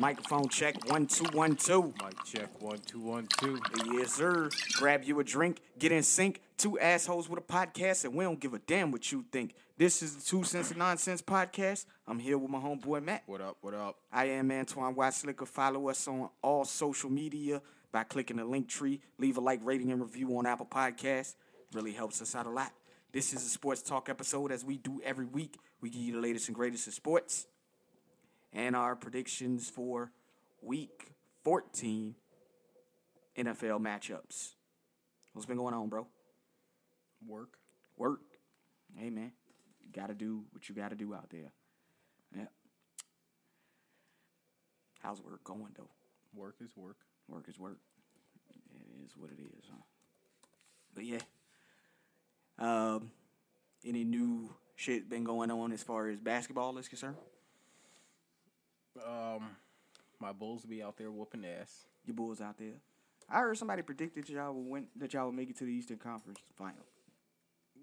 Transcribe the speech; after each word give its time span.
Microphone 0.00 0.48
check 0.48 0.88
one 0.88 1.06
two 1.06 1.26
one 1.36 1.54
two. 1.54 1.92
Mic 2.02 2.24
check 2.24 2.62
one 2.62 2.78
two 2.86 3.00
one 3.00 3.28
two. 3.38 3.60
Yes, 3.92 4.14
sir. 4.14 4.48
Grab 4.78 5.04
you 5.04 5.20
a 5.20 5.24
drink, 5.24 5.60
get 5.78 5.92
in 5.92 6.02
sync. 6.02 6.40
Two 6.56 6.78
assholes 6.78 7.28
with 7.28 7.38
a 7.38 7.42
podcast, 7.42 8.06
and 8.06 8.14
we 8.14 8.24
don't 8.24 8.40
give 8.40 8.54
a 8.54 8.60
damn 8.60 8.92
what 8.92 9.12
you 9.12 9.26
think. 9.30 9.54
This 9.76 10.02
is 10.02 10.16
the 10.16 10.22
Two 10.22 10.42
Cents 10.42 10.70
and 10.70 10.78
Nonsense 10.78 11.20
podcast. 11.20 11.84
I'm 12.08 12.18
here 12.18 12.38
with 12.38 12.50
my 12.50 12.58
homeboy 12.58 13.04
Matt. 13.04 13.24
What 13.26 13.42
up? 13.42 13.58
What 13.60 13.74
up? 13.74 13.96
I 14.10 14.24
am 14.24 14.50
Antoine 14.50 14.94
Watslicker. 14.94 15.46
Follow 15.46 15.90
us 15.90 16.08
on 16.08 16.30
all 16.40 16.64
social 16.64 17.10
media 17.10 17.60
by 17.92 18.04
clicking 18.04 18.38
the 18.38 18.46
link 18.46 18.68
tree. 18.68 19.02
Leave 19.18 19.36
a 19.36 19.42
like, 19.42 19.60
rating, 19.62 19.92
and 19.92 20.00
review 20.00 20.34
on 20.38 20.46
Apple 20.46 20.64
Podcasts. 20.64 21.34
Really 21.74 21.92
helps 21.92 22.22
us 22.22 22.34
out 22.34 22.46
a 22.46 22.50
lot. 22.50 22.72
This 23.12 23.34
is 23.34 23.44
a 23.44 23.50
sports 23.50 23.82
talk 23.82 24.08
episode, 24.08 24.50
as 24.50 24.64
we 24.64 24.78
do 24.78 25.02
every 25.04 25.26
week. 25.26 25.58
We 25.82 25.90
give 25.90 26.00
you 26.00 26.14
the 26.14 26.20
latest 26.20 26.48
and 26.48 26.54
greatest 26.54 26.86
in 26.86 26.94
sports 26.94 27.46
and 28.52 28.74
our 28.74 28.96
predictions 28.96 29.68
for 29.68 30.12
week 30.62 31.12
14 31.44 32.14
NFL 33.36 33.80
matchups. 33.80 34.54
What's 35.32 35.46
been 35.46 35.56
going 35.56 35.74
on, 35.74 35.88
bro? 35.88 36.06
Work. 37.26 37.58
Work. 37.96 38.20
Hey, 38.96 39.10
man. 39.10 39.32
You 39.80 39.92
got 39.92 40.08
to 40.08 40.14
do 40.14 40.44
what 40.52 40.68
you 40.68 40.74
got 40.74 40.90
to 40.90 40.96
do 40.96 41.14
out 41.14 41.30
there. 41.30 41.52
Yeah. 42.36 42.46
How's 45.00 45.22
work 45.22 45.44
going, 45.44 45.72
though? 45.76 45.90
Work 46.34 46.56
is 46.60 46.76
work. 46.76 46.96
Work 47.28 47.48
is 47.48 47.58
work. 47.58 47.78
It 48.50 49.06
is 49.06 49.16
what 49.16 49.30
it 49.30 49.40
is, 49.40 49.64
huh? 49.70 49.82
But 50.94 51.04
yeah. 51.04 51.18
Um, 52.58 53.10
any 53.84 54.04
new 54.04 54.54
shit 54.76 55.08
been 55.08 55.24
going 55.24 55.50
on 55.50 55.72
as 55.72 55.82
far 55.82 56.08
as 56.08 56.20
basketball 56.20 56.76
is 56.78 56.88
concerned? 56.88 57.16
Um, 58.96 59.56
my 60.20 60.32
Bulls 60.32 60.62
will 60.62 60.70
be 60.70 60.82
out 60.82 60.96
there 60.96 61.10
whooping 61.10 61.44
ass. 61.44 61.86
Your 62.04 62.14
Bulls 62.14 62.40
out 62.40 62.58
there. 62.58 62.74
I 63.28 63.40
heard 63.40 63.56
somebody 63.56 63.82
predicted 63.82 64.28
y'all 64.28 64.52
would 64.52 64.70
win, 64.70 64.86
that 64.96 65.14
y'all 65.14 65.26
would 65.26 65.34
make 65.34 65.50
it 65.50 65.56
to 65.58 65.64
the 65.64 65.72
Eastern 65.72 65.98
Conference 65.98 66.40
final. 66.56 66.84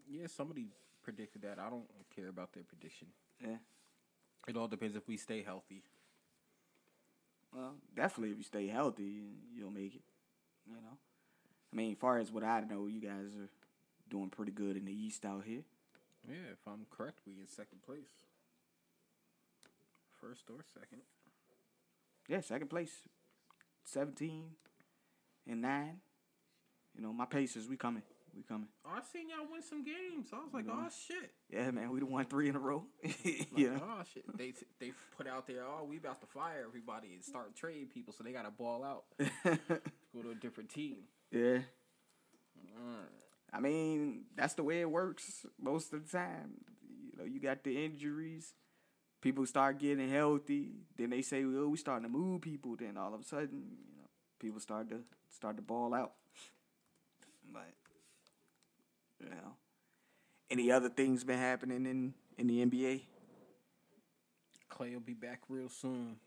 Yeah, 0.09 0.27
somebody 0.27 0.67
predicted 1.03 1.41
that. 1.43 1.57
I 1.59 1.69
don't 1.69 1.87
care 2.13 2.27
about 2.27 2.53
their 2.53 2.63
prediction. 2.63 3.07
Yeah. 3.41 3.57
It 4.47 4.57
all 4.57 4.67
depends 4.67 4.95
if 4.95 5.07
we 5.07 5.17
stay 5.17 5.41
healthy. 5.41 5.83
Well, 7.53 7.75
definitely 7.95 8.31
if 8.31 8.37
you 8.37 8.43
stay 8.43 8.67
healthy, 8.67 9.21
you'll 9.55 9.71
make 9.71 9.95
it. 9.95 10.01
You 10.67 10.75
know. 10.75 10.97
I 11.71 11.75
mean, 11.75 11.95
far 11.95 12.17
as 12.17 12.31
what 12.31 12.43
I 12.43 12.61
know, 12.61 12.87
you 12.87 12.99
guys 12.99 13.33
are 13.39 13.49
doing 14.09 14.29
pretty 14.29 14.51
good 14.51 14.77
in 14.77 14.85
the 14.85 14.93
East 14.93 15.25
out 15.25 15.43
here. 15.45 15.63
Yeah, 16.27 16.51
if 16.51 16.59
I'm 16.67 16.85
correct, 16.89 17.19
we 17.25 17.33
in 17.33 17.47
second 17.47 17.81
place. 17.85 18.26
First 20.21 20.43
or 20.49 20.63
second. 20.73 21.01
Yeah, 22.27 22.41
second 22.41 22.69
place, 22.69 22.91
seventeen 23.83 24.51
and 25.47 25.61
nine. 25.61 25.97
You 26.95 27.03
know, 27.03 27.13
my 27.13 27.25
Pacers, 27.25 27.67
we 27.69 27.77
coming, 27.77 28.01
we 28.35 28.41
coming. 28.41 28.67
Oh, 28.85 28.89
I 28.95 29.01
seen 29.13 29.29
y'all 29.29 29.47
win 29.49 29.61
some 29.61 29.83
games. 29.83 30.29
I 30.33 30.37
was 30.37 30.53
like, 30.53 30.65
oh 30.69 30.87
shit. 31.07 31.31
Yeah, 31.49 31.69
man, 31.71 31.91
we 31.91 31.99
done 31.99 32.09
won 32.11 32.25
three 32.25 32.49
in 32.49 32.55
a 32.55 32.59
row. 32.59 32.83
Like, 33.03 33.47
you 33.55 33.79
Oh 33.81 34.01
shit. 34.13 34.25
They 34.37 34.53
they 34.79 34.91
put 35.15 35.27
out 35.27 35.47
there, 35.47 35.63
oh, 35.63 35.85
we 35.85 35.97
about 35.97 36.19
to 36.21 36.27
fire 36.27 36.65
everybody 36.67 37.13
and 37.13 37.23
start 37.23 37.55
trading 37.55 37.87
people, 37.87 38.13
so 38.17 38.23
they 38.23 38.31
gotta 38.31 38.51
ball 38.51 38.83
out. 38.83 39.03
Go 39.45 40.21
to 40.23 40.31
a 40.31 40.35
different 40.35 40.69
team. 40.69 40.97
yeah. 41.31 41.59
Alright. 42.75 43.09
I 43.53 43.59
mean, 43.61 44.25
that's 44.35 44.55
the 44.55 44.63
way 44.63 44.81
it 44.81 44.89
works 44.89 45.45
most 45.61 45.93
of 45.93 46.03
the 46.09 46.17
time. 46.17 46.55
You 47.11 47.17
know, 47.17 47.23
you 47.23 47.39
got 47.39 47.63
the 47.63 47.85
injuries. 47.85 48.53
People 49.21 49.45
start 49.45 49.79
getting 49.79 50.09
healthy. 50.09 50.69
Then 50.95 51.09
they 51.09 51.21
say, 51.21 51.43
"Well, 51.43 51.69
we 51.69 51.77
starting 51.77 52.03
to 52.03 52.17
move 52.17 52.41
people." 52.41 52.75
Then 52.75 52.97
all 52.97 53.13
of 53.13 53.21
a 53.21 53.23
sudden, 53.23 53.77
you 53.87 53.95
know, 53.95 54.07
people 54.39 54.59
start 54.59 54.89
to 54.89 55.01
start 55.29 55.55
to 55.57 55.61
ball 55.61 55.93
out. 55.93 56.13
But 57.51 57.73
you 59.19 59.29
know, 59.29 59.55
any 60.49 60.71
other 60.71 60.89
things 60.89 61.23
been 61.23 61.39
happening 61.39 61.85
in 61.85 62.13
in 62.37 62.47
the 62.47 62.61
NBA? 62.65 63.01
Clay 64.69 64.93
will 64.93 64.99
be 64.99 65.13
back 65.13 65.41
real 65.49 65.69
soon. 65.69 66.17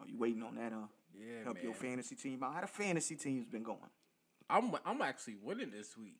Are 0.00 0.08
you 0.08 0.16
waiting 0.16 0.42
on 0.42 0.54
that? 0.54 0.72
Huh? 0.72 0.86
Yeah, 1.14 1.44
Help 1.44 1.62
your 1.62 1.74
fantasy 1.74 2.14
team 2.14 2.42
out. 2.42 2.54
How 2.54 2.60
the 2.62 2.66
fantasy 2.66 3.16
team's 3.16 3.46
been 3.46 3.62
going? 3.62 3.78
I'm 4.48 4.74
I'm 4.84 5.02
actually 5.02 5.36
winning 5.42 5.70
this 5.70 5.96
week. 5.96 6.16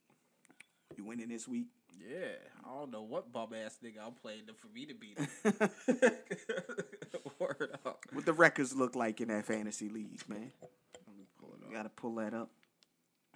You 0.96 1.04
winning 1.04 1.28
this 1.28 1.48
week? 1.48 1.68
Yeah, 2.08 2.32
I 2.64 2.68
don't 2.74 2.90
know 2.90 3.02
what 3.02 3.32
bum 3.32 3.50
ass 3.54 3.78
nigga 3.84 4.04
I'm 4.04 4.12
playing 4.14 4.46
to- 4.46 4.54
for 4.54 4.68
me 4.68 4.86
to 4.86 4.94
beat 4.94 5.18
him. 5.18 6.10
Word 7.38 7.70
up. 7.84 8.04
What 8.12 8.24
the 8.26 8.32
records 8.32 8.74
look 8.74 8.94
like 8.96 9.20
in 9.20 9.28
that 9.28 9.44
fantasy 9.44 9.88
league, 9.88 10.22
man? 10.28 10.50
Let 11.06 11.16
me 11.16 11.24
pull 11.38 11.54
it 11.60 11.66
up. 11.66 11.72
got 11.72 11.82
to 11.84 11.88
pull 11.90 12.14
that 12.16 12.34
up. 12.34 12.50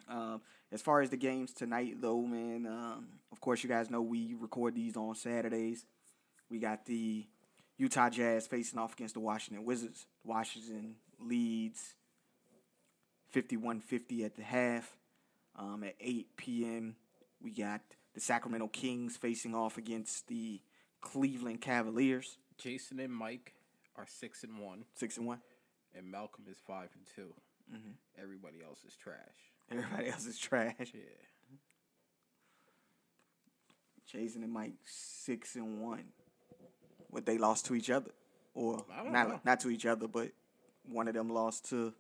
Um, 0.09 0.41
as 0.73 0.83
far 0.83 1.01
as 1.01 1.11
the 1.11 1.17
games 1.17 1.53
tonight, 1.53 1.97
though, 2.01 2.21
man, 2.23 2.67
um, 2.67 3.07
of 3.33 3.41
course, 3.41 3.63
you 3.63 3.69
guys 3.69 3.91
know 3.91 4.03
we 4.03 4.35
record 4.39 4.75
these 4.75 4.97
on 4.97 5.15
Saturdays. 5.15 5.85
We 6.51 6.59
got 6.59 6.85
the 6.87 7.27
Utah 7.79 8.11
Jazz 8.11 8.47
facing 8.47 8.79
off 8.79 8.93
against 8.95 9.15
the 9.15 9.21
Washington 9.21 9.65
Wizards. 9.65 10.07
Washington 10.25 10.97
leads 11.21 11.95
51 13.31 13.81
50 13.81 14.25
at 14.25 14.37
the 14.37 14.43
half. 14.43 14.97
Um, 15.57 15.85
at 15.85 15.95
8 16.01 16.37
p.m., 16.37 16.97
we 17.43 17.51
got 17.53 17.81
the 18.15 18.21
Sacramento 18.21 18.69
Kings 18.69 19.17
facing 19.17 19.55
off 19.55 19.77
against 19.79 20.29
the 20.29 20.61
Cleveland 21.01 21.61
Cavaliers. 21.61 22.39
Jason 22.59 23.01
and 23.01 23.13
Mike 23.13 23.55
are 23.97 24.07
six 24.09 24.45
and 24.45 24.59
one, 24.59 24.85
6 24.95 25.19
and 25.19 25.27
1. 25.27 25.39
and 25.97 26.11
Malcolm 26.11 26.45
is 26.51 26.59
five 26.67 26.89
and 26.95 27.05
2 27.15 27.23
mm-hmm. 27.73 27.91
Everybody 28.21 28.59
else 28.67 28.79
is 28.87 28.97
trash. 28.97 29.17
Everybody 29.71 30.09
else 30.11 30.27
is 30.27 30.39
trash. 30.39 30.75
Yeah. 30.93 31.01
Jason 34.07 34.45
and 34.45 34.53
Mike 34.53 34.75
six 34.85 35.57
and 35.57 35.81
one. 35.81 36.05
What 37.09 37.27
they 37.27 37.39
lost 37.39 37.67
to 37.67 37.75
each 37.75 37.91
other, 37.91 38.11
or 38.55 38.85
not 39.11 39.29
know. 39.29 39.41
not 39.45 39.61
to 39.61 39.71
each 39.71 39.87
other, 39.87 40.07
but 40.07 40.31
one 40.89 41.09
of 41.09 41.15
them 41.15 41.31
lost 41.31 41.69
to 41.71 41.93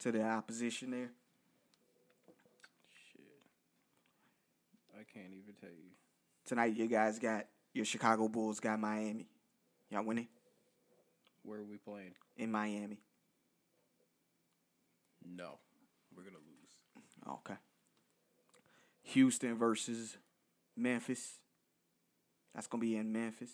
to 0.00 0.12
the 0.12 0.24
opposition 0.24 0.90
there. 0.90 1.10
Shit. 3.12 3.22
I 4.97 4.97
can't 5.12 5.32
even 5.32 5.54
tell 5.60 5.70
you. 5.70 5.90
Tonight, 6.44 6.76
you 6.76 6.86
guys 6.86 7.18
got 7.18 7.46
your 7.74 7.84
Chicago 7.84 8.28
Bulls 8.28 8.60
got 8.60 8.80
Miami. 8.80 9.26
Y'all 9.90 10.04
winning 10.04 10.28
Where 11.42 11.60
are 11.60 11.64
we 11.64 11.76
playing? 11.78 12.12
in 12.36 12.50
Miami. 12.50 13.00
No. 15.24 15.58
We're 16.16 16.22
gonna 16.24 16.36
lose. 16.36 17.36
Okay. 17.40 17.58
Houston 19.02 19.56
versus 19.56 20.16
Memphis. 20.76 21.38
That's 22.54 22.66
gonna 22.66 22.80
be 22.80 22.96
in 22.96 23.12
Memphis. 23.12 23.50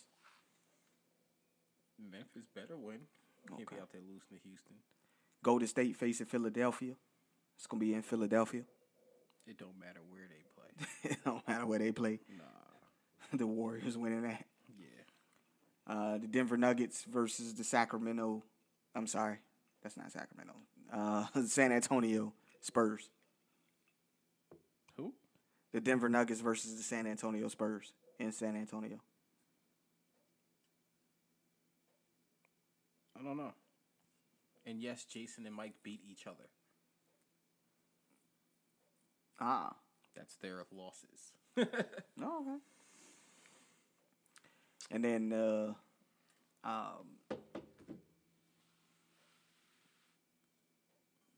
Memphis 1.98 2.44
better 2.54 2.76
win. 2.76 3.00
Can't 3.48 3.68
be 3.68 3.76
out 3.80 3.90
there 3.92 4.00
losing 4.00 4.28
to 4.30 4.48
Houston. 4.48 4.76
Golden 5.42 5.68
State 5.68 5.96
facing 5.96 6.26
Philadelphia. 6.26 6.94
It's 7.56 7.66
gonna 7.66 7.80
be 7.80 7.94
in 7.94 8.02
Philadelphia. 8.02 8.62
It 9.46 9.58
don't 9.58 9.78
matter 9.78 10.00
where 10.08 10.22
they 10.28 10.42
play. 10.53 10.53
it 11.02 11.16
don't 11.24 11.46
matter 11.46 11.66
where 11.66 11.78
they 11.78 11.92
play. 11.92 12.20
nah. 12.36 12.44
the 13.38 13.46
Warriors 13.46 13.96
winning 13.96 14.22
that. 14.22 14.44
Yeah. 14.78 15.94
Uh, 15.94 16.18
the 16.18 16.26
Denver 16.26 16.56
Nuggets 16.56 17.04
versus 17.04 17.54
the 17.54 17.64
Sacramento. 17.64 18.42
I'm 18.94 19.06
sorry, 19.06 19.38
that's 19.82 19.96
not 19.96 20.12
Sacramento. 20.12 20.54
Uh, 20.92 21.26
San 21.46 21.72
Antonio 21.72 22.32
Spurs. 22.60 23.10
Who? 24.96 25.12
The 25.72 25.80
Denver 25.80 26.08
Nuggets 26.08 26.40
versus 26.40 26.76
the 26.76 26.82
San 26.82 27.06
Antonio 27.06 27.48
Spurs 27.48 27.92
in 28.18 28.32
San 28.32 28.56
Antonio. 28.56 29.00
I 33.18 33.22
don't 33.22 33.36
know. 33.36 33.52
And 34.66 34.80
yes, 34.80 35.04
Jason 35.04 35.46
and 35.46 35.54
Mike 35.54 35.74
beat 35.82 36.00
each 36.08 36.26
other. 36.26 36.48
Ah, 39.40 39.74
That's 40.14 40.36
their 40.36 40.64
losses. 40.72 41.32
no, 41.56 41.64
okay. 42.40 42.58
And 44.90 45.04
then 45.04 45.32
uh, 45.32 45.74
um, 46.64 47.36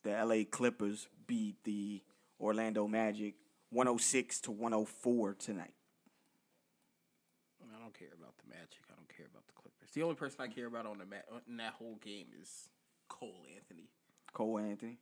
the 0.03 0.11
LA 0.11 0.45
Clippers 0.51 1.09
beat 1.27 1.57
the 1.65 2.03
Orlando 2.41 2.87
Magic 2.87 3.35
106 3.71 4.41
to 4.43 4.51
104 4.53 5.35
tonight. 5.35 5.73
I 7.63 7.79
don't 7.81 7.95
care 7.95 8.09
about 8.17 8.35
the 8.39 8.49
Magic. 8.49 8.81
I 8.91 8.95
don't 8.95 9.09
care 9.09 9.27
about 9.31 9.47
the 9.47 9.53
Clippers. 9.55 9.91
The 9.93 10.03
only 10.03 10.15
person 10.15 10.41
I 10.41 10.49
care 10.49 10.67
about 10.67 10.87
on 10.87 10.99
the 10.99 11.07
ma- 11.07 11.39
in 11.49 11.57
that 11.59 11.75
whole 11.75 11.97
game 12.05 12.27
is 12.41 12.69
Cole 13.09 13.47
Anthony. 13.57 13.89
Cole 14.33 14.59
Anthony. 14.59 14.99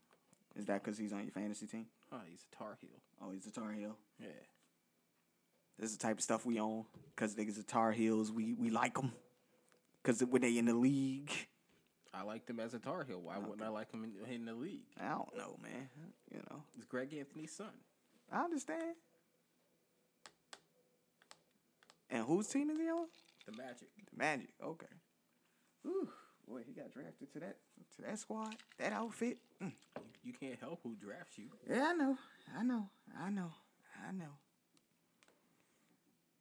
Is 0.56 0.66
that 0.66 0.82
because 0.84 0.98
he's 0.98 1.12
on 1.12 1.22
your 1.22 1.32
fantasy 1.32 1.66
team? 1.66 1.86
Oh, 2.12 2.20
he's 2.28 2.44
a 2.52 2.56
Tar 2.56 2.76
Heel. 2.80 2.90
Oh, 3.22 3.32
he's 3.32 3.46
a 3.46 3.50
Tar 3.50 3.72
Heel. 3.72 3.96
Yeah. 4.20 4.28
This 5.78 5.90
is 5.90 5.96
the 5.96 6.02
type 6.06 6.18
of 6.18 6.22
stuff 6.22 6.46
we 6.46 6.60
own 6.60 6.84
because 7.14 7.34
niggas 7.34 7.58
are 7.58 7.64
Tar 7.64 7.90
Heels. 7.92 8.30
We 8.30 8.54
we 8.54 8.70
like 8.70 8.94
them. 8.94 9.12
because 10.02 10.20
when 10.22 10.42
they 10.42 10.56
in 10.56 10.66
the 10.66 10.74
league, 10.74 11.32
I 12.12 12.22
like 12.22 12.46
them 12.46 12.60
as 12.60 12.74
a 12.74 12.78
Tar 12.78 13.02
Heel. 13.04 13.20
Why 13.20 13.38
wouldn't 13.38 13.62
I 13.62 13.68
like 13.68 13.90
them 13.90 14.04
in, 14.04 14.32
in 14.32 14.44
the 14.44 14.54
league? 14.54 14.86
I 15.00 15.08
don't 15.08 15.36
know, 15.36 15.56
man. 15.60 15.88
You 16.32 16.40
know, 16.50 16.62
It's 16.76 16.86
Greg 16.86 17.12
Anthony's 17.12 17.50
son. 17.52 17.72
I 18.32 18.44
understand. 18.44 18.94
And 22.10 22.24
whose 22.24 22.46
team 22.48 22.70
is 22.70 22.78
he 22.78 22.88
on? 22.88 23.06
The 23.46 23.52
Magic. 23.52 23.88
The 24.10 24.16
Magic. 24.16 24.48
Okay. 24.62 24.86
Ooh, 25.86 26.08
boy, 26.48 26.60
he 26.64 26.72
got 26.72 26.92
drafted 26.92 27.32
to 27.32 27.40
that 27.40 27.56
to 27.96 28.02
that 28.02 28.18
squad, 28.18 28.54
that 28.78 28.92
outfit. 28.92 29.38
Mm. 29.62 29.72
You 30.22 30.32
can't 30.32 30.58
help 30.60 30.80
who 30.82 30.94
drafts 30.96 31.38
you. 31.38 31.46
Yeah, 31.68 31.88
I 31.90 31.92
know. 31.92 32.16
I 32.58 32.62
know. 32.62 32.88
I 33.20 33.30
know. 33.30 33.52
I 34.08 34.12
know. 34.12 34.38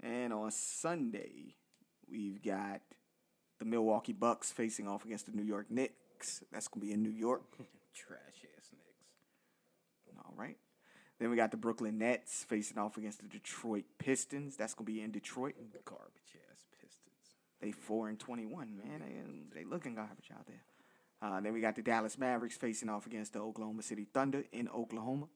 And 0.01 0.33
on 0.33 0.51
Sunday, 0.51 1.56
we've 2.09 2.41
got 2.41 2.81
the 3.59 3.65
Milwaukee 3.65 4.13
Bucks 4.13 4.51
facing 4.51 4.88
off 4.88 5.06
against 5.06 5.25
the 5.25 5.31
New 5.31 5.44
York 5.44 5.69
Knicks. 5.69 6.44
That's 6.51 6.68
gonna 6.68 6.85
be 6.85 6.91
in 6.91 7.03
New 7.03 7.09
York. 7.09 7.44
Trash 7.94 8.45
ass 8.57 8.69
Knicks. 8.71 10.18
All 10.18 10.33
right. 10.36 10.57
Then 11.19 11.29
we 11.29 11.36
got 11.36 11.51
the 11.51 11.57
Brooklyn 11.57 11.97
Nets 12.00 12.45
facing 12.50 12.77
off 12.77 12.97
against 12.97 13.21
the 13.21 13.27
Detroit 13.27 13.86
Pistons. 13.97 14.57
That's 14.57 14.74
gonna 14.74 14.86
be 14.86 15.01
in 15.01 15.12
Detroit. 15.12 15.56
Garbage 15.86 16.36
ass 16.51 16.65
Pistons. 16.81 17.36
They 17.62 17.71
four 17.71 18.09
and 18.09 18.19
twenty 18.19 18.45
one, 18.45 18.77
man. 18.77 19.01
They, 19.01 19.59
they 19.59 19.65
looking 19.65 19.95
garbage 19.95 20.31
out 20.33 20.45
there. 20.47 20.63
Uh, 21.24 21.40
then 21.40 21.54
we 21.54 21.62
got 21.62 21.75
the 21.75 21.81
Dallas 21.81 22.18
Mavericks 22.18 22.58
facing 22.58 22.90
off 22.90 23.06
against 23.06 23.31
the 23.31 23.40
Oklahoma 23.40 23.81
City 23.81 24.06
Thunder 24.14 24.44
in 24.52 24.68
Oklahoma. 24.68 25.28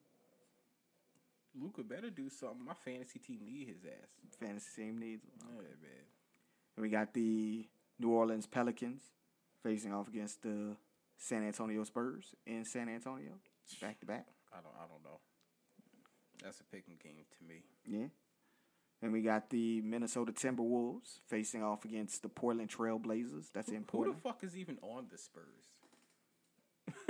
Luka 1.58 1.82
better 1.82 2.10
do 2.10 2.28
something. 2.28 2.62
My 2.64 2.74
fantasy 2.74 3.18
team 3.18 3.40
need 3.46 3.68
his 3.68 3.84
ass. 3.86 4.36
Fantasy 4.38 4.82
team 4.82 4.98
needs. 4.98 5.22
them. 5.22 5.32
Yeah, 5.56 5.62
man. 5.62 6.04
And 6.76 6.82
we 6.82 6.90
got 6.90 7.14
the 7.14 7.66
New 7.98 8.10
Orleans 8.10 8.46
Pelicans 8.46 9.02
facing 9.62 9.94
off 9.94 10.08
against 10.08 10.42
the 10.42 10.76
San 11.16 11.42
Antonio 11.42 11.82
Spurs 11.84 12.34
in 12.46 12.64
San 12.64 12.88
Antonio, 12.88 13.32
back 13.80 13.98
to 14.00 14.06
back. 14.06 14.26
I 14.52 14.56
don't. 14.56 14.74
I 14.76 14.86
don't 14.86 15.02
know. 15.02 15.18
That's 16.44 16.60
a 16.60 16.64
picking 16.64 16.96
game 17.02 17.24
to 17.38 17.44
me. 17.48 17.62
Yeah. 17.84 18.08
And 19.00 19.12
we 19.12 19.22
got 19.22 19.50
the 19.50 19.80
Minnesota 19.82 20.32
Timberwolves 20.32 21.20
facing 21.28 21.62
off 21.62 21.84
against 21.84 22.22
the 22.22 22.28
Portland 22.28 22.68
Trail 22.68 22.98
Blazers. 22.98 23.48
That's 23.54 23.68
in 23.68 23.84
Who 23.90 24.12
the 24.12 24.20
fuck 24.20 24.42
is 24.42 24.56
even 24.56 24.78
on 24.82 25.06
the 25.10 25.18
Spurs? 25.18 25.77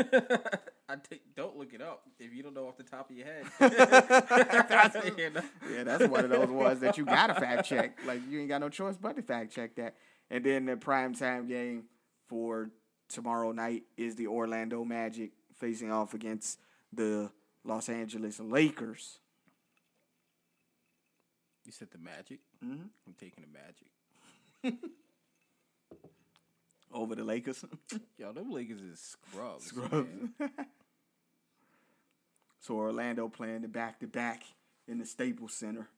I 0.91 0.97
take, 0.97 1.35
don't 1.37 1.57
look 1.57 1.75
it 1.75 1.83
up 1.83 2.03
if 2.19 2.33
you 2.33 2.43
don't 2.43 2.55
know 2.55 2.67
off 2.67 2.77
the 2.77 2.83
top 2.83 3.11
of 3.11 3.17
your 3.17 3.27
head. 3.27 3.45
Know? 5.35 5.43
Yeah, 5.71 5.85
that's 5.85 6.09
one 6.09 6.25
of 6.25 6.31
those 6.31 6.49
ones 6.49 6.81
that 6.81 6.97
you 6.97 7.05
gotta 7.05 7.35
fact 7.35 7.69
check. 7.69 7.99
Like 8.07 8.21
you 8.29 8.41
ain't 8.41 8.49
got 8.49 8.61
no 8.61 8.69
choice 8.69 8.97
but 8.97 9.17
to 9.17 9.23
fact 9.23 9.55
check 9.55 9.75
that. 9.77 9.97
And 10.31 10.45
then 10.45 10.65
the 10.67 10.77
prime 10.77 11.15
time 11.15 11.47
game 11.47 11.85
for 12.29 12.71
tomorrow 13.09 13.53
night 13.53 13.83
is 13.97 14.17
the 14.17 14.27
Orlando 14.29 14.85
Magic 14.85 15.33
facing 15.59 15.91
off 15.93 16.15
against 16.15 16.59
the 16.93 17.31
Los 17.65 17.89
Angeles 17.89 18.41
Lakers. 18.41 19.19
You 21.67 21.73
said 21.73 21.89
the 21.91 21.99
Magic. 21.99 22.41
Mhm. 22.65 22.89
I'm 23.07 23.15
taking 23.19 23.45
the 23.45 24.71
Magic. 24.73 24.79
Over 26.93 27.15
the 27.15 27.25
Lakers. 27.25 27.65
Yo, 28.19 28.33
them 28.33 28.51
Lakers 28.51 28.81
is 28.81 28.99
scrubs. 29.01 29.67
Scrubs. 29.67 30.09
so 32.61 32.75
Orlando 32.77 33.29
playing 33.29 33.63
the 33.63 33.69
back 33.69 34.01
to 34.01 34.07
back 34.07 34.43
in 34.87 34.99
the 34.99 35.07
Staples 35.07 35.53
Center. 35.55 35.89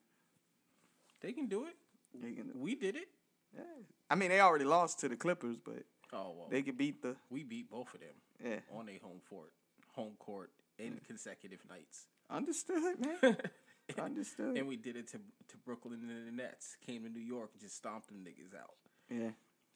They 1.21 1.31
can 1.33 1.47
do 1.47 1.65
it. 1.65 1.75
They 2.21 2.33
can- 2.33 2.51
We 2.55 2.75
did 2.75 2.95
it. 2.95 3.07
yeah. 3.55 3.63
I 4.09 4.15
mean, 4.15 4.29
they 4.29 4.41
already 4.41 4.65
lost 4.65 4.99
to 4.99 5.09
the 5.09 5.15
Clippers, 5.15 5.57
but 5.63 5.83
Oh 6.13 6.33
well, 6.37 6.47
they 6.49 6.61
could 6.61 6.77
beat 6.77 7.01
the 7.01 7.15
we 7.29 7.43
beat 7.43 7.69
both 7.69 7.93
of 7.93 8.01
them 8.01 8.09
yeah. 8.43 8.59
on 8.77 8.89
a 8.89 8.97
home 9.01 9.21
court, 9.29 9.51
home 9.93 10.15
court 10.19 10.51
in 10.77 10.99
consecutive 11.07 11.59
nights. 11.69 12.07
Understood, 12.29 12.99
man. 12.99 13.37
Understood. 14.01 14.57
And 14.57 14.67
we 14.67 14.75
did 14.75 14.97
it 14.97 15.07
to 15.09 15.17
to 15.19 15.57
Brooklyn 15.65 15.99
and 16.01 16.27
the 16.27 16.43
Nets. 16.43 16.75
Came 16.85 17.03
to 17.03 17.09
New 17.09 17.21
York 17.23 17.51
and 17.53 17.61
just 17.61 17.77
stomped 17.77 18.07
them 18.09 18.25
niggas 18.25 18.53
out. 18.59 18.75
yeah. 19.09 19.29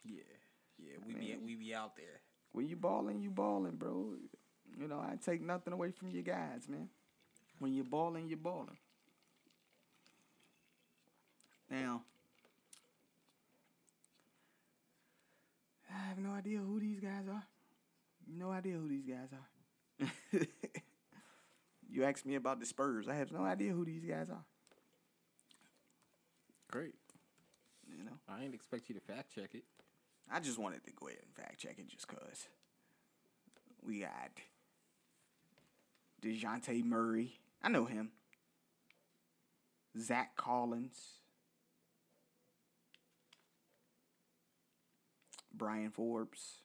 Yeah, 0.07 0.21
yeah, 0.79 0.93
we 1.05 1.13
be 1.13 1.37
we 1.43 1.55
be 1.55 1.73
out 1.73 1.95
there. 1.95 2.21
When 2.51 2.67
you 2.67 2.75
balling, 2.75 3.21
you 3.21 3.29
balling, 3.29 3.75
bro. 3.75 4.13
You 4.79 4.87
know, 4.87 4.99
I 4.99 5.15
take 5.23 5.41
nothing 5.41 5.73
away 5.73 5.91
from 5.91 6.09
you 6.09 6.21
guys, 6.21 6.67
man. 6.67 6.89
When 7.59 7.73
you're 7.73 7.85
balling, 7.85 8.27
you're 8.27 8.37
balling. 8.37 8.77
Now, 11.69 12.03
I 15.93 16.09
have 16.09 16.17
no 16.17 16.31
idea 16.31 16.59
who 16.59 16.79
these 16.79 16.99
guys 16.99 17.27
are. 17.31 17.43
No 18.27 18.51
idea 18.51 18.73
who 18.73 18.87
these 18.87 19.05
guys 19.05 19.29
are. 19.33 20.07
you 21.89 22.03
asked 22.03 22.25
me 22.25 22.35
about 22.35 22.59
the 22.59 22.65
Spurs. 22.65 23.07
I 23.07 23.15
have 23.15 23.31
no 23.31 23.43
idea 23.43 23.71
who 23.71 23.85
these 23.85 24.03
guys 24.03 24.29
are. 24.29 24.43
Great. 26.69 26.95
You 27.87 28.03
know, 28.03 28.17
I 28.27 28.43
ain't 28.43 28.53
expect 28.53 28.89
you 28.89 28.95
to 28.95 29.01
fact 29.01 29.33
check 29.33 29.51
it. 29.53 29.63
I 30.31 30.39
just 30.39 30.57
wanted 30.57 30.83
to 30.85 30.91
go 30.91 31.07
ahead 31.07 31.19
and 31.21 31.35
fact 31.35 31.59
check 31.59 31.75
it 31.77 31.87
just 31.87 32.07
cause 32.07 32.47
we 33.85 33.99
got 33.99 34.31
Dejounte 36.21 36.83
Murray. 36.83 37.39
I 37.61 37.69
know 37.69 37.85
him. 37.85 38.09
Zach 39.97 40.35
Collins. 40.35 40.97
Bryn 45.53 45.91
Forbes. 45.91 46.59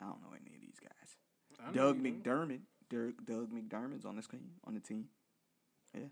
I 0.00 0.06
don't 0.06 0.22
know 0.22 0.30
any 0.30 0.54
of 0.54 0.60
these 0.60 0.78
guys. 0.80 1.74
Doug. 1.74 2.02
McDermott. 2.02 2.60
Doug, 2.88 3.24
Doug 3.24 3.50
McDermott's 3.52 4.04
on 4.04 4.16
this 4.16 4.26
team. 4.26 4.50
On 4.64 4.74
the 4.74 4.80
team. 4.80 5.06
Yeah. 5.94 6.08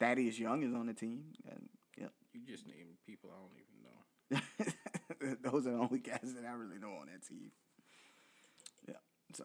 Thaddeus 0.00 0.38
Young 0.38 0.62
is 0.62 0.74
on 0.74 0.86
the 0.86 0.94
team. 0.94 1.24
And, 1.48 1.68
yep. 1.98 2.12
You 2.32 2.40
just 2.46 2.66
named 2.66 2.96
people 3.06 3.30
I 3.32 3.38
don't 3.38 4.40
even 4.40 4.66
know. 4.66 4.72
Those 5.42 5.66
are 5.66 5.72
the 5.72 5.78
only 5.78 5.98
guys 5.98 6.34
that 6.34 6.44
I 6.48 6.52
really 6.52 6.78
know 6.78 6.92
on 7.00 7.06
that 7.06 7.26
team. 7.26 7.50
Yeah. 8.88 8.94
So 9.34 9.44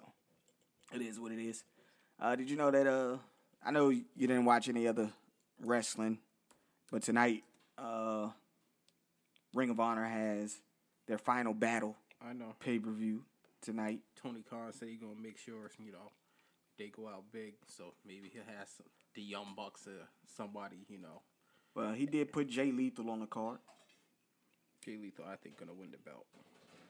it 0.94 1.02
is 1.02 1.20
what 1.20 1.32
it 1.32 1.40
is. 1.40 1.64
Uh, 2.20 2.36
did 2.36 2.50
you 2.50 2.56
know 2.58 2.72
that? 2.72 2.88
Uh, 2.88 3.18
I 3.64 3.72
know 3.72 3.90
you 3.90 4.04
didn't 4.18 4.46
watch 4.46 4.70
any 4.70 4.88
other 4.88 5.10
wrestling, 5.62 6.20
but 6.92 7.02
tonight, 7.04 7.44
uh, 7.78 8.30
Ring 9.54 9.70
of 9.70 9.80
Honor 9.80 10.06
has 10.06 10.58
their 11.08 11.18
final 11.18 11.54
battle 11.54 11.96
I 12.22 12.34
know. 12.34 12.56
pay 12.60 12.80
per 12.80 12.92
view 12.92 13.24
tonight. 13.62 14.00
Tony 14.22 14.44
Khan 14.50 14.72
said 14.74 14.90
he's 14.90 15.00
gonna 15.00 15.14
make 15.22 15.38
sure 15.38 15.70
you 15.84 15.92
know 15.92 16.12
they 16.78 16.88
go 16.88 17.08
out 17.08 17.24
big. 17.32 17.54
So 17.68 17.94
maybe 18.06 18.30
he'll 18.34 18.44
have 18.58 18.68
some, 18.76 18.86
the 19.16 19.22
Young 19.22 19.54
Bucks 19.56 19.88
or 19.88 20.08
somebody. 20.36 20.78
You 20.88 21.00
know, 21.00 21.22
Well, 21.76 21.94
he 21.94 22.06
did 22.06 22.32
put 22.32 22.48
Jay 22.48 22.72
Lethal 22.72 23.10
on 23.10 23.20
the 23.20 23.28
card. 23.28 23.60
Jay 24.84 24.98
Lethal 24.98 25.26
I 25.32 25.36
think 25.36 25.58
gonna 25.58 25.74
win 25.74 25.92
the 25.92 25.98
belt. 25.98 26.26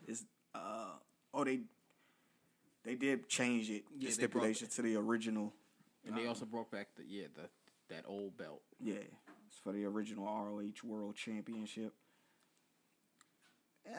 Is 0.08 0.26
uh 0.54 0.94
oh 1.34 1.44
they 1.44 1.62
they 2.84 2.96
did 2.96 3.28
change 3.28 3.70
it 3.70 3.84
Yeah, 3.98 4.10
the 4.10 4.14
stipulation 4.14 4.68
to 4.70 4.82
the 4.82 4.96
original. 4.96 5.54
And 6.06 6.18
they 6.18 6.28
also 6.28 6.46
brought 6.46 6.72
back 6.72 6.88
the 6.96 7.04
yeah 7.08 7.26
the 7.36 7.50
that 7.94 8.06
old 8.08 8.38
belt. 8.38 8.62
Yeah, 8.80 8.96
it's 9.48 9.58
for 9.64 9.74
the 9.74 9.86
original 9.86 10.26
ROH 10.26 10.84
World 10.88 11.16
Championship. 11.16 11.94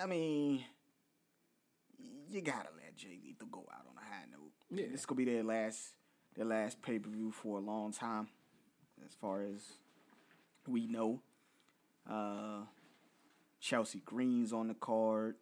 I 0.00 0.06
mean, 0.06 0.64
you 2.30 2.40
gotta 2.40 2.68
let 2.76 2.97
Jay 2.97 3.18
Lethal 3.23 3.49
go 3.50 3.64
out 3.73 3.87
on 3.88 3.97
a 3.97 4.04
high 4.04 4.25
note. 4.30 4.52
Yeah. 4.70 4.87
this 4.90 5.04
could 5.04 5.16
be 5.16 5.25
their 5.25 5.42
last 5.42 5.94
their 6.37 6.47
last 6.47 6.80
pay 6.82 6.99
per 6.99 7.11
view 7.11 7.32
for 7.32 7.59
a 7.59 7.61
long 7.61 7.92
time, 7.92 8.28
as 9.04 9.14
far 9.14 9.42
as 9.42 9.73
we 10.66 10.87
know. 10.87 11.20
Uh, 12.09 12.62
Chelsea 13.60 14.00
Green's 14.04 14.52
on 14.52 14.68
the 14.68 14.74
card. 14.74 15.36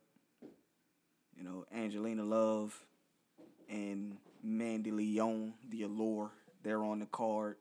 You 1.37 1.44
know, 1.44 1.64
Angelina 1.72 2.25
Love 2.25 2.84
and 3.68 4.16
Mandy 4.42 4.90
Leon, 4.90 5.54
the 5.68 5.82
Allure, 5.84 6.32
they're 6.62 6.82
on 6.82 6.98
the 6.98 7.06
card. 7.06 7.56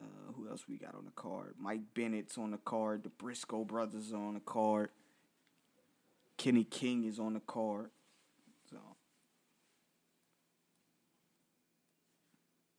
Uh, 0.00 0.32
who 0.36 0.48
else 0.48 0.62
we 0.68 0.76
got 0.76 0.94
on 0.94 1.04
the 1.04 1.10
card? 1.10 1.54
Mike 1.58 1.80
Bennett's 1.94 2.38
on 2.38 2.52
the 2.52 2.58
card. 2.58 3.02
The 3.02 3.08
Briscoe 3.08 3.64
brothers 3.64 4.12
are 4.12 4.16
on 4.16 4.34
the 4.34 4.40
card. 4.40 4.90
Kenny 6.36 6.62
King 6.62 7.04
is 7.04 7.18
on 7.18 7.34
the 7.34 7.40
card. 7.40 7.90
So, 8.70 8.76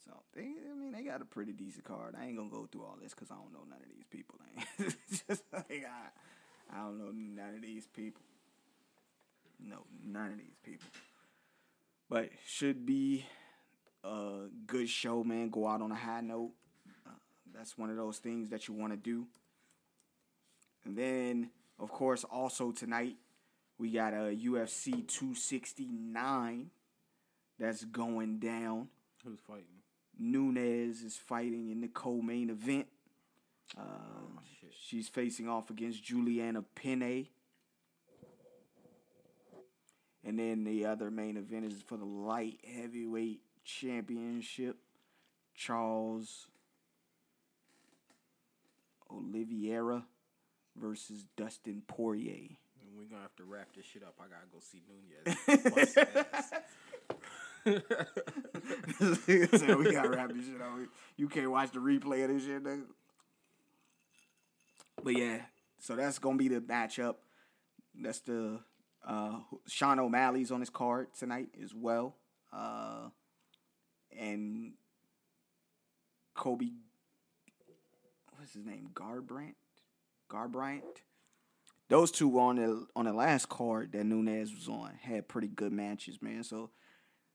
so 0.06 0.12
they, 0.34 0.44
I 0.44 0.76
mean, 0.80 0.94
they 0.94 1.04
got 1.04 1.22
a 1.22 1.26
pretty 1.26 1.52
decent 1.52 1.84
card. 1.84 2.16
I 2.18 2.28
ain't 2.28 2.38
gonna 2.38 2.50
go 2.50 2.70
through 2.72 2.84
all 2.84 2.98
this 3.02 3.14
because 3.14 3.30
I 3.30 3.36
don't 3.36 3.52
know 3.52 3.66
none 3.70 3.80
of 3.82 3.90
these 3.94 3.99
people. 4.10 4.36
Just 5.10 5.44
like 5.54 5.86
I, 5.86 6.76
I 6.78 6.84
don't 6.84 6.98
know 6.98 7.12
none 7.12 7.56
of 7.56 7.62
these 7.62 7.88
people. 7.88 8.22
No, 9.60 9.78
none 10.06 10.32
of 10.32 10.38
these 10.38 10.58
people. 10.64 10.88
But 12.10 12.30
should 12.46 12.86
be 12.86 13.26
a 14.04 14.48
good 14.66 14.90
show, 14.90 15.24
man. 15.24 15.50
Go 15.50 15.68
out 15.68 15.82
on 15.82 15.92
a 15.92 15.96
high 15.96 16.22
note. 16.22 16.52
Uh, 17.06 17.12
that's 17.54 17.78
one 17.78 17.90
of 17.90 17.98
those 17.98 18.18
things 18.20 18.50
that 18.50 18.68
you 18.68 18.74
want 18.74 18.94
to 18.94 18.98
do. 18.98 19.28
And 20.86 20.98
then 20.98 21.52
Of 21.80 21.90
course, 21.92 22.26
also 22.26 22.72
tonight 22.72 23.16
we 23.78 23.92
got 23.92 24.14
a 24.14 24.36
UFC 24.36 25.08
269 25.08 26.72
that's 27.58 27.86
going 27.86 28.40
down. 28.40 28.90
Who's 29.24 29.40
fighting? 29.40 29.66
Nunes 30.18 31.02
is 31.02 31.16
fighting 31.16 31.70
in 31.70 31.80
the 31.80 31.88
co-main 31.88 32.50
event. 32.50 32.88
Uh, 33.78 33.82
Oh, 34.40 34.42
she's 34.72 35.08
facing 35.08 35.48
off 35.48 35.70
against 35.70 36.04
Julianna 36.04 36.64
Peña. 36.76 37.28
And 40.24 40.38
then 40.38 40.64
the 40.64 40.86
other 40.86 41.10
main 41.10 41.38
event 41.38 41.66
is 41.66 41.82
for 41.82 41.98
the 41.98 42.06
light 42.06 42.60
heavyweight 42.64 43.40
championship. 43.64 44.78
Charles 45.56 46.48
Oliveira 49.10 50.06
versus 50.76 51.26
Dustin 51.36 51.82
Poirier. 51.88 52.58
We're 52.96 53.06
gonna 53.06 53.22
have 53.22 53.36
to 53.38 53.44
wrap 53.44 53.70
this 53.76 53.86
shit 53.86 54.04
up. 54.04 54.16
I 54.20 54.26
gotta 54.28 54.48
go 54.52 54.60
see 54.60 54.82
Nunes. 54.88 55.38
So 59.60 59.78
we 59.78 59.92
gotta 59.92 60.10
wrap 60.10 60.32
this 60.34 60.46
shit 60.46 60.62
up. 60.62 60.80
You 61.18 61.28
can't 61.28 61.52
watch 61.52 61.72
the 61.72 61.80
replay 61.80 62.24
of 62.24 62.30
this 62.30 62.44
shit, 62.44 62.64
nigga. 62.64 62.84
But 65.04 65.18
yeah, 65.18 65.42
so 65.80 65.96
that's 65.96 66.20
gonna 66.20 66.38
be 66.38 66.48
the 66.48 66.62
matchup. 66.62 67.16
That's 67.96 68.20
the 68.22 68.60
uh 69.06 69.40
Sean 69.68 70.00
O'Malley's 70.00 70.52
on 70.52 70.60
his 70.60 70.70
card 70.70 71.08
tonight 71.18 71.50
as 71.64 71.74
well. 71.74 72.16
Uh 72.52 73.10
and 74.18 74.74
Kobe 76.36 76.68
what's 78.40 78.54
his 78.54 78.66
name? 78.66 78.90
Garbrandt? 78.94 79.56
Garbrandt? 80.32 80.82
Those 81.90 82.12
two 82.12 82.30
were 82.30 82.42
on 82.42 82.56
the 82.58 82.88
on 82.96 83.06
the 83.06 83.14
last 83.14 83.50
card 83.50 83.92
that 83.94 84.06
Nunes 84.06 84.54
was 84.54 84.68
on. 84.68 84.92
Had 85.02 85.28
pretty 85.28 85.48
good 85.48 85.74
matches, 85.74 86.22
man. 86.22 86.44
So 86.44 86.70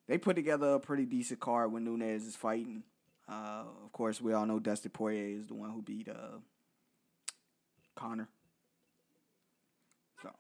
they 0.07 0.19
put 0.19 0.37
together 0.37 0.75
a 0.75 0.81
pretty 0.81 1.05
decent 1.07 1.41
card 1.41 1.73
when 1.73 1.85
Nunes 1.85 2.27
is 2.27 2.37
fighting. 2.37 2.85
Uh, 3.29 3.65
of 3.85 3.93
course, 3.93 4.21
we 4.21 4.33
all 4.33 4.47
know 4.47 4.59
Dustin 4.59 4.91
Poirier 4.91 5.39
is 5.39 5.49
the 5.49 5.55
one 5.55 5.71
who 5.71 5.83
beat 5.83 6.09
uh, 6.09 6.39
Conor. 7.97 8.29
So 10.23 10.31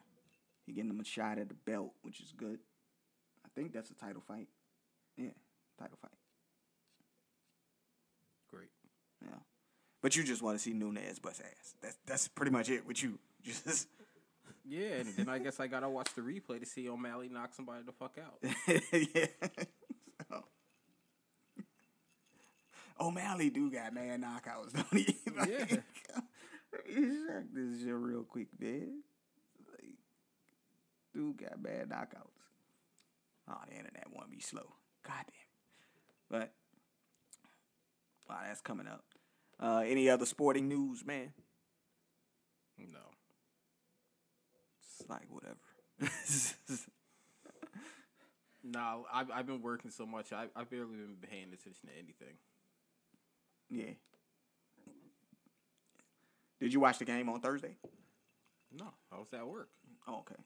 he 0.66 0.73
getting 0.73 0.90
him 0.90 1.00
a 1.00 1.04
shot 1.04 1.38
at 1.38 1.49
the 1.49 1.54
belt, 1.54 1.92
which 2.02 2.20
is 2.20 2.32
good. 2.37 2.58
I 3.44 3.49
think 3.54 3.73
that's 3.73 3.90
a 3.90 3.94
title 3.94 4.23
fight. 4.26 4.49
Yeah, 5.16 5.30
title 5.78 5.99
fight. 6.00 6.11
Great. 8.50 8.70
Yeah, 9.23 9.38
but 10.02 10.16
you 10.16 10.25
just 10.25 10.42
want 10.42 10.56
to 10.58 10.62
see 10.62 10.73
Nunes 10.73 11.18
bust 11.18 11.40
ass. 11.40 11.75
That's 11.82 11.96
that's 12.06 12.28
pretty 12.28 12.52
much 12.52 12.68
it 12.70 12.87
with 12.87 13.02
you. 13.02 13.18
Just 13.44 13.88
Yeah, 14.66 14.96
and 15.00 15.08
then 15.16 15.28
I 15.28 15.38
guess 15.38 15.61
I 15.61 15.66
gotta 15.66 15.88
watch 15.88 16.14
the 16.14 16.23
replay 16.23 16.58
to 16.61 16.66
see 16.66 16.88
O'Malley 16.88 17.28
knock 17.28 17.54
somebody 17.54 17.82
the 17.84 17.92
fuck 17.92 18.16
out. 18.18 18.38
yeah. 19.14 19.26
So. 20.30 20.44
O'Malley 23.00 23.50
do 23.50 23.70
got 23.70 23.92
man 23.92 24.23
knockouts, 24.23 24.73
don't 24.73 24.92
he? 24.92 25.16
Like, 25.37 25.49
Yeah. 25.50 26.20
Check 26.94 27.44
this 27.52 27.82
shit 27.82 27.94
real 27.94 28.22
quick, 28.24 28.48
man. 28.58 29.02
Like, 29.70 29.94
dude 31.12 31.38
got 31.38 31.62
bad 31.62 31.88
knockouts. 31.88 32.30
Oh, 33.48 33.56
the 33.68 33.76
internet 33.76 34.06
won't 34.12 34.30
be 34.30 34.40
slow. 34.40 34.74
God 35.06 35.24
damn. 35.26 36.30
But, 36.30 36.52
wow, 38.28 38.38
that's 38.46 38.60
coming 38.60 38.86
up. 38.86 39.04
Uh, 39.60 39.82
any 39.86 40.08
other 40.08 40.26
sporting 40.26 40.68
news, 40.68 41.04
man? 41.04 41.32
No. 42.78 42.98
It's 45.00 45.08
like 45.08 45.26
whatever. 45.28 45.58
No, 48.66 49.04
I've 49.12 49.30
I've 49.30 49.46
been 49.46 49.60
working 49.60 49.90
so 49.90 50.06
much. 50.06 50.32
I 50.32 50.46
I've 50.56 50.70
barely 50.70 50.96
been 50.96 51.16
paying 51.20 51.52
attention 51.52 51.86
to 51.88 51.92
anything. 51.98 52.38
yeah. 53.68 53.92
Did 56.64 56.73
you 56.73 56.80
watch 56.80 56.99
the 56.99 57.04
game 57.04 57.28
on 57.28 57.42
Thursday? 57.42 57.76
No, 58.73 58.87
I 59.12 59.18
was 59.18 59.26
at 59.35 59.47
work. 59.47 59.68
Oh, 60.09 60.21
okay. 60.21 60.40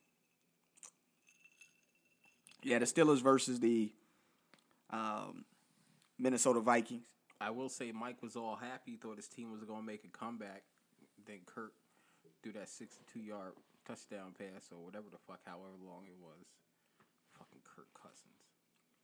Yeah, 2.65 2.81
the 2.81 2.87
Steelers 2.87 3.23
versus 3.23 3.61
the 3.61 3.93
um, 4.91 5.45
Minnesota 6.19 6.59
Vikings. 6.59 7.05
I 7.41 7.51
will 7.51 7.69
say 7.69 7.93
Mike 7.93 8.21
was 8.21 8.35
all 8.35 8.57
happy, 8.57 8.97
thought 8.97 9.15
his 9.15 9.29
team 9.29 9.53
was 9.53 9.63
gonna 9.63 9.83
make 9.83 10.03
a 10.03 10.09
comeback. 10.09 10.65
Then 11.25 11.39
Kirk 11.47 11.73
threw 12.43 12.51
that 12.55 12.69
sixty-two 12.69 13.21
yard 13.21 13.53
touchdown 13.87 14.35
pass 14.37 14.71
or 14.73 14.85
whatever 14.85 15.07
the 15.13 15.19
fuck, 15.25 15.39
however 15.47 15.79
long 15.87 16.07
it 16.07 16.17
was. 16.21 16.45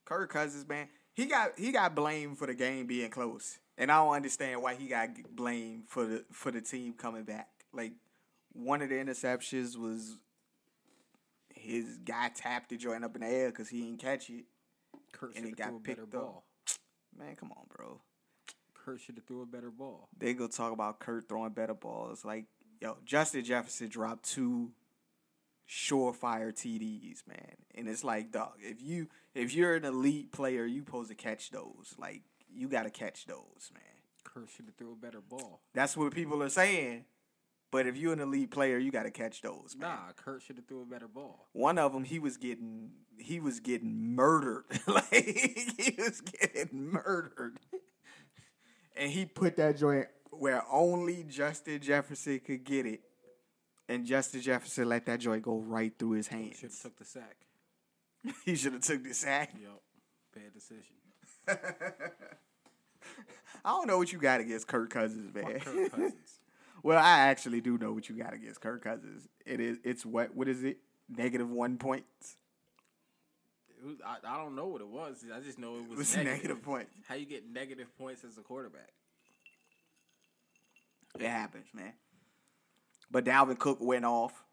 Kirk 0.05 0.31
Cousins. 0.33 0.69
Man, 0.69 0.89
he 1.15 1.27
got 1.27 1.59
he 1.59 1.73
got 1.73 1.95
blamed 1.95 2.39
for 2.39 2.47
the 2.47 2.55
game 2.55 2.87
being 2.87 3.11
close, 3.11 3.59
and 3.79 3.91
I 3.91 3.97
don't 4.05 4.15
understand 4.15 4.63
why 4.63 4.75
he 4.75 4.87
got 4.87 5.09
blamed 5.35 5.85
for 5.89 6.05
the 6.05 6.25
for 6.31 6.51
the 6.51 6.61
team 6.61 6.95
coming 6.95 7.25
back. 7.25 7.49
Like 7.73 7.93
one 8.53 8.83
of 8.83 8.89
the 8.89 8.95
interceptions 8.97 9.77
was 9.77 10.17
his 11.55 11.99
guy 12.05 12.31
tapped 12.35 12.71
the 12.71 12.77
joint 12.77 13.05
up 13.05 13.15
in 13.17 13.23
the 13.23 13.29
air 13.29 13.49
because 13.51 13.69
he 13.69 13.83
didn't 13.83 14.01
catch 14.01 14.29
it. 14.31 14.45
Kirk 15.13 15.33
And 15.37 15.45
should 15.45 15.53
it 15.53 15.57
got 15.57 15.69
threw 15.69 15.77
a 15.77 15.81
better 15.81 16.03
picked 16.03 16.15
up. 16.15 16.21
ball. 16.21 16.45
Man, 17.17 17.37
come 17.37 17.53
on, 17.53 17.65
bro. 17.75 18.01
Kirk 18.75 19.01
should 19.01 19.17
have 19.17 19.25
threw 19.25 19.43
a 19.43 19.47
better 19.47 19.71
ball. 19.71 20.09
they 20.19 20.35
go 20.35 20.47
talk 20.47 20.73
about 20.73 21.01
Kirk 21.01 21.29
throwing 21.29 21.53
better 21.53 21.75
balls. 21.75 22.25
Like, 22.25 22.47
yo, 22.81 22.99
Justin 23.05 23.45
Jefferson 23.45 23.89
dropped 23.89 24.25
two 24.31 24.73
surefire 25.69 26.53
TDs, 26.53 27.27
man. 27.27 27.57
And 27.75 27.89
it's 27.89 28.05
like, 28.05 28.31
dog, 28.31 28.55
if 28.61 28.83
you 28.83 29.09
if 29.35 29.55
you're 29.55 29.75
an 29.75 29.85
elite 29.85 30.33
player, 30.33 30.65
you 30.65 30.81
supposed 30.81 31.11
to 31.11 31.15
catch 31.15 31.51
those. 31.51 31.95
Like, 31.99 32.23
you 32.53 32.69
gotta 32.69 32.91
catch 32.91 33.27
those, 33.27 33.71
man. 33.73 33.83
Kirk 34.23 34.49
should 34.49 34.67
have 34.67 34.75
threw 34.77 34.93
a 34.93 34.97
better 34.97 35.21
ball. 35.21 35.61
That's 35.75 35.97
what 35.97 36.13
people 36.15 36.43
are 36.43 36.49
saying. 36.49 37.05
But 37.71 37.87
if 37.89 37.97
you're 37.97 38.13
an 38.13 38.21
elite 38.21 38.51
player, 38.51 38.79
you 38.79 38.93
gotta 38.93 39.11
catch 39.11 39.43
those, 39.43 39.75
man. 39.77 39.91
Nah, 39.91 40.13
Kirk 40.17 40.43
should 40.43 40.57
have 40.57 40.67
threw 40.67 40.83
a 40.83 40.87
better 40.87 41.09
ball. 41.09 41.49
One 41.53 41.79
of 41.79 41.93
them, 41.93 42.05
he 42.05 42.19
was 42.19 42.37
getting 42.37 42.91
he 43.19 43.41
was 43.41 43.61
getting 43.61 44.15
murdered. 44.15 44.65
like 44.87 45.13
he 45.13 45.95
was 45.99 46.21
getting 46.21 46.93
murdered. 46.93 47.59
And 48.97 49.11
he 49.11 49.27
put 49.27 49.57
that 49.57 49.77
joint 49.77 50.07
where 50.31 50.63
only 50.71 51.25
Justin 51.25 51.81
Jefferson 51.81 52.41
could 52.41 52.65
get 52.65 52.87
it. 52.87 53.01
And 53.89 54.07
Justin 54.07 54.41
Jefferson 54.41 54.89
let 54.89 55.05
that 55.07 55.21
joint 55.21 55.43
go 55.43 55.59
right 55.59 55.93
through 55.99 56.13
his 56.13 56.29
Should 56.29 56.39
have 56.63 56.81
took 56.83 56.97
the 56.97 57.05
sack. 57.05 57.37
he 58.45 58.55
should 58.57 58.73
have 58.73 58.83
took 58.83 59.05
the 59.05 59.13
sack. 59.13 59.53
Yep, 59.61 59.81
Bad 60.35 60.55
decision. 60.55 60.95
I 63.65 63.71
don't 63.71 63.87
know 63.87 63.99
what 63.99 64.13
you 64.13 64.19
got 64.19 64.41
against 64.41 64.67
Kirk 64.67 64.91
Cousins, 64.91 65.35
man. 65.35 65.61
Kirk 65.61 65.91
Cousins. 65.91 66.41
well, 66.83 66.99
I 66.99 67.19
actually 67.21 67.61
do 67.61 67.77
know 67.79 67.93
what 67.93 68.09
you 68.09 68.17
got 68.17 68.33
against 68.33 68.61
Kirk 68.61 68.83
Cousins. 68.83 69.29
It 69.45 69.61
is 69.61 69.79
it's 69.85 70.07
what 70.07 70.35
what 70.35 70.49
is 70.49 70.65
it? 70.65 70.79
Negative 71.09 71.49
one 71.51 71.77
points. 71.77 72.37
Was, 73.85 73.97
I, 74.05 74.17
I 74.27 74.39
don't 74.39 74.57
know 74.57 74.69
what 74.69 74.81
it 74.81 74.89
was. 74.89 75.23
I 75.35 75.41
just 75.41 75.59
know 75.59 75.77
it 75.77 75.81
It 75.83 75.89
was, 75.91 75.99
was 75.99 76.17
negative. 76.17 76.37
negative 76.37 76.63
points. 76.63 76.91
How 77.07 77.17
you 77.17 77.27
get 77.27 77.47
negative 77.47 77.89
points 77.99 78.25
as 78.25 78.39
a 78.39 78.41
quarterback? 78.41 78.89
It 81.19 81.27
happens, 81.29 81.67
man. 81.75 81.93
But 83.11 83.25
Dalvin 83.25 83.59
Cook 83.59 83.79
went 83.81 84.05
off. 84.05 84.45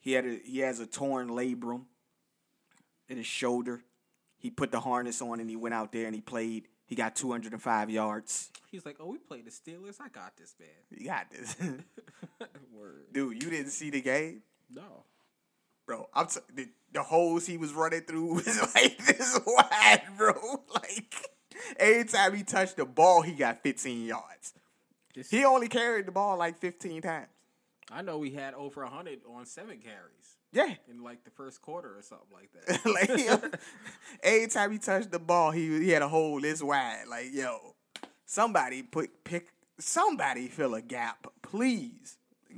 He 0.00 0.12
had 0.12 0.26
a 0.26 0.38
he 0.44 0.58
has 0.60 0.80
a 0.80 0.86
torn 0.86 1.28
labrum 1.28 1.84
in 3.08 3.16
his 3.16 3.26
shoulder. 3.26 3.82
He 4.36 4.50
put 4.50 4.70
the 4.70 4.80
harness 4.80 5.22
on 5.22 5.40
and 5.40 5.48
he 5.48 5.56
went 5.56 5.74
out 5.74 5.92
there 5.92 6.06
and 6.06 6.14
he 6.14 6.20
played. 6.20 6.68
He 6.86 6.94
got 6.94 7.16
205 7.16 7.88
yards. 7.88 8.50
He's 8.70 8.84
like, 8.84 8.96
"Oh, 9.00 9.06
we 9.06 9.18
played 9.18 9.46
the 9.46 9.50
Steelers. 9.50 9.96
I 10.00 10.08
got 10.10 10.36
this, 10.36 10.54
man." 10.60 10.68
You 10.90 11.06
got 11.06 11.30
this. 11.30 11.56
Word. 12.70 13.06
Dude, 13.12 13.42
you 13.42 13.48
didn't 13.48 13.70
see 13.70 13.88
the 13.88 14.02
game? 14.02 14.42
No. 14.70 15.04
Bro, 15.86 16.08
I'm 16.14 16.26
t- 16.26 16.40
the, 16.54 16.68
the 16.92 17.02
holes 17.02 17.46
he 17.46 17.56
was 17.56 17.72
running 17.72 18.02
through 18.02 18.34
was 18.34 18.74
like 18.74 18.98
this 18.98 19.38
wide, 19.46 20.02
bro. 20.16 20.34
Like 20.74 21.14
every 21.78 22.04
time 22.04 22.34
he 22.34 22.42
touched 22.42 22.76
the 22.76 22.84
ball, 22.84 23.22
he 23.22 23.32
got 23.32 23.62
15 23.62 24.06
yards. 24.06 24.54
This, 25.14 25.30
He 25.30 25.44
only 25.44 25.68
carried 25.68 26.06
the 26.06 26.12
ball 26.12 26.36
like 26.36 26.58
15 26.58 27.02
times. 27.02 27.28
I 27.90 28.02
know 28.02 28.22
he 28.22 28.30
had 28.30 28.54
over 28.54 28.84
hundred 28.86 29.20
on 29.28 29.44
seven 29.46 29.78
carries 29.78 30.38
Yeah. 30.52 30.74
in 30.90 31.02
like 31.02 31.22
the 31.24 31.30
first 31.30 31.60
quarter 31.60 31.96
or 31.96 32.02
something 32.02 32.26
like 32.32 32.50
that. 32.52 32.84
like 33.52 33.60
every 34.22 34.48
time 34.48 34.72
he 34.72 34.78
touched 34.78 35.10
the 35.10 35.18
ball, 35.18 35.50
he 35.50 35.80
he 35.80 35.90
had 35.90 36.00
a 36.02 36.08
hole 36.08 36.40
this 36.40 36.62
wide. 36.62 37.04
Like 37.08 37.26
yo, 37.32 37.74
somebody 38.24 38.82
put 38.82 39.22
pick 39.24 39.48
somebody 39.78 40.48
fill 40.48 40.74
a 40.74 40.80
gap, 40.82 41.26
please. 41.42 42.16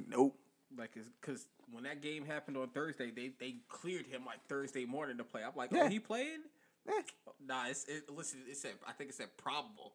Nope. 0.08 0.36
like, 0.78 0.96
because 1.20 1.46
when 1.72 1.82
that 1.84 2.00
game 2.02 2.24
happened 2.24 2.56
on 2.56 2.68
Thursday, 2.68 3.10
they 3.10 3.32
they 3.40 3.56
cleared 3.68 4.06
him 4.06 4.22
like 4.24 4.38
Thursday 4.48 4.84
morning 4.84 5.18
to 5.18 5.24
play. 5.24 5.42
I'm 5.42 5.52
like, 5.56 5.72
Yeah. 5.72 5.84
"Oh, 5.84 5.88
he 5.88 5.98
playing?" 5.98 6.42
Eh. 6.88 7.02
Nah, 7.44 7.66
it's 7.66 7.84
it, 7.86 8.08
listen. 8.08 8.40
It 8.48 8.56
said 8.58 8.72
I 8.86 8.92
think 8.92 9.10
it 9.10 9.16
said 9.16 9.36
probable. 9.36 9.92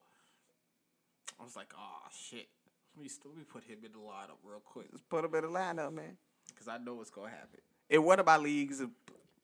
I 1.42 1.44
was 1.44 1.56
like, 1.56 1.72
"Oh 1.76 2.08
shit." 2.10 2.46
Let 2.96 3.04
me, 3.04 3.10
let 3.24 3.36
me 3.36 3.42
put 3.44 3.64
him 3.64 3.78
in 3.84 3.92
the 3.92 3.98
lineup 3.98 4.36
real 4.44 4.60
quick 4.62 4.86
Let's 4.92 5.02
put 5.08 5.24
him 5.24 5.34
in 5.34 5.40
the 5.42 5.48
lineup, 5.58 5.94
man. 5.94 6.16
because 6.48 6.68
I 6.68 6.76
know 6.78 6.94
what's 6.94 7.10
gonna 7.10 7.30
happen. 7.30 7.60
In 7.88 8.04
one 8.04 8.20
of 8.20 8.26
my 8.26 8.36
leagues, 8.36 8.80
a 8.82 8.90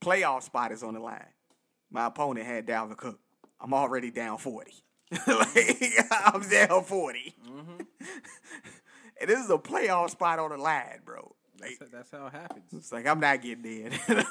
playoff 0.02 0.42
spot 0.42 0.70
is 0.70 0.82
on 0.82 0.94
the 0.94 1.00
line. 1.00 1.24
My 1.90 2.06
opponent 2.06 2.46
had 2.46 2.66
Dalvin 2.66 2.96
Cook. 2.96 3.18
I'm 3.60 3.72
already 3.72 4.10
down 4.10 4.36
40. 4.38 4.72
like, 5.26 5.82
I'm 6.10 6.46
down 6.48 6.84
40. 6.84 7.34
Mm-hmm. 7.50 7.60
and 9.20 9.30
this 9.30 9.42
is 9.42 9.50
a 9.50 9.56
playoff 9.58 10.10
spot 10.10 10.38
on 10.38 10.50
the 10.50 10.58
line, 10.58 11.00
bro. 11.04 11.34
Like, 11.60 11.78
That's, 11.80 11.90
that's 11.90 12.10
how 12.10 12.26
it 12.26 12.32
happens. 12.34 12.64
it's 12.72 12.92
like 12.92 13.06
I'm 13.06 13.18
not 13.18 13.40
getting 13.42 13.64
in. 13.64 13.90
like, 14.08 14.28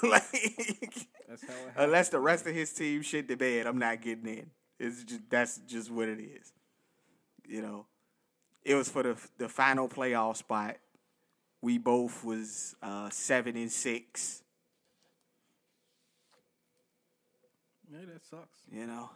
That's 1.28 1.42
how 1.42 1.54
it 1.54 1.68
happens. 1.68 1.74
unless 1.76 2.10
the 2.10 2.20
rest 2.20 2.46
of 2.48 2.54
his 2.56 2.72
team 2.72 3.02
shit 3.02 3.28
the 3.28 3.36
bed, 3.36 3.66
I'm 3.66 3.80
not 3.80 4.00
getting 4.02 4.28
in. 4.28 4.52
It's 4.80 5.04
just 5.04 5.22
that's 5.30 5.58
just 5.68 5.90
what 5.92 6.08
it 6.08 6.20
is. 6.20 6.54
You 7.48 7.62
know, 7.62 7.86
it 8.64 8.76
was 8.76 8.90
for 8.90 9.04
the 9.04 9.18
the 9.38 9.50
final 9.50 9.88
playoff 9.88 10.38
spot. 10.38 10.78
We 11.62 11.78
both 11.78 12.24
was 12.24 12.76
uh, 12.82 13.10
seven 13.10 13.56
and 13.58 13.72
six. 13.72 14.44
Yeah, 17.92 18.00
that 18.14 18.26
sucks. 18.26 18.60
You 18.72 18.86
know, 18.86 19.10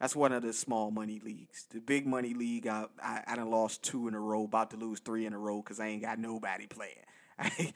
that's 0.00 0.14
one 0.14 0.32
of 0.32 0.42
the 0.42 0.52
small 0.52 0.90
money 0.90 1.20
leagues. 1.24 1.66
The 1.70 1.80
big 1.80 2.06
money 2.06 2.34
league, 2.34 2.66
I 2.66 2.86
I, 3.02 3.22
I 3.26 3.36
done 3.36 3.50
lost 3.50 3.82
two 3.82 4.08
in 4.08 4.14
a 4.14 4.20
row. 4.20 4.44
About 4.44 4.70
to 4.70 4.76
lose 4.76 5.00
three 5.00 5.26
in 5.26 5.32
a 5.32 5.38
row 5.38 5.60
because 5.60 5.80
I 5.80 5.88
ain't 5.88 6.02
got 6.02 6.18
nobody 6.18 6.66
playing. 6.66 6.94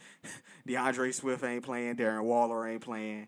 D'Andre 0.66 1.11
Swift 1.11 1.42
ain't 1.45 1.64
playing. 1.64 1.97
Darren 1.97 2.23
Waller 2.23 2.66
ain't 2.68 2.83
playing. 2.83 3.26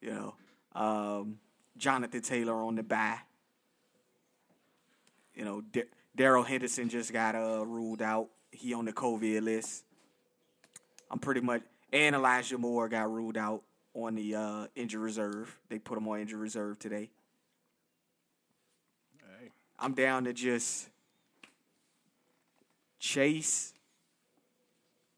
You 0.00 0.10
know, 0.10 0.34
um, 0.74 1.38
Jonathan 1.76 2.20
Taylor 2.20 2.54
on 2.54 2.76
the 2.76 2.82
bye. 2.82 3.18
You 5.38 5.44
know, 5.44 5.62
Darrell 6.16 6.42
Henderson 6.42 6.88
just 6.88 7.12
got 7.12 7.36
uh, 7.36 7.64
ruled 7.64 8.02
out. 8.02 8.26
He 8.50 8.74
on 8.74 8.84
the 8.86 8.92
COVID 8.92 9.40
list. 9.42 9.84
I'm 11.12 11.20
pretty 11.20 11.40
much, 11.40 11.62
and 11.92 12.16
Elijah 12.16 12.58
Moore 12.58 12.88
got 12.88 13.08
ruled 13.08 13.36
out 13.36 13.62
on 13.94 14.16
the 14.16 14.34
uh, 14.34 14.66
injury 14.74 15.00
reserve. 15.00 15.56
They 15.68 15.78
put 15.78 15.96
him 15.96 16.08
on 16.08 16.18
injury 16.18 16.40
reserve 16.40 16.80
today. 16.80 17.08
Hey, 19.20 19.50
I'm 19.78 19.94
down 19.94 20.24
to 20.24 20.32
just 20.32 20.88
Chase, 22.98 23.74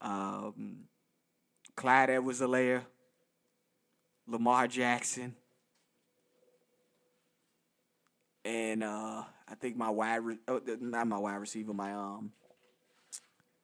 um, 0.03 0.81
Clyde 1.77 2.11
Edwards-Helaire, 2.11 2.83
Lamar 4.29 4.69
Jackson, 4.69 5.35
and 8.45 8.83
uh, 8.83 9.23
I 9.49 9.55
think 9.61 9.77
my 9.77 9.91
wide, 9.91 10.17
re- 10.17 10.39
oh, 10.49 10.61
not 10.81 11.07
my 11.07 11.19
wide 11.19 11.37
receiver, 11.37 11.73
my 11.73 11.93
um, 11.93 12.33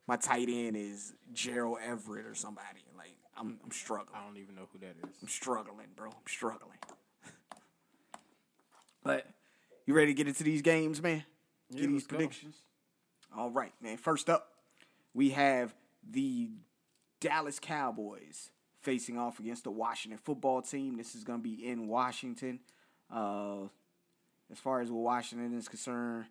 my 0.07 0.17
tight 0.17 0.49
end 0.49 0.77
is 0.77 1.13
Gerald 1.33 1.79
Everett 1.85 2.27
or 2.27 2.35
somebody. 2.35 2.85
Like 2.97 3.17
I'm, 3.37 3.59
I'm 3.65 3.71
struggling. 3.71 4.17
I 4.17 4.27
don't 4.27 4.37
even 4.37 4.55
know 4.55 4.69
who 4.73 4.79
that 4.81 4.95
is. 5.03 5.17
I'm 5.23 5.29
struggling, 5.29 5.89
bro. 5.97 6.09
I'm 6.09 6.29
struggling. 6.29 6.79
but 9.03 9.27
you 9.87 9.95
ready 9.95 10.09
to 10.09 10.15
get 10.15 10.29
into 10.29 10.45
these 10.45 10.63
games, 10.63 11.03
man? 11.03 11.25
Yeah, 11.71 11.81
get 11.81 11.87
these 11.89 11.93
let's 11.93 12.07
go. 12.07 12.17
predictions. 12.17 12.57
All 13.37 13.51
right, 13.51 13.73
man. 13.81 13.97
First 13.97 14.31
up, 14.31 14.53
we 15.15 15.31
have 15.31 15.75
the 16.09 16.51
Dallas 17.21 17.59
Cowboys 17.59 18.51
facing 18.83 19.19
off 19.19 19.41
against 19.41 19.65
the 19.65 19.71
Washington 19.71 20.19
football 20.23 20.63
team. 20.63 20.97
This 20.97 21.15
is 21.15 21.25
going 21.25 21.41
to 21.41 21.43
be 21.43 21.67
in 21.67 21.89
Washington. 21.89 22.61
Uh, 23.13 23.69
as 24.51 24.59
far 24.59 24.81
as 24.81 24.91
Washington 24.91 25.57
is 25.57 25.69
concerned, 25.69 26.27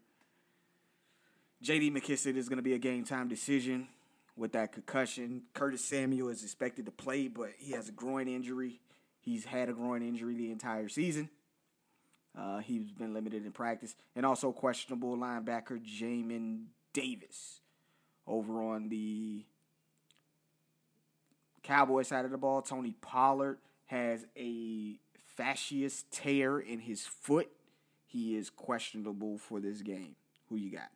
J.D. 1.61 1.91
McKissic 1.91 2.35
is 2.35 2.49
going 2.49 2.57
to 2.57 2.63
be 2.63 2.73
a 2.73 2.79
game 2.79 3.03
time 3.03 3.27
decision 3.27 3.87
with 4.35 4.51
that 4.53 4.71
concussion. 4.71 5.43
Curtis 5.53 5.83
Samuel 5.83 6.29
is 6.29 6.43
expected 6.43 6.85
to 6.85 6.91
play, 6.91 7.27
but 7.27 7.51
he 7.57 7.71
has 7.73 7.89
a 7.89 7.91
groin 7.91 8.27
injury. 8.27 8.79
He's 9.21 9.45
had 9.45 9.69
a 9.69 9.73
groin 9.73 10.01
injury 10.01 10.35
the 10.35 10.51
entire 10.51 10.89
season. 10.89 11.29
Uh, 12.37 12.59
he's 12.59 12.91
been 12.91 13.13
limited 13.13 13.45
in 13.45 13.51
practice, 13.51 13.95
and 14.15 14.25
also 14.25 14.51
questionable 14.51 15.15
linebacker 15.15 15.79
Jamin 15.81 16.65
Davis 16.93 17.61
over 18.27 18.61
on 18.61 18.89
the 18.89 19.45
Cowboy 21.63 22.03
side 22.03 22.25
of 22.25 22.31
the 22.31 22.37
ball. 22.37 22.61
Tony 22.61 22.95
Pollard 23.01 23.57
has 23.85 24.25
a 24.37 24.99
fascious 25.35 26.03
tear 26.11 26.59
in 26.59 26.79
his 26.79 27.05
foot. 27.05 27.49
He 28.15 28.37
is 28.37 28.49
questionable 28.49 29.37
for 29.37 29.59
this 29.59 29.81
game. 29.81 30.15
Who 30.47 30.55
you 30.55 30.71
got? 30.71 30.89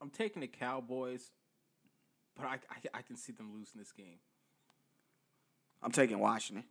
I'm 0.00 0.10
taking 0.10 0.40
the 0.40 0.48
Cowboys, 0.48 1.30
but 2.36 2.46
I, 2.46 2.54
I 2.54 2.98
I 2.98 3.02
can 3.02 3.14
see 3.14 3.32
them 3.32 3.52
losing 3.54 3.78
this 3.78 3.92
game. 3.92 4.18
I'm 5.84 5.92
taking 5.92 6.18
Washington. 6.18 6.64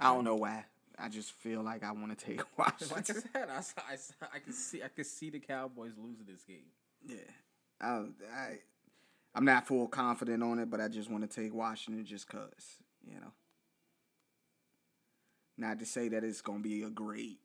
I 0.00 0.14
don't 0.14 0.24
know 0.24 0.36
why. 0.36 0.64
I 0.98 1.10
just 1.10 1.32
feel 1.32 1.60
like 1.60 1.84
I 1.84 1.92
want 1.92 2.18
to 2.18 2.24
take 2.24 2.40
Washington. 2.58 2.96
Like 2.96 3.10
I 3.10 3.12
said, 3.12 3.48
I, 3.50 3.92
I 3.92 4.36
I 4.36 4.38
can 4.38 4.54
see 4.54 4.82
I 4.82 4.88
can 4.88 5.04
see 5.04 5.28
the 5.28 5.40
Cowboys 5.40 5.92
losing 6.02 6.24
this 6.24 6.42
game. 6.44 6.72
Yeah, 7.06 7.16
I, 7.82 8.04
I, 8.34 8.58
I'm 9.34 9.44
not 9.44 9.66
full 9.66 9.88
confident 9.88 10.42
on 10.42 10.58
it, 10.58 10.70
but 10.70 10.80
I 10.80 10.88
just 10.88 11.10
want 11.10 11.28
to 11.28 11.40
take 11.42 11.54
Washington 11.54 12.04
just 12.04 12.28
cause 12.28 12.82
you 13.06 13.20
know. 13.20 13.32
Not 15.56 15.78
to 15.80 15.86
say 15.86 16.08
that 16.08 16.24
it's 16.24 16.40
gonna 16.40 16.60
be 16.60 16.82
a 16.82 16.90
great 16.90 17.38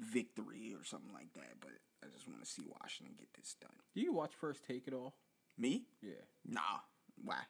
victory 0.00 0.74
or 0.78 0.84
something 0.84 1.12
like 1.12 1.32
that, 1.34 1.60
but 1.60 1.70
I 2.02 2.06
just 2.12 2.28
want 2.28 2.42
to 2.44 2.50
see 2.50 2.62
Washington 2.80 3.14
get 3.18 3.28
this 3.34 3.56
done. 3.60 3.70
Do 3.94 4.00
you 4.00 4.12
watch 4.12 4.32
First 4.34 4.64
Take 4.64 4.88
at 4.88 4.94
all? 4.94 5.14
Me? 5.56 5.84
Yeah. 6.02 6.24
Nah. 6.46 6.60
Why? 7.22 7.40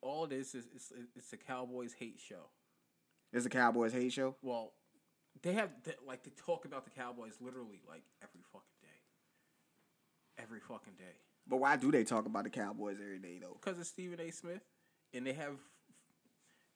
All 0.00 0.26
this 0.26 0.54
is 0.54 0.66
it's, 0.74 0.92
it's 1.16 1.32
a 1.32 1.36
Cowboys 1.36 1.94
hate 1.98 2.20
show. 2.20 2.50
It's 3.32 3.46
a 3.46 3.50
Cowboys 3.50 3.92
hate 3.92 4.12
show. 4.12 4.36
Well, 4.42 4.72
they 5.42 5.52
have 5.54 5.70
they, 5.84 5.94
like 6.06 6.22
they 6.22 6.30
talk 6.30 6.64
about 6.64 6.84
the 6.84 6.90
Cowboys 6.90 7.34
literally 7.40 7.80
like 7.88 8.02
every 8.22 8.40
fucking 8.52 8.78
day. 8.80 10.42
Every 10.42 10.60
fucking 10.60 10.94
day. 10.96 11.18
But 11.48 11.58
why 11.58 11.76
do 11.76 11.90
they 11.90 12.04
talk 12.04 12.26
about 12.26 12.44
the 12.44 12.50
Cowboys 12.50 12.98
every 13.02 13.18
day 13.18 13.38
though? 13.40 13.56
Because 13.60 13.78
it's 13.78 13.88
Stephen 13.88 14.20
A. 14.20 14.30
Smith, 14.30 14.60
and 15.14 15.26
they 15.26 15.32
have 15.32 15.54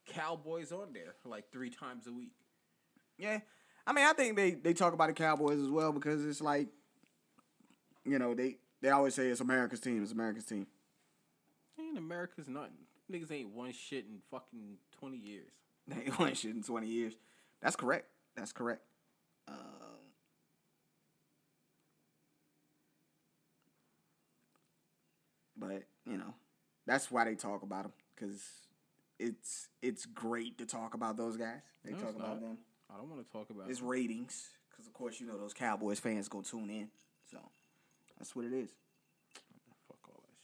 Cowboys 0.06 0.72
on 0.72 0.92
there 0.92 1.14
like 1.24 1.50
three 1.52 1.70
times 1.70 2.06
a 2.06 2.12
week. 2.12 2.32
Yeah. 3.18 3.40
I 3.86 3.92
mean, 3.92 4.06
I 4.06 4.12
think 4.12 4.36
they, 4.36 4.52
they 4.52 4.74
talk 4.74 4.92
about 4.92 5.08
the 5.08 5.14
Cowboys 5.14 5.58
as 5.58 5.68
well 5.68 5.92
because 5.92 6.24
it's 6.24 6.40
like, 6.40 6.68
you 8.04 8.18
know, 8.18 8.32
they, 8.32 8.56
they 8.80 8.90
always 8.90 9.14
say 9.14 9.28
it's 9.28 9.40
America's 9.40 9.80
team. 9.80 10.02
It's 10.02 10.12
America's 10.12 10.44
team. 10.44 10.66
Ain't 11.78 11.98
America's 11.98 12.48
nothing. 12.48 12.72
Niggas 13.10 13.32
ain't 13.32 13.50
won 13.50 13.72
shit 13.72 14.04
in 14.06 14.20
fucking 14.30 14.76
twenty 14.98 15.18
years. 15.18 15.50
They 15.86 15.96
ain't 15.96 16.18
won 16.18 16.34
shit 16.34 16.54
in 16.54 16.62
20 16.62 16.86
years. 16.86 17.14
That's 17.60 17.76
correct. 17.76 18.06
That's 18.36 18.52
correct. 18.52 18.82
Um, 19.48 19.56
but, 25.68 25.82
you 26.10 26.16
know, 26.18 26.34
that's 26.86 27.10
why 27.10 27.24
they 27.24 27.34
talk 27.34 27.62
about 27.62 27.84
them 27.84 27.92
because 28.14 28.40
it's 29.18 29.68
it's 29.80 30.06
great 30.06 30.58
to 30.58 30.66
talk 30.66 30.94
about 30.94 31.16
those 31.16 31.36
guys. 31.36 31.60
They 31.84 31.92
No, 31.92 31.98
talk 31.98 32.16
about 32.16 32.40
them. 32.40 32.58
I 32.92 32.96
don't 32.98 33.08
want 33.08 33.24
to 33.26 33.32
talk 33.32 33.50
about 33.50 33.70
It's 33.70 33.80
it. 33.80 33.84
ratings 33.84 34.50
because, 34.70 34.86
of 34.86 34.92
course, 34.92 35.20
you 35.20 35.26
know 35.26 35.38
those 35.38 35.54
Cowboys 35.54 36.00
fans 36.00 36.28
gonna 36.28 36.44
tune 36.44 36.70
in. 36.70 36.88
So 37.30 37.38
that's 38.18 38.34
what 38.34 38.44
it 38.44 38.52
is. 38.52 38.70
Fuck 39.88 39.98
all 40.08 40.22
that 40.22 40.38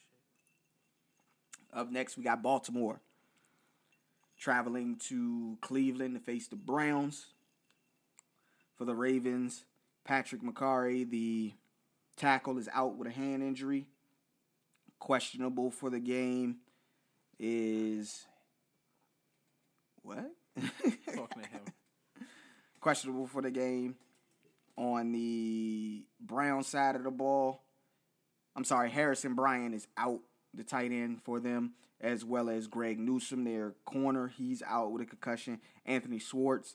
shit. 1.72 1.78
Up 1.78 1.90
next, 1.90 2.16
we 2.16 2.22
got 2.22 2.42
Baltimore 2.42 3.00
traveling 4.38 4.96
to 5.08 5.58
Cleveland 5.60 6.14
to 6.14 6.20
face 6.20 6.46
the 6.46 6.56
Browns. 6.56 7.26
For 8.76 8.84
the 8.84 8.94
Ravens, 8.94 9.64
Patrick 10.04 10.40
Mekari, 10.40 11.08
the 11.10 11.52
tackle, 12.16 12.58
is 12.58 12.68
out 12.72 12.94
with 12.94 13.08
a 13.08 13.10
hand 13.10 13.42
injury. 13.42 13.88
Questionable 14.98 15.70
for 15.70 15.90
the 15.90 16.00
game 16.00 16.56
is 17.38 18.26
what? 20.02 20.30
Talking 21.14 21.42
to 21.42 21.48
him. 21.48 21.60
questionable 22.80 23.26
for 23.26 23.42
the 23.42 23.50
game. 23.50 23.96
On 24.76 25.10
the 25.12 26.04
Brown 26.20 26.62
side 26.62 26.94
of 26.94 27.02
the 27.02 27.10
ball, 27.10 27.62
I'm 28.54 28.64
sorry, 28.64 28.90
Harrison 28.90 29.34
Bryan 29.34 29.74
is 29.74 29.86
out, 29.96 30.20
the 30.54 30.62
tight 30.62 30.92
end 30.92 31.20
for 31.22 31.40
them, 31.40 31.74
as 32.00 32.24
well 32.24 32.48
as 32.48 32.68
Greg 32.68 32.98
Newsome, 32.98 33.44
their 33.44 33.74
corner. 33.84 34.28
He's 34.28 34.62
out 34.62 34.92
with 34.92 35.02
a 35.02 35.06
concussion. 35.06 35.60
Anthony 35.84 36.18
Schwartz, 36.18 36.74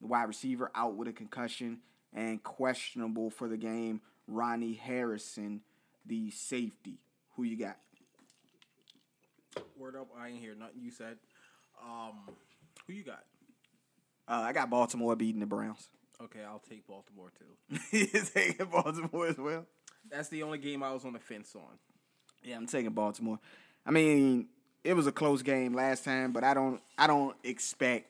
the 0.00 0.08
wide 0.08 0.24
receiver, 0.24 0.70
out 0.74 0.96
with 0.96 1.08
a 1.08 1.12
concussion. 1.12 1.78
And 2.12 2.42
questionable 2.42 3.30
for 3.30 3.48
the 3.48 3.56
game, 3.56 4.00
Ronnie 4.28 4.74
Harrison, 4.74 5.62
the 6.06 6.30
safety. 6.30 6.98
Who 7.36 7.42
you 7.42 7.56
got? 7.56 7.76
Word 9.76 9.96
up, 9.96 10.08
I 10.18 10.28
ain't 10.28 10.40
hear 10.40 10.54
nothing 10.54 10.80
you 10.80 10.90
said. 10.90 11.16
Um, 11.82 12.34
Who 12.86 12.92
you 12.92 13.04
got? 13.04 13.24
Uh, 14.26 14.42
I 14.46 14.52
got 14.52 14.70
Baltimore 14.70 15.16
beating 15.16 15.40
the 15.40 15.46
Browns. 15.46 15.88
Okay, 16.22 16.40
I'll 16.42 16.62
take 16.68 16.86
Baltimore 16.86 17.30
too. 17.38 17.78
He's 17.90 18.30
taking 18.30 18.66
Baltimore 18.66 19.26
as 19.26 19.36
well. 19.36 19.66
That's 20.10 20.28
the 20.28 20.42
only 20.42 20.58
game 20.58 20.82
I 20.82 20.92
was 20.92 21.04
on 21.04 21.12
the 21.12 21.18
fence 21.18 21.54
on. 21.54 21.78
Yeah, 22.42 22.56
I'm 22.56 22.66
taking 22.66 22.92
Baltimore. 22.92 23.38
I 23.84 23.90
mean, 23.90 24.48
it 24.84 24.94
was 24.94 25.06
a 25.06 25.12
close 25.12 25.42
game 25.42 25.74
last 25.74 26.04
time, 26.04 26.32
but 26.32 26.44
I 26.44 26.54
don't 26.54 26.80
I 26.96 27.06
don't 27.06 27.36
expect 27.42 28.06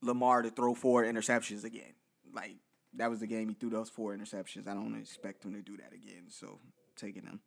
Lamar 0.00 0.42
to 0.42 0.50
throw 0.50 0.74
four 0.74 1.04
interceptions 1.04 1.64
again. 1.64 1.94
Like 2.32 2.56
that 2.94 3.10
was 3.10 3.20
the 3.20 3.26
game 3.26 3.48
he 3.48 3.54
threw 3.54 3.70
those 3.70 3.90
four 3.90 4.16
interceptions. 4.16 4.66
I 4.66 4.74
don't 4.74 4.96
expect 4.98 5.44
him 5.44 5.52
to 5.54 5.62
do 5.62 5.76
that 5.76 5.92
again. 5.92 6.24
So 6.28 6.58
taking 6.96 7.24
them. 7.24 7.40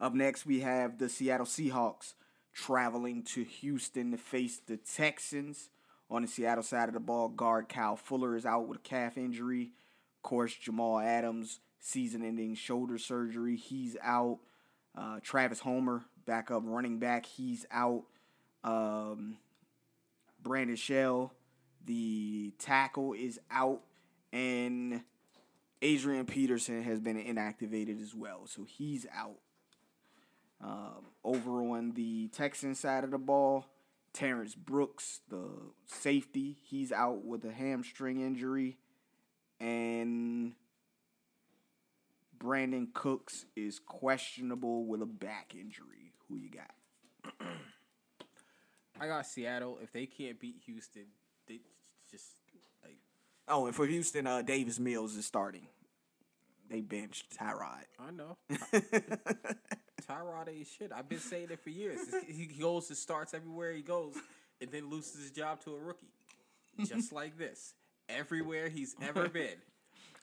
Up 0.00 0.14
next, 0.14 0.46
we 0.46 0.60
have 0.60 0.98
the 0.98 1.08
Seattle 1.08 1.46
Seahawks 1.46 2.14
traveling 2.52 3.22
to 3.22 3.44
Houston 3.44 4.10
to 4.12 4.16
face 4.16 4.60
the 4.66 4.76
Texans. 4.76 5.70
On 6.10 6.22
the 6.22 6.28
Seattle 6.28 6.64
side 6.64 6.88
of 6.88 6.94
the 6.94 7.00
ball, 7.00 7.28
guard 7.28 7.68
Kyle 7.68 7.96
Fuller 7.96 8.34
is 8.34 8.44
out 8.44 8.66
with 8.66 8.78
a 8.78 8.82
calf 8.82 9.16
injury. 9.16 9.72
Of 10.16 10.22
course, 10.22 10.54
Jamal 10.54 10.98
Adams, 10.98 11.60
season 11.78 12.24
ending 12.24 12.54
shoulder 12.54 12.98
surgery, 12.98 13.56
he's 13.56 13.96
out. 14.02 14.38
Uh, 14.96 15.20
Travis 15.22 15.60
Homer, 15.60 16.02
backup 16.26 16.62
running 16.64 16.98
back, 16.98 17.26
he's 17.26 17.64
out. 17.70 18.04
Um, 18.64 19.36
Brandon 20.42 20.76
Shell, 20.76 21.32
the 21.84 22.52
tackle, 22.58 23.12
is 23.12 23.38
out. 23.50 23.82
And 24.32 25.02
Adrian 25.82 26.26
Peterson 26.26 26.82
has 26.82 27.00
been 27.00 27.16
inactivated 27.16 28.02
as 28.02 28.14
well, 28.14 28.46
so 28.46 28.64
he's 28.64 29.06
out. 29.14 29.38
Um, 30.62 31.06
over 31.24 31.62
on 31.62 31.92
the 31.92 32.28
Texan 32.28 32.74
side 32.74 33.02
of 33.02 33.10
the 33.10 33.18
ball, 33.18 33.64
Terrence 34.12 34.54
Brooks, 34.54 35.20
the 35.30 35.48
safety, 35.86 36.58
he's 36.64 36.92
out 36.92 37.24
with 37.24 37.44
a 37.44 37.52
hamstring 37.52 38.20
injury. 38.20 38.76
And 39.58 40.52
Brandin 42.38 42.92
Cooks 42.92 43.46
is 43.56 43.78
questionable 43.78 44.84
with 44.84 45.00
a 45.00 45.06
back 45.06 45.54
injury. 45.58 46.12
Who 46.28 46.36
you 46.36 46.50
got? 46.50 47.40
I 49.00 49.06
got 49.06 49.26
Seattle. 49.26 49.78
If 49.82 49.92
they 49.92 50.06
can't 50.06 50.38
beat 50.38 50.56
Houston, 50.66 51.06
they 51.46 51.60
just 52.10 52.26
Oh, 53.50 53.66
and 53.66 53.74
for 53.74 53.84
Houston, 53.86 54.26
uh, 54.26 54.42
Davis 54.42 54.78
Mills 54.78 55.16
is 55.16 55.26
starting. 55.26 55.66
They 56.70 56.80
benched 56.80 57.36
Tyrod. 57.36 57.84
I 57.98 58.10
know. 58.12 58.36
Tyrod 60.08 60.48
ain't 60.48 60.66
shit. 60.78 60.92
I've 60.94 61.08
been 61.08 61.18
saying 61.18 61.48
it 61.50 61.60
for 61.60 61.70
years. 61.70 61.98
He 62.28 62.46
goes 62.46 62.88
and 62.88 62.96
starts 62.96 63.34
everywhere 63.34 63.72
he 63.72 63.82
goes, 63.82 64.14
and 64.60 64.70
then 64.70 64.88
loses 64.88 65.20
his 65.22 65.30
job 65.32 65.60
to 65.64 65.74
a 65.74 65.78
rookie, 65.78 66.06
just 66.84 67.12
like 67.20 67.36
this. 67.38 67.74
Everywhere 68.08 68.68
he's 68.68 68.94
ever 69.02 69.28
been. 69.28 69.56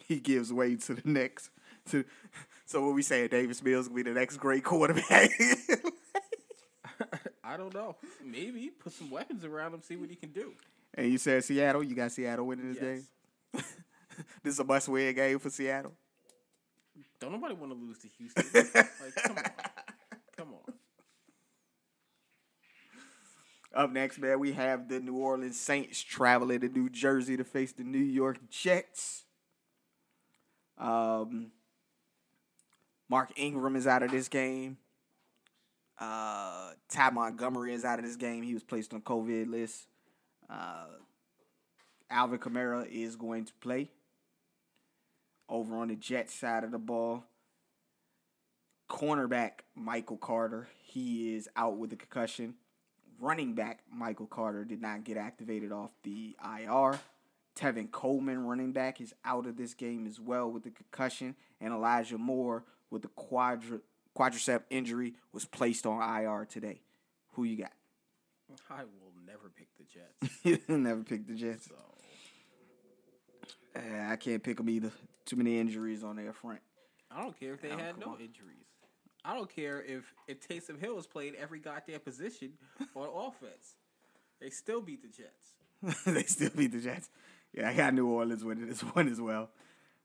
he 0.08 0.20
gives 0.20 0.52
way 0.54 0.76
to 0.78 0.94
the 0.96 1.10
next. 1.10 1.50
To 1.92 2.04
so 2.66 2.86
what 2.86 2.96
we 2.96 3.02
say, 3.02 3.28
Davis 3.28 3.62
Mills 3.64 3.88
will 3.90 3.96
be 3.98 4.04
the 4.04 4.12
next 4.12 4.38
great 4.38 4.64
quarterback. 4.64 5.32
I 7.44 7.56
don't 7.56 7.74
know. 7.74 7.96
Maybe 8.26 8.70
put 8.70 8.92
some 8.94 9.10
weapons 9.10 9.46
around 9.46 9.74
him, 9.74 9.82
see 9.82 9.96
what 9.96 10.10
he 10.10 10.16
can 10.16 10.32
do. 10.32 10.54
and 10.96 11.10
you 11.12 11.18
said 11.18 11.44
Seattle. 11.46 11.84
You 11.84 11.96
got 11.96 12.12
Seattle 12.12 12.46
winning 12.48 12.74
this 12.74 12.82
Yes. 12.82 12.84
game. 13.00 13.06
This 14.48 14.54
is 14.54 14.60
a 14.60 14.64
must-win 14.64 15.14
game 15.14 15.40
for 15.40 15.50
Seattle. 15.50 15.92
Don't 17.20 17.34
nobody 17.34 17.54
want 17.54 17.74
to 17.74 17.78
lose 17.78 17.98
to 18.00 18.08
Houston. 18.18 18.46
like, 18.74 19.16
come 19.16 19.38
on, 19.38 19.44
come 20.38 20.54
on. 20.54 20.74
Up 23.76 23.92
next, 23.92 24.20
man, 24.20 24.40
we 24.40 24.54
have 24.54 24.88
the 24.88 25.02
New 25.02 25.18
Orleans 25.18 25.60
Saints 25.60 26.02
traveling 26.02 26.62
to 26.62 26.70
New 26.70 26.90
Jersey 26.90 27.36
to 27.36 27.44
face 27.44 27.74
the 27.74 27.84
New 27.84 27.98
York 28.00 28.38
Jets. 28.50 29.26
Um, 30.78 31.52
Mark 33.10 33.32
Ingram 33.36 33.76
is 33.76 33.86
out 33.86 34.04
of 34.04 34.12
this 34.12 34.30
game. 34.30 34.78
Uh, 36.00 36.72
Ty 36.90 37.10
Montgomery 37.10 37.74
is 37.74 37.84
out 37.84 38.00
of 38.00 38.06
this 38.06 38.16
game. 38.16 38.44
He 38.44 38.54
was 38.54 38.64
placed 38.64 38.94
on 38.94 39.02
COVID 39.02 39.52
list. 39.52 39.88
Uh, 40.50 40.86
Alvin 42.10 42.40
Kamara 42.40 42.88
is 42.90 43.18
going 43.18 43.44
to 43.44 43.54
play. 43.60 43.90
Over 45.50 45.78
on 45.78 45.88
the 45.88 45.96
Jets 45.96 46.34
side 46.34 46.64
of 46.64 46.72
the 46.72 46.78
ball, 46.78 47.24
cornerback 48.90 49.60
Michael 49.76 50.18
Carter, 50.18 50.68
he 50.84 51.36
is 51.36 51.48
out 51.56 51.78
with 51.78 51.94
a 51.94 51.96
concussion. 51.96 52.56
Running 53.20 53.54
back 53.54 53.80
Michael 53.92 54.28
Carter 54.28 54.64
did 54.66 54.82
not 54.82 55.04
get 55.04 55.18
activated 55.18 55.72
off 55.72 55.92
the 56.04 56.36
IR. 56.44 57.00
Tevin 57.58 57.90
Coleman, 57.90 58.46
running 58.46 58.72
back, 58.72 59.02
is 59.02 59.14
out 59.26 59.48
of 59.48 59.58
this 59.58 59.74
game 59.74 60.06
as 60.06 60.20
well 60.20 60.52
with 60.52 60.64
the 60.64 60.70
concussion. 60.70 61.36
And 61.60 61.74
Elijah 61.74 62.18
Moore 62.18 62.64
with 62.92 63.02
the 63.02 63.08
quadri- 63.08 63.82
quadricep 64.16 64.64
injury 64.70 65.16
was 65.34 65.46
placed 65.46 65.86
on 65.88 66.02
IR 66.22 66.46
today. 66.46 66.82
Who 67.34 67.46
you 67.46 67.58
got? 67.58 67.72
I 68.70 68.84
will 68.84 69.14
never 69.26 69.50
pick 69.50 69.68
the 69.78 69.84
Jets. 69.86 70.40
you 70.44 70.78
never 70.78 71.02
picked 71.04 71.28
the 71.28 71.34
Jets. 71.36 71.68
So 71.70 71.76
Uh, 73.76 74.12
I 74.12 74.16
can't 74.18 74.44
pick 74.44 74.58
them 74.58 74.70
either. 74.70 74.92
Too 75.28 75.36
many 75.36 75.60
injuries 75.60 76.04
on 76.04 76.16
their 76.16 76.32
front. 76.32 76.60
I 77.12 77.22
don't 77.22 77.38
care 77.38 77.54
if 77.54 77.62
they 77.62 77.70
had 77.70 78.00
no 78.00 78.14
on. 78.14 78.22
injuries. 78.22 78.66
I 79.26 79.36
don't 79.36 79.54
care 79.54 79.84
if 79.84 80.14
if 80.28 80.48
Taysom 80.48 80.80
Hill 80.80 80.96
has 80.96 81.06
played 81.06 81.36
every 81.36 81.60
goddamn 81.60 82.00
position 82.00 82.54
on 82.96 83.10
offense. 83.14 83.76
They 84.40 84.50
still 84.50 84.82
beat 84.82 85.02
the 85.02 85.10
Jets. 85.10 86.06
they 86.06 86.24
still 86.24 86.52
beat 86.56 86.72
the 86.72 86.80
Jets. 86.80 87.10
Yeah, 87.54 87.70
I 87.70 87.74
got 87.74 87.94
New 87.94 88.08
Orleans 88.08 88.44
winning 88.44 88.68
this 88.68 88.82
one 88.94 89.10
as 89.10 89.20
well. 89.20 89.50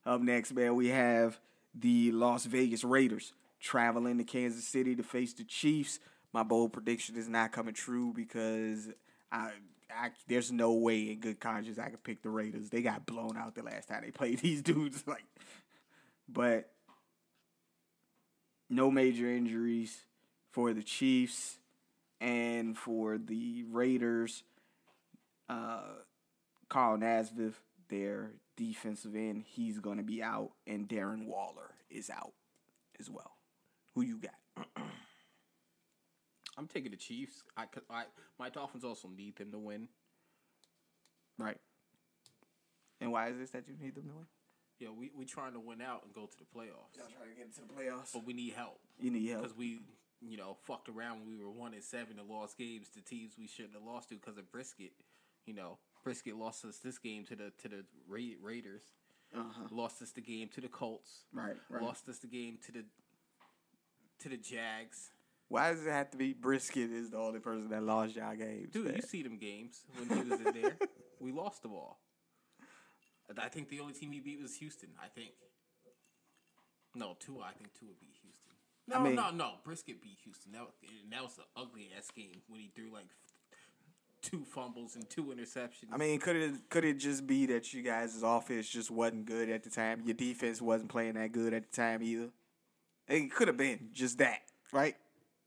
Up 0.04 0.20
next, 0.20 0.52
man, 0.52 0.74
we 0.74 0.88
have 0.88 1.38
the 1.72 2.10
Las 2.10 2.44
Vegas 2.46 2.82
Raiders 2.82 3.32
traveling 3.60 4.18
to 4.18 4.24
Kansas 4.24 4.66
City 4.66 4.96
to 4.96 5.04
face 5.04 5.32
the 5.32 5.44
Chiefs. 5.44 6.00
My 6.32 6.42
bold 6.42 6.72
prediction 6.72 7.16
is 7.16 7.28
not 7.28 7.52
coming 7.52 7.74
true 7.74 8.12
because 8.12 8.88
I, 9.32 9.50
I 9.90 10.10
there's 10.28 10.52
no 10.52 10.72
way 10.74 11.10
in 11.10 11.20
good 11.20 11.40
conscience 11.40 11.78
I 11.78 11.88
could 11.88 12.04
pick 12.04 12.22
the 12.22 12.28
Raiders. 12.30 12.70
They 12.70 12.82
got 12.82 13.06
blown 13.06 13.36
out 13.36 13.54
the 13.54 13.62
last 13.62 13.88
time 13.88 14.02
they 14.04 14.10
played 14.10 14.38
these 14.40 14.62
dudes. 14.62 15.04
Like, 15.06 15.24
but 16.28 16.70
no 18.68 18.90
major 18.90 19.28
injuries 19.28 20.04
for 20.52 20.72
the 20.72 20.82
Chiefs 20.82 21.58
and 22.20 22.76
for 22.76 23.18
the 23.18 23.64
Raiders. 23.70 24.44
Uh, 25.48 25.82
Carl 26.68 26.98
Nassib, 26.98 27.54
their 27.88 28.32
defensive 28.56 29.14
end, 29.14 29.44
he's 29.46 29.78
going 29.80 29.98
to 29.98 30.02
be 30.02 30.22
out, 30.22 30.52
and 30.66 30.88
Darren 30.88 31.26
Waller 31.26 31.74
is 31.90 32.08
out 32.08 32.32
as 32.98 33.10
well. 33.10 33.32
Who 33.94 34.02
you 34.02 34.18
got? 34.18 34.66
I'm 36.58 36.66
taking 36.66 36.90
the 36.90 36.96
Chiefs. 36.96 37.42
I, 37.56 37.64
I 37.90 38.04
my 38.38 38.48
Dolphins 38.50 38.84
also 38.84 39.08
need 39.08 39.36
them 39.36 39.50
to 39.52 39.58
win. 39.58 39.88
Right. 41.38 41.58
And 43.00 43.10
why 43.10 43.28
is 43.28 43.38
this 43.38 43.50
that 43.50 43.66
you 43.66 43.74
need 43.80 43.94
them 43.94 44.04
to 44.08 44.14
win? 44.14 44.26
Yeah, 44.78 44.88
we 44.96 45.10
we 45.16 45.24
trying 45.24 45.52
to 45.54 45.60
win 45.60 45.80
out 45.80 46.02
and 46.04 46.12
go 46.12 46.26
to 46.26 46.38
the 46.38 46.44
playoffs, 46.44 46.94
trying 46.96 47.30
to 47.30 47.36
get 47.36 47.46
into 47.46 47.60
the 47.60 47.72
playoffs. 47.72 48.12
but 48.12 48.24
we 48.26 48.32
need 48.32 48.52
help 48.54 48.80
You 48.98 49.10
need 49.10 49.28
help. 49.28 49.42
because 49.42 49.56
we 49.56 49.80
you 50.20 50.36
know 50.36 50.56
fucked 50.62 50.88
around 50.88 51.20
when 51.20 51.28
we 51.38 51.42
were 51.42 51.50
one 51.50 51.72
and 51.74 51.82
seven 51.82 52.18
and 52.18 52.28
lost 52.28 52.58
games 52.58 52.88
to 52.90 53.00
teams 53.00 53.32
we 53.38 53.46
shouldn't 53.46 53.74
have 53.74 53.82
lost 53.84 54.08
to 54.10 54.14
because 54.16 54.38
of 54.38 54.50
Brisket. 54.50 54.92
You 55.46 55.54
know, 55.54 55.78
Brisket 56.04 56.36
lost 56.36 56.64
us 56.64 56.78
this 56.78 56.98
game 56.98 57.24
to 57.26 57.36
the 57.36 57.52
to 57.62 57.68
the 57.68 57.84
Ra- 58.08 58.36
Raiders. 58.42 58.82
Uh-huh. 59.34 59.62
Lost 59.70 60.02
us 60.02 60.10
the 60.10 60.20
game 60.20 60.48
to 60.54 60.60
the 60.60 60.68
Colts. 60.68 61.24
Right, 61.32 61.56
right. 61.70 61.82
Lost 61.82 62.08
us 62.08 62.18
the 62.18 62.26
game 62.26 62.58
to 62.66 62.72
the 62.72 62.84
to 64.20 64.28
the 64.28 64.36
Jags. 64.36 65.10
Why 65.52 65.70
does 65.70 65.86
it 65.86 65.90
have 65.90 66.10
to 66.12 66.16
be 66.16 66.32
Brisket 66.32 66.90
is 66.90 67.10
the 67.10 67.18
only 67.18 67.38
person 67.38 67.68
that 67.68 67.82
lost 67.82 68.16
y'all 68.16 68.34
games? 68.34 68.72
Dude, 68.72 68.86
man? 68.86 68.96
you 68.96 69.02
see 69.02 69.22
them 69.22 69.36
games 69.36 69.84
when 69.98 70.24
he 70.24 70.30
was 70.30 70.40
in 70.40 70.62
there. 70.62 70.78
we 71.20 71.30
lost 71.30 71.62
them 71.62 71.72
all. 71.72 72.00
I 73.38 73.48
think 73.48 73.68
the 73.68 73.80
only 73.80 73.92
team 73.92 74.12
he 74.12 74.20
beat 74.20 74.40
was 74.40 74.54
Houston. 74.54 74.88
I 74.98 75.08
think. 75.08 75.32
No, 76.94 77.16
two. 77.20 77.40
I 77.44 77.52
think 77.52 77.68
two 77.78 77.86
would 77.88 78.00
beat 78.00 78.14
Houston. 78.22 78.52
No, 78.88 78.96
I 78.96 79.02
mean- 79.02 79.14
no, 79.14 79.30
no. 79.30 79.50
Brisket 79.62 80.00
beat 80.00 80.16
Houston. 80.24 80.52
That 80.52 80.62
that 81.10 81.22
was 81.22 81.36
an 81.36 81.44
ugly 81.54 81.90
ass 81.98 82.10
game 82.16 82.40
when 82.48 82.62
he 82.62 82.70
threw 82.74 82.90
like 82.90 83.08
two 84.22 84.46
fumbles 84.46 84.96
and 84.96 85.08
two 85.10 85.34
interceptions. 85.36 85.92
I 85.92 85.98
mean, 85.98 86.18
could 86.18 86.36
it 86.36 86.70
could 86.70 86.86
it 86.86 86.94
just 86.94 87.26
be 87.26 87.44
that 87.46 87.74
you 87.74 87.82
guys' 87.82 88.22
offense 88.22 88.70
just 88.70 88.90
wasn't 88.90 89.26
good 89.26 89.50
at 89.50 89.64
the 89.64 89.70
time? 89.70 90.00
Your 90.06 90.14
defense 90.14 90.62
wasn't 90.62 90.90
playing 90.90 91.12
that 91.14 91.32
good 91.32 91.52
at 91.52 91.70
the 91.70 91.76
time 91.76 92.02
either. 92.02 92.30
It 93.06 93.34
could 93.34 93.48
have 93.48 93.58
been 93.58 93.90
just 93.92 94.16
that, 94.16 94.40
right? 94.72 94.96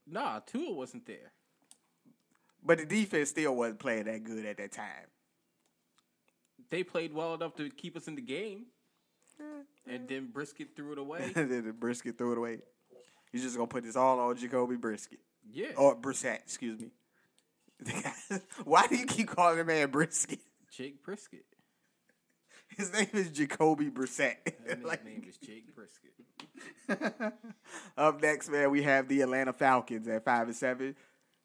Nah, 0.08 0.40
Tua 0.40 0.74
wasn't 0.74 1.06
there. 1.06 1.32
But 2.64 2.80
the 2.80 2.86
defense 2.86 3.30
still 3.30 3.56
wasn't 3.56 3.80
playing 3.80 4.06
that 4.06 4.24
good 4.24 4.46
at 4.46 4.58
that 4.58 4.72
time. 4.72 5.08
They 6.72 6.84
played 6.84 7.14
well 7.14 7.36
enough 7.36 7.56
to 7.56 7.70
keep 7.70 7.96
us 7.96 8.08
in 8.08 8.16
the 8.16 8.22
game, 8.22 8.66
eh. 9.40 9.94
and 9.94 10.08
then 10.08 10.30
Brisket 10.34 10.76
threw 10.76 10.94
it 10.94 10.98
away. 10.98 11.32
and 11.36 11.52
then 11.52 11.66
the 11.66 11.74
Brisket 11.74 12.18
threw 12.18 12.32
it 12.32 12.38
away. 12.38 12.60
You're 13.32 13.44
just 13.44 13.56
gonna 13.56 13.68
put 13.68 13.84
this 13.84 13.96
all 13.96 14.20
on 14.20 14.36
Jacoby 14.38 14.78
Brisket 14.78 15.20
Yeah, 15.52 15.72
or 15.78 15.96
Brissett, 15.96 16.38
excuse 16.38 16.80
me. 16.80 16.90
Why 18.64 18.88
do 18.88 18.96
you 18.96 19.06
keep 19.06 19.28
calling 19.28 19.58
the 19.58 19.66
man 19.66 19.92
Brisket? 19.92 20.40
Jake 20.72 21.04
Brisket. 21.04 21.46
His 22.78 22.92
name 22.92 23.10
is 23.14 23.30
Jacoby 23.30 23.90
Brissett. 23.90 24.36
And 24.68 24.78
his 24.80 24.84
Like- 24.86 25.06
name 25.06 25.24
is 25.28 25.38
Jake 25.38 25.74
Brisket. 25.76 26.12
Up 27.98 28.22
next, 28.22 28.50
man, 28.50 28.70
we 28.72 28.84
have 28.84 29.08
the 29.08 29.22
Atlanta 29.22 29.54
Falcons 29.54 30.08
at 30.08 30.24
five 30.26 30.48
and 30.48 30.56
seven, 30.56 30.96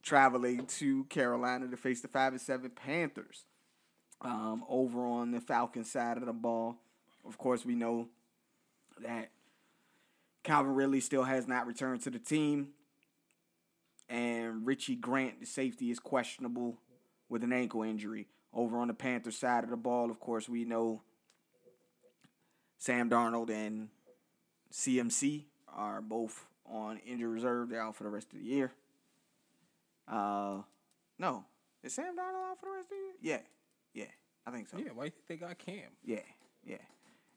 traveling 0.03 0.67
to 0.67 1.05
Carolina 1.05 1.69
to 1.69 1.77
face 1.77 2.01
the 2.01 2.09
five 2.09 2.33
and 2.33 2.41
seven 2.41 2.71
Panthers. 2.71 3.45
Um, 4.23 4.65
over 4.69 5.05
on 5.07 5.31
the 5.31 5.41
Falcons 5.41 5.91
side 5.91 6.19
of 6.19 6.27
the 6.27 6.33
ball, 6.33 6.77
of 7.27 7.39
course, 7.39 7.65
we 7.65 7.75
know 7.75 8.09
that 9.03 9.31
Calvin 10.43 10.75
Ridley 10.75 11.01
still 11.01 11.25
has 11.25 11.49
not 11.49 11.67
returned 11.67 12.03
to 12.03 12.11
the 12.11 12.19
team, 12.19 12.69
and 14.09 14.67
Richie 14.67 14.97
Grant, 14.97 15.41
the 15.41 15.47
safety, 15.47 15.91
is 15.91 15.99
questionable 15.99 16.77
with 17.29 17.43
an 17.45 17.53
ankle 17.53 17.83
injury. 17.83 18.27
Over 18.53 18.79
on 18.79 18.89
the 18.89 18.95
Panthers 18.95 19.39
side 19.39 19.65
of 19.65 19.71
the 19.71 19.77
ball, 19.77 20.11
of 20.11 20.19
course, 20.21 20.49
we 20.49 20.65
know 20.65 21.03
Sam 22.81 23.11
Darnold 23.11 23.51
and 23.51 23.91
CMC 24.73 25.45
are 25.69 26.01
both 26.01 26.47
on 26.65 26.97
injury 27.07 27.29
reserve. 27.29 27.69
They're 27.69 27.83
out 27.83 27.95
for 27.95 28.05
the 28.05 28.11
rest 28.11 28.33
of 28.33 28.39
the 28.39 28.45
year. 28.45 28.73
Uh, 30.09 30.63
no, 31.19 31.45
is 31.85 31.93
Sam 31.93 32.17
Darnold 32.17 32.51
out 32.51 32.59
for 32.59 32.67
the 32.67 32.73
rest 32.73 32.87
of 32.87 32.97
the 32.97 33.29
year? 33.29 33.43
Yeah, 33.95 34.03
yeah, 34.03 34.11
I 34.47 34.51
think 34.51 34.71
so. 34.71 34.79
Yeah, 34.79 34.93
why 34.95 35.05
do 35.05 35.07
you 35.07 35.11
think 35.11 35.41
they 35.41 35.47
got 35.47 35.59
Cam? 35.59 35.91
Yeah, 36.03 36.21
yeah. 36.65 36.77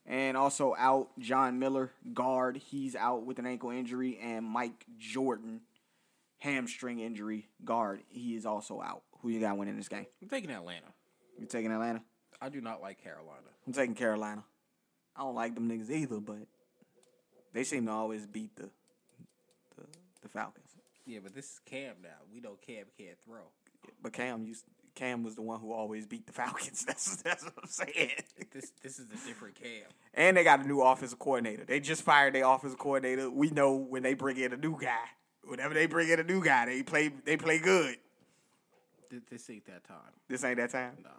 And 0.06 0.38
also 0.38 0.76
out, 0.78 1.10
John 1.20 1.60
Miller, 1.60 1.92
guard, 2.14 2.56
he's 2.56 2.96
out 2.96 3.26
with 3.26 3.38
an 3.38 3.46
ankle 3.46 3.70
injury, 3.70 4.18
and 4.24 4.46
Mike 4.46 4.86
Jordan, 4.98 5.60
hamstring 6.40 7.00
injury, 7.00 7.50
guard, 7.66 8.02
he 8.08 8.36
is 8.36 8.46
also 8.46 8.82
out. 8.82 9.04
Who 9.22 9.30
you 9.30 9.42
got 9.42 9.58
winning 9.58 9.76
this 9.76 9.90
game? 9.90 10.06
I'm 10.22 10.30
taking 10.30 10.52
Atlanta. 10.52 10.88
You 11.38 11.48
taking 11.48 11.72
Atlanta? 11.72 12.02
I 12.42 12.48
do 12.48 12.62
not 12.62 12.82
like 12.82 13.04
Carolina. 13.04 13.48
I'm 13.68 13.74
taking 13.74 13.96
Carolina. 13.96 14.44
I 15.16 15.22
don't 15.22 15.36
like 15.36 15.56
them 15.56 15.70
niggas 15.70 15.92
either, 15.92 16.20
but 16.20 16.48
they 17.54 17.64
seem 17.64 17.86
to 17.86 17.92
always 17.92 18.26
beat 18.26 18.56
the 18.56 18.70
the, 19.78 19.84
the 20.22 20.30
Falcons. 20.30 20.70
Yeah, 21.06 21.20
but 21.22 21.36
this 21.36 21.46
is 21.46 21.60
Cam 21.66 21.96
now. 22.02 22.10
We 22.34 22.40
know 22.40 22.58
Cam 22.66 22.86
can't 22.98 23.18
throw. 23.26 23.42
But 24.02 24.14
Cam 24.14 24.46
used 24.46 24.66
Cam 24.96 25.24
was 25.24 25.36
the 25.36 25.42
one 25.42 25.60
who 25.60 25.74
always 25.74 26.06
beat 26.06 26.26
the 26.28 26.34
Falcons. 26.42 26.86
That's 26.86 27.18
that's 27.18 27.44
what 27.44 27.54
I'm 27.62 27.70
saying. 27.70 28.12
This 28.52 28.72
this 28.82 29.00
is 29.00 29.08
a 29.08 29.28
different 29.28 29.56
Cam. 29.56 29.84
And 30.14 30.38
they 30.38 30.44
got 30.44 30.64
a 30.64 30.68
new 30.68 30.82
offensive 30.82 31.20
coordinator. 31.20 31.66
They 31.66 31.80
just 31.80 32.04
fired 32.04 32.34
their 32.36 32.46
offensive 32.46 32.80
coordinator. 32.80 33.30
We 33.30 33.50
know 33.50 33.76
when 33.76 34.04
they 34.04 34.14
bring 34.14 34.38
in 34.38 34.54
a 34.54 34.58
new 34.58 34.80
guy. 34.80 35.06
Whenever 35.46 35.74
they 35.74 35.88
bring 35.88 36.10
in 36.10 36.20
a 36.20 36.24
new 36.24 36.44
guy, 36.44 36.66
they 36.66 36.84
play 36.84 37.12
they 37.26 37.38
play 37.38 37.60
good. 37.60 37.98
This, 39.30 39.48
ain't 39.50 39.66
that 39.68 39.84
time. 39.84 39.98
This 40.28 40.44
ain't 40.44 40.58
that 40.58 40.72
time. 40.72 40.98
Nah. 41.04 41.10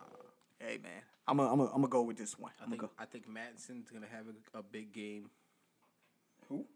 Hey 0.59 0.79
man, 0.83 1.03
I'm 1.27 1.37
gonna 1.39 1.51
I'm 1.53 1.59
gonna 1.59 1.71
I'm 1.75 1.83
go 1.89 2.03
with 2.03 2.17
this 2.19 2.39
one. 2.39 2.53
I 2.61 2.65
I'm 2.65 2.71
think 2.71 2.83
go. 2.83 2.91
I 2.99 3.05
think 3.07 3.29
Mattison's 3.29 3.91
gonna 3.91 4.07
have 4.11 4.27
a, 4.55 4.59
a 4.59 4.63
big 4.63 4.93
game. 4.93 5.31
Who? 6.49 6.67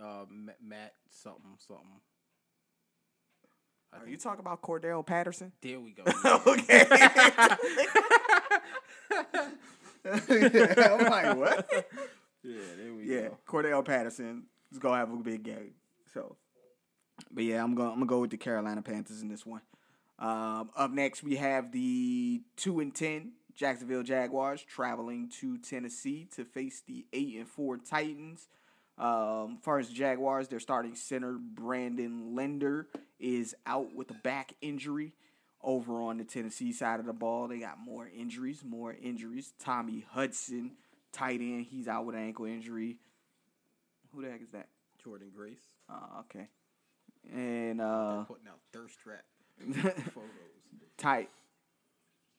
Uh, 0.00 0.24
Ma- 0.30 0.52
Matt 0.62 0.94
something 1.10 1.56
something. 1.58 1.86
I 3.92 3.96
Are 3.96 4.00
think- 4.00 4.10
you 4.12 4.16
talking 4.18 4.40
about 4.40 4.62
Cordell 4.62 5.04
Patterson? 5.06 5.52
there 5.60 5.78
we 5.80 5.92
go. 5.92 6.02
okay. 6.46 6.86
I'm 10.06 11.04
like, 11.10 11.36
what? 11.36 11.68
yeah, 12.42 12.60
there 12.76 12.94
we 12.94 13.04
go. 13.06 13.12
Yeah, 13.14 13.28
go. 13.28 13.38
Cordell 13.46 13.84
Patterson 13.84 14.44
is 14.72 14.78
gonna 14.78 14.96
have 14.98 15.12
a 15.12 15.16
big 15.16 15.42
game. 15.42 15.72
So, 16.14 16.36
but 17.30 17.44
yeah, 17.44 17.62
I'm 17.62 17.74
gonna 17.74 17.90
I'm 17.90 17.96
gonna 17.96 18.06
go 18.06 18.20
with 18.20 18.30
the 18.30 18.36
Carolina 18.36 18.82
Panthers 18.82 19.20
in 19.22 19.28
this 19.28 19.44
one. 19.44 19.60
Um, 20.18 20.70
up 20.76 20.90
next, 20.90 21.22
we 21.22 21.36
have 21.36 21.72
the 21.72 22.42
two 22.56 22.80
and 22.80 22.94
ten 22.94 23.32
Jacksonville 23.54 24.02
Jaguars 24.02 24.62
traveling 24.62 25.28
to 25.40 25.58
Tennessee 25.58 26.28
to 26.36 26.44
face 26.44 26.82
the 26.86 27.06
eight 27.12 27.36
and 27.36 27.48
four 27.48 27.78
Titans. 27.78 28.48
Um, 28.98 29.58
as 29.58 29.64
far 29.64 29.78
as 29.78 29.88
the 29.88 29.94
Jaguars, 29.94 30.48
their 30.48 30.60
starting 30.60 30.94
center 30.94 31.32
Brandon 31.38 32.34
Linder 32.34 32.88
is 33.18 33.54
out 33.66 33.94
with 33.94 34.10
a 34.10 34.14
back 34.14 34.54
injury. 34.60 35.12
Over 35.62 36.00
on 36.02 36.18
the 36.18 36.24
Tennessee 36.24 36.72
side 36.72 37.00
of 37.00 37.06
the 37.06 37.12
ball, 37.12 37.48
they 37.48 37.58
got 37.58 37.78
more 37.80 38.08
injuries, 38.08 38.62
more 38.64 38.94
injuries. 38.94 39.52
Tommy 39.58 40.04
Hudson, 40.10 40.72
tight 41.12 41.40
end, 41.40 41.66
he's 41.68 41.88
out 41.88 42.06
with 42.06 42.14
an 42.14 42.22
ankle 42.22 42.44
injury. 42.44 42.98
Who 44.12 44.22
the 44.22 44.30
heck 44.30 44.42
is 44.42 44.50
that? 44.50 44.68
Jordan 45.02 45.28
Grace 45.34 45.68
Uh, 45.88 46.20
okay. 46.20 46.48
And 47.34 47.80
uh, 47.80 48.24
putting 48.24 48.46
out 48.48 48.60
thirst 48.72 49.00
trap 49.00 49.24
photos. 49.24 49.35
Ty, 50.96 51.28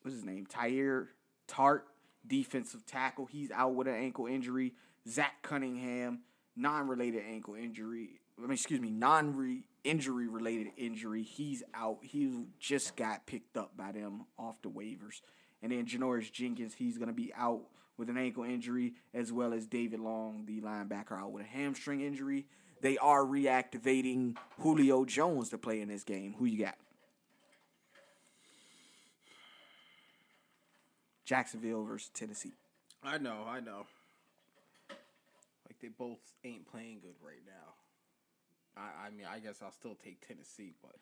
what's 0.02 0.14
his 0.14 0.24
name? 0.24 0.46
Teair 0.46 1.08
Tart, 1.46 1.86
defensive 2.26 2.84
tackle. 2.86 3.26
He's 3.26 3.50
out 3.50 3.74
with 3.74 3.88
an 3.88 3.94
ankle 3.94 4.26
injury. 4.26 4.74
Zach 5.08 5.42
Cunningham, 5.42 6.20
non-related 6.56 7.22
ankle 7.28 7.54
injury. 7.54 8.20
I 8.36 8.42
mean, 8.42 8.52
excuse 8.52 8.80
me, 8.80 8.90
non-injury 8.90 10.28
related 10.28 10.68
injury. 10.76 11.22
He's 11.22 11.62
out. 11.74 11.98
He 12.02 12.46
just 12.60 12.96
got 12.96 13.26
picked 13.26 13.56
up 13.56 13.76
by 13.76 13.92
them 13.92 14.26
off 14.38 14.60
the 14.62 14.68
waivers. 14.68 15.22
And 15.62 15.72
then 15.72 15.86
Janoris 15.86 16.30
Jenkins, 16.30 16.74
he's 16.74 16.98
gonna 16.98 17.12
be 17.12 17.32
out 17.36 17.62
with 17.96 18.08
an 18.08 18.16
ankle 18.16 18.44
injury, 18.44 18.94
as 19.12 19.32
well 19.32 19.52
as 19.52 19.66
David 19.66 19.98
Long, 19.98 20.44
the 20.46 20.60
linebacker, 20.60 21.18
out 21.18 21.32
with 21.32 21.44
a 21.44 21.48
hamstring 21.48 22.00
injury. 22.00 22.46
They 22.80 22.96
are 22.98 23.24
reactivating 23.24 24.36
Julio 24.60 25.04
Jones 25.04 25.48
to 25.48 25.58
play 25.58 25.80
in 25.80 25.88
this 25.88 26.04
game. 26.04 26.36
Who 26.38 26.44
you 26.44 26.64
got? 26.64 26.76
Jacksonville 31.28 31.84
versus 31.84 32.10
Tennessee. 32.14 32.54
I 33.04 33.18
know, 33.18 33.44
I 33.46 33.60
know. 33.60 33.84
Like 34.88 35.78
they 35.82 35.88
both 35.88 36.16
ain't 36.42 36.66
playing 36.66 37.00
good 37.02 37.16
right 37.22 37.42
now. 37.46 38.82
I, 38.82 39.06
I 39.06 39.10
mean, 39.10 39.26
I 39.30 39.38
guess 39.38 39.56
I'll 39.62 39.70
still 39.72 39.94
take 40.02 40.26
Tennessee, 40.26 40.72
but 40.80 40.96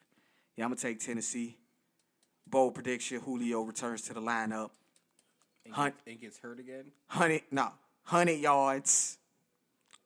Yeah, 0.56 0.64
I'm 0.64 0.70
gonna 0.70 0.80
take 0.80 0.98
Tennessee. 0.98 1.56
Bold 2.44 2.74
prediction: 2.74 3.20
Julio 3.20 3.62
returns 3.62 4.02
to 4.02 4.14
the 4.14 4.20
lineup. 4.20 4.70
and, 5.64 5.72
Hunt. 5.72 5.94
gets, 5.94 6.06
and 6.08 6.20
gets 6.20 6.38
hurt 6.38 6.58
again. 6.58 6.86
Hundred, 7.06 7.42
no, 7.52 7.70
hundred 8.02 8.40
yards, 8.40 9.18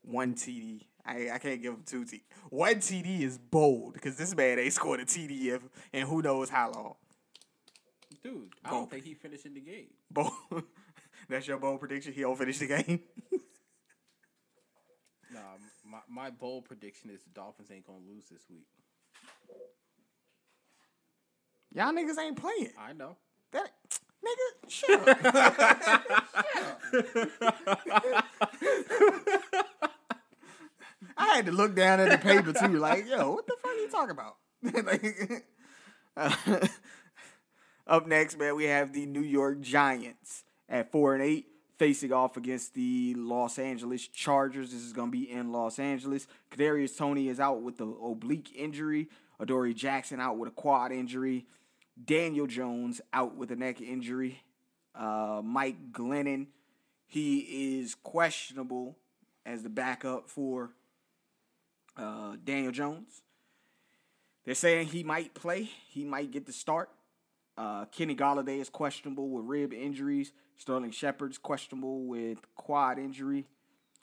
one 0.02 0.34
TD. 0.34 0.82
I, 1.06 1.30
I 1.32 1.38
can't 1.38 1.62
give 1.62 1.72
him 1.72 1.82
two 1.86 2.04
TD. 2.04 2.20
One 2.50 2.74
TD 2.74 3.22
is 3.22 3.38
bold 3.38 3.94
because 3.94 4.16
this 4.16 4.36
man 4.36 4.58
ain't 4.58 4.74
scored 4.74 5.00
a 5.00 5.06
TD 5.06 5.46
if, 5.46 5.62
in 5.94 6.06
who 6.06 6.20
knows 6.20 6.50
how 6.50 6.72
long. 6.72 6.94
Dude, 8.22 8.52
I 8.64 8.70
don't 8.70 8.90
think 8.90 9.04
he 9.04 9.14
finished 9.14 9.44
the 9.44 9.60
game. 9.60 9.88
Bold. 10.10 10.32
That's 11.28 11.46
your 11.46 11.58
bold 11.58 11.78
prediction. 11.80 12.12
He 12.12 12.22
don't 12.22 12.36
finish 12.36 12.58
the 12.58 12.66
game. 12.66 13.00
Nah, 15.32 15.38
my 15.84 16.00
my 16.08 16.30
bold 16.30 16.64
prediction 16.64 17.08
is 17.08 17.22
the 17.22 17.30
Dolphins 17.30 17.70
ain't 17.70 17.86
gonna 17.86 18.00
lose 18.04 18.24
this 18.28 18.42
week. 18.50 18.66
Y'all 21.72 21.92
niggas 21.92 22.18
ain't 22.18 22.36
playing. 22.36 22.72
I 22.76 22.92
know. 22.92 23.16
That 23.52 23.70
nigga, 24.24 24.68
shut 24.68 25.08
up. 25.08 25.18
I 31.16 31.36
had 31.36 31.46
to 31.46 31.52
look 31.52 31.76
down 31.76 32.00
at 32.00 32.10
the 32.10 32.18
paper 32.18 32.52
too, 32.52 32.76
like, 32.78 33.06
yo, 33.06 33.30
what 33.34 33.46
the 33.46 33.54
fuck 33.62 33.70
are 33.70 33.76
you 33.76 33.88
talking 33.88 34.10
about? 34.10 34.34
like, 34.84 35.44
uh, 36.16 36.34
up 37.90 38.06
next, 38.06 38.38
man, 38.38 38.54
we 38.54 38.64
have 38.64 38.92
the 38.92 39.04
New 39.04 39.20
York 39.20 39.60
Giants 39.60 40.44
at 40.68 40.92
four 40.92 41.12
and 41.14 41.22
eight, 41.22 41.46
facing 41.76 42.12
off 42.12 42.36
against 42.36 42.72
the 42.74 43.14
Los 43.18 43.58
Angeles 43.58 44.06
Chargers. 44.06 44.70
This 44.70 44.82
is 44.82 44.92
gonna 44.92 45.10
be 45.10 45.28
in 45.30 45.50
Los 45.50 45.80
Angeles. 45.80 46.28
Kadarius 46.52 46.96
Toney 46.96 47.28
is 47.28 47.40
out 47.40 47.62
with 47.62 47.78
the 47.78 47.86
oblique 47.86 48.54
injury. 48.56 49.08
Adoree 49.40 49.74
Jackson 49.74 50.20
out 50.20 50.38
with 50.38 50.50
a 50.50 50.52
quad 50.52 50.92
injury. 50.92 51.46
Daniel 52.02 52.46
Jones 52.46 53.00
out 53.12 53.34
with 53.34 53.50
a 53.50 53.56
neck 53.56 53.80
injury. 53.80 54.40
Uh, 54.94 55.40
Mike 55.42 55.92
Glennon, 55.92 56.46
he 57.06 57.78
is 57.78 57.96
questionable 57.96 58.96
as 59.44 59.62
the 59.64 59.68
backup 59.68 60.28
for 60.28 60.70
uh, 61.96 62.36
Daniel 62.44 62.72
Jones. 62.72 63.22
They're 64.44 64.54
saying 64.54 64.88
he 64.88 65.02
might 65.02 65.34
play. 65.34 65.68
He 65.88 66.04
might 66.04 66.30
get 66.30 66.46
the 66.46 66.52
start. 66.52 66.90
Uh, 67.60 67.84
Kenny 67.92 68.16
Golladay 68.16 68.58
is 68.58 68.70
questionable 68.70 69.28
with 69.28 69.44
rib 69.44 69.74
injuries. 69.74 70.32
Sterling 70.56 70.92
Shepard's 70.92 71.36
questionable 71.36 72.06
with 72.06 72.38
quad 72.54 72.98
injury. 72.98 73.44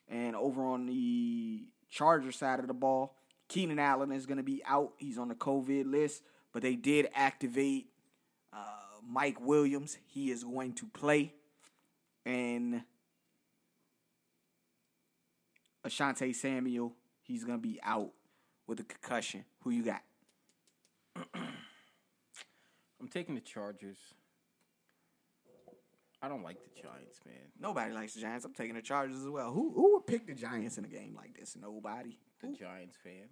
And 0.08 0.36
over 0.36 0.64
on 0.64 0.86
the 0.86 1.64
Charger 1.90 2.32
side 2.32 2.60
of 2.60 2.68
the 2.68 2.76
ball, 2.76 3.16
Keenan 3.48 3.80
Allen 3.80 4.12
is 4.12 4.28
going 4.28 4.38
to 4.38 4.44
be 4.44 4.62
out. 4.64 4.94
He's 4.98 5.18
on 5.18 5.30
the 5.30 5.34
COVID 5.34 5.90
list, 5.90 6.22
but 6.54 6.62
they 6.62 6.76
did 6.76 7.10
activate 7.16 7.88
uh, 8.54 9.02
Mike 9.04 9.42
Williams. 9.42 9.98
He 10.06 10.30
is 10.30 10.44
going 10.44 10.74
to 10.74 10.86
play. 10.94 11.34
And 12.28 12.84
Asante 15.84 16.36
Samuel, 16.36 16.94
he's 17.24 17.44
going 17.44 17.58
to 17.60 17.68
be 17.68 17.80
out 17.82 18.12
with 18.68 18.80
a 18.82 18.84
concussion. 18.84 19.46
Who 19.62 19.72
you 19.72 19.84
got? 19.84 20.04
I'm 23.00 23.08
taking 23.08 23.36
the 23.36 23.42
Chargers. 23.42 23.98
I 26.22 26.28
don't 26.28 26.42
like 26.44 26.58
the 26.64 26.82
Giants, 26.82 27.20
man. 27.26 27.36
Nobody 27.60 27.94
likes 27.94 28.16
the 28.16 28.22
Giants. 28.22 28.44
I'm 28.44 28.54
taking 28.54 28.76
the 28.76 28.82
Chargers 28.82 29.18
as 29.18 29.30
well. 29.30 29.52
Who 29.52 29.72
who 29.74 29.94
would 29.94 30.08
pick 30.08 30.26
the 30.26 30.34
Giants 30.34 30.78
in 30.80 30.86
a 30.86 30.88
game 30.88 31.14
like 31.16 31.38
this? 31.38 31.56
Nobody. 31.60 32.18
The 32.42 32.48
Giants 32.48 32.96
fans. 33.04 33.32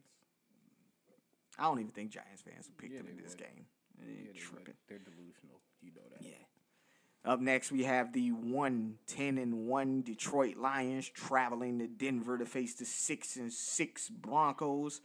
I 1.57 1.63
don't 1.63 1.79
even 1.79 1.91
think 1.91 2.11
Giants 2.11 2.41
fans 2.43 2.67
would 2.67 2.77
pick 2.77 2.91
Yeah, 2.91 2.97
them 2.97 3.07
they 3.07 3.11
in 3.13 3.17
this 3.23 3.31
would. 3.31 3.39
game. 3.39 3.65
Yeah, 3.99 4.05
They're 4.25 4.33
they 4.33 4.39
tripping. 4.39 4.73
They're 4.87 4.99
delusional. 4.99 5.61
You 5.81 5.91
know 5.95 6.01
that. 6.11 6.21
Yeah. 6.21 7.31
Up 7.31 7.39
next, 7.39 7.71
we 7.71 7.83
have 7.85 8.13
the 8.13 8.29
1 8.33 8.95
10 9.07 9.37
and 9.39 9.65
1 9.65 10.01
Detroit 10.03 10.57
Lions 10.57 11.09
traveling 11.09 11.79
to 11.79 11.87
Denver 11.87 12.37
to 12.37 12.45
face 12.45 12.75
the 12.75 12.85
6 12.85 13.35
and 13.37 13.51
6 13.51 14.09
Broncos. 14.09 15.01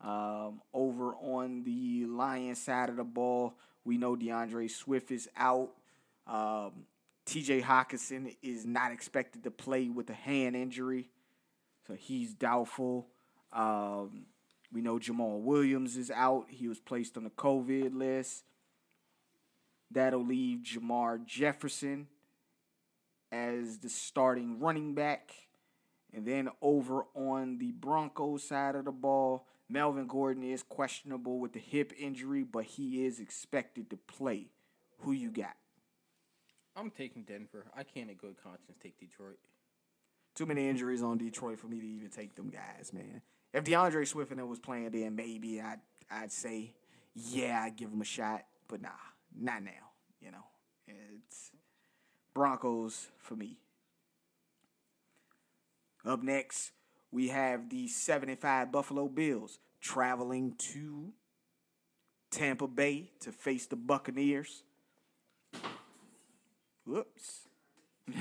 Um, 0.00 0.60
over 0.74 1.14
on 1.14 1.62
the 1.64 2.04
Lions 2.04 2.60
side 2.60 2.90
of 2.90 2.96
the 2.96 3.04
ball, 3.04 3.54
we 3.84 3.98
know 3.98 4.16
D'Andre 4.16 4.68
Swift 4.68 5.10
is 5.10 5.28
out. 5.36 5.70
Um, 6.26 6.86
TJ 7.26 7.62
Hockenson 7.62 8.36
is 8.42 8.64
not 8.64 8.92
expected 8.92 9.44
to 9.44 9.50
play 9.50 9.88
with 9.88 10.10
a 10.10 10.14
hand 10.14 10.56
injury, 10.56 11.10
so 11.86 11.94
he's 11.94 12.34
doubtful. 12.34 13.08
Um, 13.52 14.26
we 14.72 14.80
know 14.80 14.98
Jamaal 14.98 15.40
Williams 15.40 15.96
is 15.96 16.10
out. 16.10 16.46
He 16.48 16.68
was 16.68 16.80
placed 16.80 17.16
on 17.16 17.24
the 17.24 17.30
COVID 17.30 17.94
list. 17.94 18.44
That'll 19.90 20.24
leave 20.24 20.60
Jermar 20.60 21.24
Jefferson 21.24 22.08
as 23.30 23.78
the 23.78 23.88
starting 23.88 24.58
running 24.58 24.94
back. 24.94 25.30
And 26.12 26.26
then 26.26 26.48
over 26.60 27.04
on 27.14 27.58
the 27.58 27.72
Broncos 27.72 28.48
side 28.48 28.74
of 28.74 28.84
the 28.84 28.92
ball, 28.92 29.46
Melvin 29.74 30.06
Gordon 30.06 30.44
is 30.44 30.62
questionable 30.62 31.40
with 31.40 31.52
the 31.52 31.58
hip 31.58 31.92
injury, 31.98 32.44
but 32.44 32.62
he 32.62 33.04
is 33.04 33.18
expected 33.18 33.90
to 33.90 33.96
play. 33.96 34.46
Who 35.00 35.10
you 35.10 35.32
got? 35.32 35.56
I'm 36.76 36.90
taking 36.90 37.24
Denver. 37.24 37.66
I 37.76 37.82
can't 37.82 38.08
in 38.08 38.14
good 38.14 38.36
conscience 38.40 38.78
take 38.80 39.00
Detroit. 39.00 39.40
Too 40.36 40.46
many 40.46 40.68
injuries 40.68 41.02
on 41.02 41.18
Detroit 41.18 41.58
for 41.58 41.66
me 41.66 41.80
to 41.80 41.86
even 41.86 42.08
take 42.08 42.36
them 42.36 42.50
guys, 42.50 42.92
man. 42.92 43.20
If 43.52 43.64
D'Andre 43.64 44.04
Swift 44.04 44.30
and 44.30 44.48
was 44.48 44.60
playing, 44.60 44.90
then 44.92 45.16
maybe 45.16 45.60
I'd 45.60 45.80
I'd 46.08 46.30
say, 46.30 46.72
yeah, 47.12 47.60
I'd 47.64 47.74
give 47.74 47.90
him 47.90 48.00
a 48.00 48.04
shot. 48.04 48.44
But 48.68 48.80
nah, 48.80 48.90
not 49.36 49.64
now. 49.64 49.90
You 50.20 50.30
know, 50.30 50.44
it's 50.86 51.50
Broncos 52.32 53.08
for 53.18 53.34
me. 53.34 53.58
Up 56.04 56.22
next, 56.22 56.70
we 57.14 57.28
have 57.28 57.70
the 57.70 57.86
75 57.86 58.72
Buffalo 58.72 59.06
Bills 59.06 59.60
traveling 59.80 60.52
to 60.58 61.12
Tampa 62.32 62.66
Bay 62.66 63.12
to 63.20 63.30
face 63.30 63.66
the 63.66 63.76
Buccaneers. 63.76 64.64
Whoops. 66.84 67.42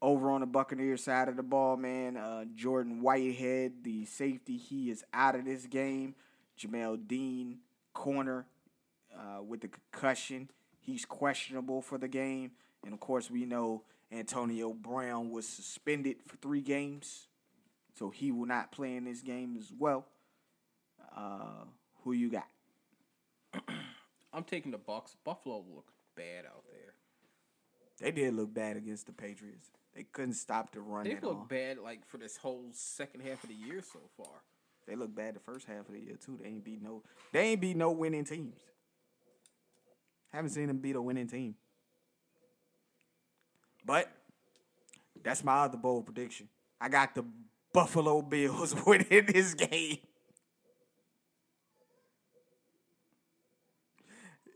Over 0.00 0.30
on 0.30 0.42
the 0.42 0.46
Buccaneers 0.46 1.02
side 1.02 1.28
of 1.28 1.34
the 1.34 1.42
ball, 1.42 1.76
man, 1.76 2.16
uh, 2.16 2.44
Jordan 2.54 3.02
Whitehead, 3.02 3.82
the 3.82 4.04
safety, 4.04 4.56
he 4.56 4.90
is 4.90 5.02
out 5.12 5.34
of 5.34 5.44
this 5.44 5.66
game. 5.66 6.14
Jamel 6.56 6.96
Dean, 7.08 7.58
corner, 7.94 8.46
uh, 9.12 9.42
with 9.42 9.62
the 9.62 9.68
concussion. 9.68 10.50
He's 10.78 11.04
questionable 11.04 11.82
for 11.82 11.98
the 11.98 12.06
game. 12.06 12.52
And 12.84 12.94
of 12.94 13.00
course, 13.00 13.28
we 13.28 13.44
know 13.44 13.82
Antonio 14.14 14.72
Brown 14.72 15.30
was 15.30 15.46
suspended 15.46 16.16
for 16.26 16.36
three 16.36 16.60
games. 16.60 17.28
So 17.98 18.10
he 18.10 18.32
will 18.32 18.46
not 18.46 18.72
play 18.72 18.96
in 18.96 19.04
this 19.04 19.22
game 19.22 19.56
as 19.58 19.72
well. 19.76 20.06
Uh, 21.16 21.64
who 22.02 22.12
you 22.12 22.30
got? 22.30 22.48
I'm 24.32 24.44
taking 24.44 24.72
the 24.72 24.78
Bucks. 24.78 25.16
Buffalo 25.24 25.64
look 25.74 25.92
bad 26.16 26.44
out 26.46 26.64
there. 26.70 26.94
They 28.00 28.10
did 28.10 28.34
look 28.34 28.52
bad 28.52 28.76
against 28.76 29.06
the 29.06 29.12
Patriots. 29.12 29.70
They 29.94 30.02
couldn't 30.02 30.34
stop 30.34 30.72
the 30.72 30.80
run 30.80 31.06
all. 31.22 31.30
looked 31.30 31.48
bad 31.48 31.78
like 31.78 32.04
for 32.06 32.18
this 32.18 32.36
whole 32.36 32.64
second 32.72 33.22
half 33.22 33.44
of 33.44 33.48
the 33.48 33.54
year 33.54 33.80
so 33.80 34.00
far. 34.16 34.42
They 34.86 34.96
look 34.96 35.14
bad 35.14 35.36
the 35.36 35.40
first 35.40 35.66
half 35.66 35.88
of 35.88 35.92
the 35.92 36.00
year 36.00 36.16
too. 36.16 36.38
They 36.42 36.48
ain't 36.48 36.64
beat 36.64 36.82
no. 36.82 37.02
They 37.32 37.50
ain't 37.50 37.60
beat 37.60 37.76
no 37.76 37.92
winning 37.92 38.24
teams. 38.24 38.58
Haven't 40.32 40.50
seen 40.50 40.66
them 40.66 40.78
beat 40.78 40.96
a 40.96 41.00
winning 41.00 41.28
team. 41.28 41.54
But 43.84 44.10
that's 45.22 45.44
my 45.44 45.64
other 45.64 45.76
bold 45.76 46.06
prediction. 46.06 46.48
I 46.80 46.88
got 46.88 47.14
the 47.14 47.24
Buffalo 47.72 48.22
Bills 48.22 48.74
winning 48.86 49.26
this 49.26 49.54
game. 49.54 49.98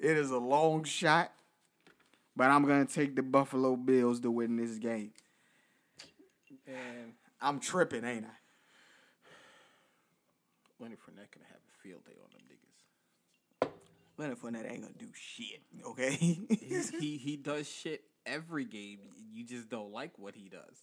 It 0.01 0.17
is 0.17 0.31
a 0.31 0.39
long 0.39 0.85
shot, 0.85 1.33
but 2.37 2.51
I'm 2.51 2.65
gonna 2.65 2.87
take 2.87 3.17
the 3.17 3.23
Buffalo 3.23 3.75
Bills 3.75 4.21
to 4.21 4.31
win 4.31 4.57
this 4.57 4.79
game. 4.79 5.11
And 6.67 7.15
I'm 7.41 7.59
tripping, 7.59 8.05
ain't 8.05 8.25
I? 8.25 8.29
Leonard 10.81 10.99
Fournette 10.99 11.33
gonna 11.35 11.47
have 11.49 11.57
a 11.57 11.83
field 11.83 12.05
day 12.05 12.13
on 12.23 12.31
them 12.31 12.43
niggas. 12.49 13.69
Leonard 14.17 14.39
Fournette 14.39 14.71
ain't 14.71 14.83
gonna 14.83 14.95
do 14.97 15.09
shit. 15.15 15.63
Okay. 15.85 16.39
He's, 16.61 16.91
he 16.91 17.17
he 17.17 17.37
does 17.37 17.69
shit 17.69 18.05
every 18.33 18.65
game. 18.65 18.99
You 19.33 19.45
just 19.45 19.69
don't 19.69 19.93
like 19.93 20.19
what 20.19 20.35
he 20.35 20.49
does. 20.49 20.83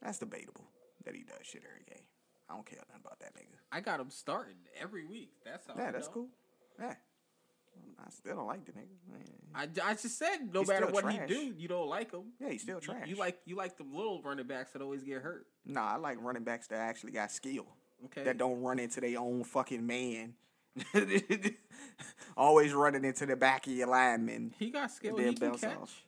That's 0.00 0.18
debatable 0.18 0.64
that 1.04 1.14
he 1.14 1.22
does 1.22 1.44
shit 1.46 1.62
every 1.68 1.84
game. 1.88 2.04
I 2.50 2.54
don't 2.54 2.66
care 2.66 2.78
nothing 2.78 3.00
about 3.04 3.18
that 3.20 3.34
nigga. 3.34 3.56
I 3.70 3.80
got 3.80 4.00
him 4.00 4.10
starting 4.10 4.56
every 4.80 5.04
week. 5.04 5.30
That's 5.44 5.66
how. 5.66 5.74
Yeah, 5.76 5.88
I 5.88 5.92
that's 5.92 6.08
know. 6.08 6.12
cool. 6.14 6.28
Yeah. 6.80 6.94
I 8.04 8.10
still 8.10 8.36
don't 8.36 8.46
like 8.46 8.64
the 8.66 8.72
nigga. 8.72 8.98
Man. 9.10 9.22
I, 9.54 9.62
I 9.90 9.92
just 9.94 10.18
said 10.18 10.52
no 10.52 10.60
He's 10.60 10.68
matter 10.68 10.86
what 10.88 11.04
trash. 11.04 11.20
he 11.28 11.34
do, 11.34 11.54
you 11.56 11.68
don't 11.68 11.88
like 11.88 12.12
him. 12.12 12.24
Yeah, 12.40 12.50
he's 12.50 12.62
still 12.62 12.76
You- 12.76 12.80
trash. 12.80 13.08
You, 13.08 13.14
like 13.16 13.38
you 13.46 13.56
like 13.56 13.76
the 13.78 13.84
little 13.84 14.20
running 14.22 14.46
backs 14.46 14.72
that 14.72 14.82
always 14.82 15.02
get 15.04 15.22
hurt. 15.22 15.46
Nah, 15.64 15.94
I 15.94 15.96
like 15.96 16.18
running 16.20 16.42
backs 16.44 16.66
that 16.68 16.76
actually 16.80 17.12
got 17.12 17.30
skill. 17.30 17.66
Okay. 18.06 18.24
That 18.24 18.36
don't 18.38 18.60
run 18.60 18.78
into 18.80 19.00
their 19.00 19.18
own 19.20 19.44
fucking 19.44 19.86
man. 19.86 20.34
Always 22.36 22.72
running 22.72 23.04
into 23.04 23.26
the 23.26 23.36
back 23.36 23.66
of 23.66 23.72
your 23.72 23.88
lineman. 23.88 24.54
He 24.58 24.70
got 24.70 24.90
skill. 24.90 25.16
He 25.18 25.34
can 25.34 25.56
catch. 25.56 25.76
off. 25.76 26.02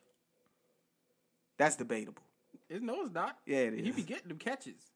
That's 1.57 1.75
debatable. 1.75 2.23
It, 2.69 2.81
no, 2.81 3.03
it's 3.03 3.13
not. 3.13 3.37
Yeah, 3.45 3.57
it 3.57 3.79
He 3.79 3.91
be 3.91 4.01
getting 4.01 4.27
them 4.29 4.37
catches. 4.37 4.91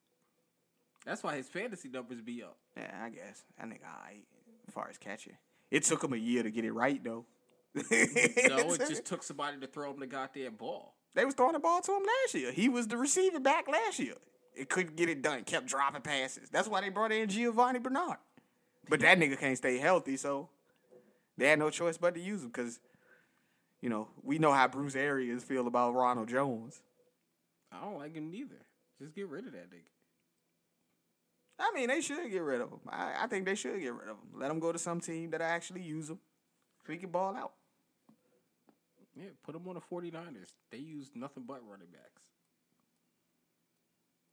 That's 1.06 1.22
why 1.22 1.36
his 1.36 1.48
fantasy 1.48 1.88
numbers 1.88 2.20
be 2.20 2.42
up. 2.42 2.56
Yeah, 2.76 2.90
I 3.02 3.08
guess. 3.08 3.42
I 3.58 3.62
think 3.62 3.80
alright 3.82 4.24
as 4.66 4.74
far 4.74 4.88
as 4.88 4.98
catching. 4.98 5.36
It 5.70 5.84
took 5.84 6.02
him 6.02 6.12
a 6.12 6.16
year 6.16 6.42
to 6.42 6.50
get 6.50 6.64
it 6.64 6.72
right 6.72 7.02
though. 7.02 7.26
No, 7.74 8.72
it 8.72 8.80
just 8.88 9.04
took 9.04 9.22
somebody 9.22 9.58
to 9.60 9.66
throw 9.66 9.92
him 9.92 10.00
the 10.00 10.06
goddamn 10.06 10.54
ball. 10.54 10.94
They 11.14 11.24
was 11.24 11.34
throwing 11.34 11.52
the 11.52 11.60
ball 11.60 11.80
to 11.82 11.92
him 11.92 12.02
last 12.02 12.34
year. 12.34 12.52
He 12.52 12.68
was 12.68 12.88
the 12.88 12.96
receiving 12.96 13.42
back 13.42 13.68
last 13.68 13.98
year. 13.98 14.14
It 14.54 14.68
couldn't 14.68 14.96
get 14.96 15.08
it 15.08 15.22
done. 15.22 15.44
Kept 15.44 15.66
dropping 15.66 16.02
passes. 16.02 16.50
That's 16.50 16.68
why 16.68 16.80
they 16.80 16.88
brought 16.88 17.12
in 17.12 17.28
Giovani 17.28 17.78
Bernard. 17.78 18.18
But 18.88 19.00
that 19.00 19.18
nigga 19.18 19.38
can't 19.38 19.56
stay 19.56 19.78
healthy, 19.78 20.16
so 20.16 20.48
they 21.36 21.48
had 21.48 21.58
no 21.58 21.70
choice 21.70 21.96
but 21.96 22.14
to 22.14 22.20
use 22.20 22.42
him 22.42 22.48
because, 22.48 22.80
you 23.80 23.88
know, 23.88 24.08
we 24.22 24.38
know 24.38 24.52
how 24.52 24.68
Bruce 24.68 24.96
Arians 24.96 25.44
feel 25.44 25.66
about 25.66 25.94
Ronald 25.94 26.28
Jones. 26.28 26.82
I 27.72 27.80
don't 27.80 27.98
like 27.98 28.14
him 28.14 28.30
neither. 28.30 28.66
Just 29.00 29.14
get 29.14 29.28
rid 29.28 29.46
of 29.46 29.52
that 29.52 29.70
nigga. 29.70 29.90
I 31.58 31.70
mean, 31.74 31.88
they 31.88 32.00
should 32.00 32.30
get 32.30 32.42
rid 32.42 32.60
of 32.60 32.70
him. 32.70 32.80
I, 32.88 33.24
I 33.24 33.26
think 33.26 33.44
they 33.44 33.54
should 33.54 33.80
get 33.80 33.92
rid 33.92 34.08
of 34.08 34.16
him. 34.16 34.40
Let 34.40 34.50
him 34.50 34.60
go 34.60 34.72
to 34.72 34.78
some 34.78 35.00
team 35.00 35.30
that 35.30 35.42
actually 35.42 35.82
use 35.82 36.08
him 36.08 36.18
so 36.86 36.92
he 36.92 36.98
can 36.98 37.10
ball 37.10 37.36
out. 37.36 37.52
Yeah, 39.16 39.28
put 39.44 39.54
him 39.54 39.68
on 39.68 39.74
the 39.74 39.80
49ers. 39.80 40.52
They 40.70 40.78
use 40.78 41.10
nothing 41.14 41.44
but 41.46 41.60
running 41.68 41.88
backs. 41.92 42.22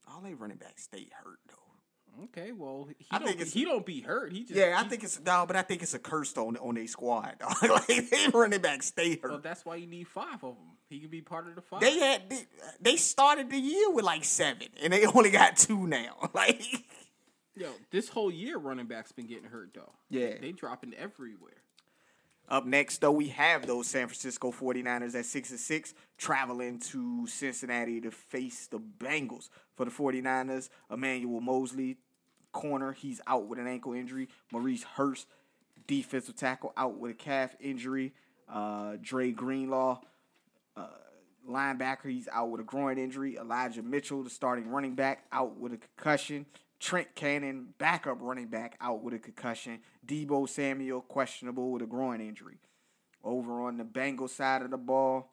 All 0.09 0.21
they 0.21 0.33
running 0.33 0.57
backs 0.57 0.83
stay 0.83 1.07
hurt 1.11 1.39
though. 1.49 1.76
Okay, 2.25 2.51
well, 2.51 2.87
he 2.97 3.05
I 3.11 3.19
don't, 3.19 3.37
be, 3.37 3.45
he 3.45 3.65
don't 3.65 3.85
be 3.85 4.01
hurt. 4.01 4.31
He 4.31 4.41
just 4.41 4.55
Yeah, 4.55 4.75
I 4.77 4.83
think 4.83 5.03
it's 5.03 5.19
no, 5.19 5.45
but 5.45 5.55
I 5.55 5.61
think 5.61 5.83
it's 5.83 5.93
a 5.93 5.99
curse 5.99 6.35
on 6.37 6.57
on 6.57 6.75
their 6.75 6.87
squad. 6.87 7.35
like 7.61 8.09
they 8.09 8.27
running 8.33 8.61
back 8.61 8.81
stay 8.83 9.17
hurt. 9.17 9.31
Well, 9.31 9.39
that's 9.39 9.65
why 9.65 9.75
you 9.75 9.87
need 9.87 10.07
five 10.07 10.43
of 10.43 10.55
them. 10.55 10.77
He 10.89 10.99
can 10.99 11.09
be 11.09 11.21
part 11.21 11.47
of 11.47 11.55
the 11.55 11.61
five. 11.61 11.81
They 11.81 11.99
had 11.99 12.29
they, 12.29 12.47
they 12.81 12.95
started 12.95 13.49
the 13.49 13.59
year 13.59 13.91
with 13.91 14.05
like 14.05 14.23
seven, 14.23 14.67
and 14.81 14.91
they 14.91 15.05
only 15.13 15.29
got 15.29 15.57
two 15.57 15.87
now. 15.87 16.15
Like, 16.33 16.61
Yo, 17.55 17.71
this 17.89 18.09
whole 18.09 18.29
year 18.31 18.57
running 18.57 18.85
backs 18.85 19.11
been 19.11 19.25
getting 19.25 19.49
hurt 19.49 19.71
though. 19.73 19.91
Yeah. 20.09 20.33
they 20.39 20.51
dropping 20.51 20.93
everywhere. 20.93 21.53
Up 22.49 22.65
next 22.65 23.01
though, 23.01 23.11
we 23.11 23.27
have 23.29 23.67
those 23.67 23.87
San 23.87 24.07
Francisco 24.07 24.51
49ers 24.51 25.15
at 25.15 25.25
six 25.25 25.49
and 25.51 25.59
six, 25.59 25.93
traveling 26.17 26.79
to 26.79 27.27
Cincinnati 27.27 27.99
to 28.01 28.11
face 28.11 28.67
the 28.67 28.79
Bengals. 28.79 29.49
For 29.75 29.85
the 29.85 29.91
49ers, 29.91 30.69
Emmanuel 30.91 31.41
Moseley, 31.41 31.97
corner, 32.51 32.93
he's 32.93 33.21
out 33.27 33.47
with 33.47 33.59
an 33.59 33.67
ankle 33.67 33.93
injury. 33.93 34.29
Maurice 34.51 34.83
Hurst, 34.83 35.27
defensive 35.87 36.35
tackle, 36.35 36.73
out 36.77 36.97
with 36.97 37.11
a 37.11 37.15
calf 37.15 37.55
injury. 37.59 38.13
Uh, 38.49 38.93
Dre 39.01 39.31
Greenlaw, 39.31 39.99
linebacker, 41.47 42.09
he's 42.09 42.27
out 42.31 42.49
with 42.49 42.61
a 42.61 42.63
groin 42.63 42.97
injury. 42.97 43.37
Elijah 43.37 43.81
Mitchell, 43.81 44.23
the 44.23 44.29
starting 44.29 44.69
running 44.69 44.95
back, 44.95 45.25
out 45.31 45.57
with 45.57 45.73
a 45.73 45.77
concussion. 45.77 46.45
Trent 46.79 47.15
Cannon, 47.15 47.73
backup 47.77 48.17
running 48.21 48.47
back, 48.47 48.77
out 48.79 49.03
with 49.03 49.13
a 49.13 49.19
concussion. 49.19 49.79
Deebo 50.05 50.47
Samuel, 50.47 51.01
questionable 51.01 51.71
with 51.71 51.81
a 51.81 51.87
groin 51.87 52.21
injury. 52.21 52.57
Over 53.23 53.61
on 53.61 53.77
the 53.77 53.83
Bengals 53.83 54.29
side 54.29 54.61
of 54.61 54.71
the 54.71 54.77
ball, 54.77 55.31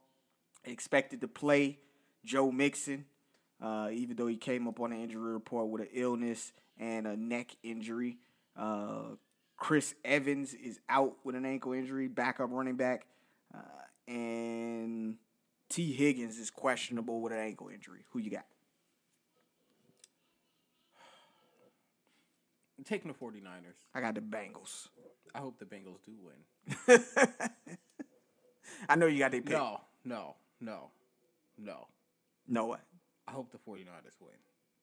expected 0.64 1.20
to 1.20 1.28
play 1.28 1.78
Joe 2.24 2.50
Mixon, 2.50 3.04
uh, 3.62 3.90
even 3.92 4.16
though 4.16 4.26
he 4.26 4.36
came 4.36 4.66
up 4.66 4.80
on 4.80 4.90
the 4.90 4.96
injury 4.96 5.32
report 5.32 5.68
with 5.68 5.82
an 5.82 5.88
illness 5.92 6.52
and 6.78 7.06
a 7.06 7.16
neck 7.16 7.54
injury. 7.62 8.18
Uh, 8.56 9.16
Chris 9.56 9.94
Evans 10.04 10.54
is 10.54 10.80
out 10.88 11.16
with 11.24 11.36
an 11.36 11.44
ankle 11.44 11.72
injury, 11.72 12.08
backup 12.08 12.50
running 12.50 12.76
back. 12.76 13.06
Uh, 13.54 13.58
and 14.10 15.16
Tee 15.68 15.92
Higgins 15.92 16.38
is 16.38 16.50
questionable 16.50 17.20
with 17.20 17.32
an 17.32 17.38
ankle 17.38 17.68
injury. 17.68 18.04
Who 18.10 18.18
you 18.18 18.30
got? 18.30 18.46
I'm 22.84 22.88
taking 22.98 23.10
the 23.10 23.16
49ers. 23.16 23.80
I 23.94 24.00
got 24.02 24.14
the 24.14 24.20
Bengals. 24.20 24.88
I 25.34 25.38
hope 25.38 25.58
the 25.58 25.64
Bengals 25.64 26.04
do 26.04 26.12
win. 26.20 27.00
I 28.88 28.96
know 28.96 29.06
you 29.06 29.18
got 29.18 29.30
their 29.30 29.40
pick. 29.40 29.52
No, 29.52 29.80
no, 30.04 30.34
no, 30.60 30.90
no. 31.58 31.86
No 32.46 32.66
what? 32.66 32.82
I 33.26 33.30
hope 33.32 33.50
the 33.52 33.58
49ers 33.58 34.20
win. 34.20 34.34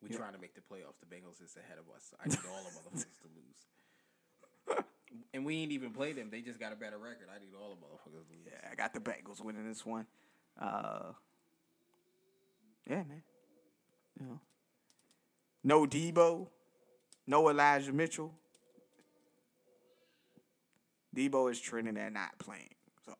We're 0.02 0.18
trying 0.18 0.34
to 0.34 0.40
make 0.40 0.56
the 0.56 0.62
playoffs. 0.62 1.00
The 1.00 1.16
Bengals 1.16 1.44
is 1.44 1.56
ahead 1.56 1.78
of 1.78 1.86
us. 1.96 2.12
I 2.20 2.28
need 2.28 2.40
all 2.52 2.64
the 2.64 2.70
motherfuckers 2.98 3.06
to 3.22 3.28
lose. 3.36 4.84
And 5.34 5.46
we 5.46 5.58
ain't 5.58 5.72
even 5.72 5.92
played 5.92 6.16
them. 6.16 6.30
They 6.32 6.42
just 6.42 6.60
got 6.60 6.74
a 6.74 6.76
better 6.76 6.98
record. 6.98 7.28
I 7.30 7.38
need 7.38 7.54
all 7.56 7.70
the 7.70 7.76
motherfuckers 7.76 8.28
to 8.28 8.34
lose. 8.34 8.48
Yeah, 8.48 8.68
I 8.72 8.76
got 8.76 8.96
the 8.96 9.00
Bengals 9.00 9.44
winning 9.44 9.68
this 9.68 9.86
one. 9.86 10.08
Uh, 10.60 11.12
yeah, 12.90 13.04
man. 13.04 13.22
You 14.20 14.26
know. 14.26 14.40
No 15.64 15.86
Deebo. 15.86 16.48
No 17.32 17.50
Elijah 17.50 17.94
Mitchell. 17.94 18.34
Deebo 21.16 21.50
is 21.50 21.62
trending 21.62 21.98
at 21.98 22.12
not 22.12 22.38
playing. 22.40 22.76
So 23.06 23.14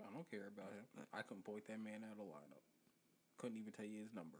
I 0.00 0.12
don't 0.12 0.28
care 0.28 0.50
about 0.52 0.72
him. 0.72 1.06
I 1.14 1.22
couldn't 1.22 1.44
point 1.44 1.68
that 1.68 1.78
man 1.78 2.02
out 2.02 2.10
of 2.10 2.18
the 2.18 2.24
lineup. 2.24 2.64
Couldn't 3.38 3.58
even 3.58 3.72
tell 3.72 3.86
you 3.86 4.00
his 4.00 4.12
number. 4.12 4.38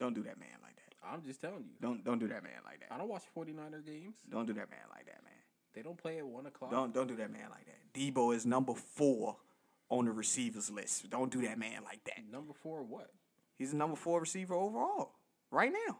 don't 0.00 0.12
do 0.12 0.24
that 0.24 0.40
man 0.40 0.58
like 0.60 0.74
that. 0.74 1.08
I'm 1.08 1.22
just 1.22 1.40
telling 1.40 1.66
you. 1.68 1.76
Don't 1.80 2.02
don't 2.02 2.18
do 2.18 2.26
that 2.26 2.42
man 2.42 2.58
like 2.64 2.80
that. 2.80 2.92
I 2.92 2.98
don't 2.98 3.08
watch 3.08 3.22
49er 3.36 3.86
games. 3.86 4.16
Don't 4.28 4.46
do 4.46 4.54
that 4.54 4.70
man 4.70 4.86
like 4.90 5.06
that, 5.06 5.22
man. 5.22 5.40
They 5.72 5.82
don't 5.82 5.96
play 5.96 6.18
at 6.18 6.26
1 6.26 6.46
o'clock. 6.46 6.72
Don't 6.72 6.92
don't 6.92 7.06
do 7.06 7.14
that 7.14 7.30
man 7.30 7.48
like 7.50 7.66
that. 7.66 7.78
Deebo 7.94 8.34
is 8.34 8.44
number 8.44 8.74
four 8.74 9.36
on 9.88 10.06
the 10.06 10.10
receivers 10.10 10.68
list. 10.68 11.08
Don't 11.10 11.30
do 11.30 11.42
that 11.42 11.60
man 11.60 11.84
like 11.84 12.02
that. 12.06 12.24
Number 12.28 12.54
four, 12.54 12.82
what? 12.82 13.08
He's 13.56 13.70
the 13.70 13.76
number 13.76 13.94
four 13.94 14.18
receiver 14.18 14.54
overall 14.54 15.12
right 15.52 15.72
now. 15.72 15.98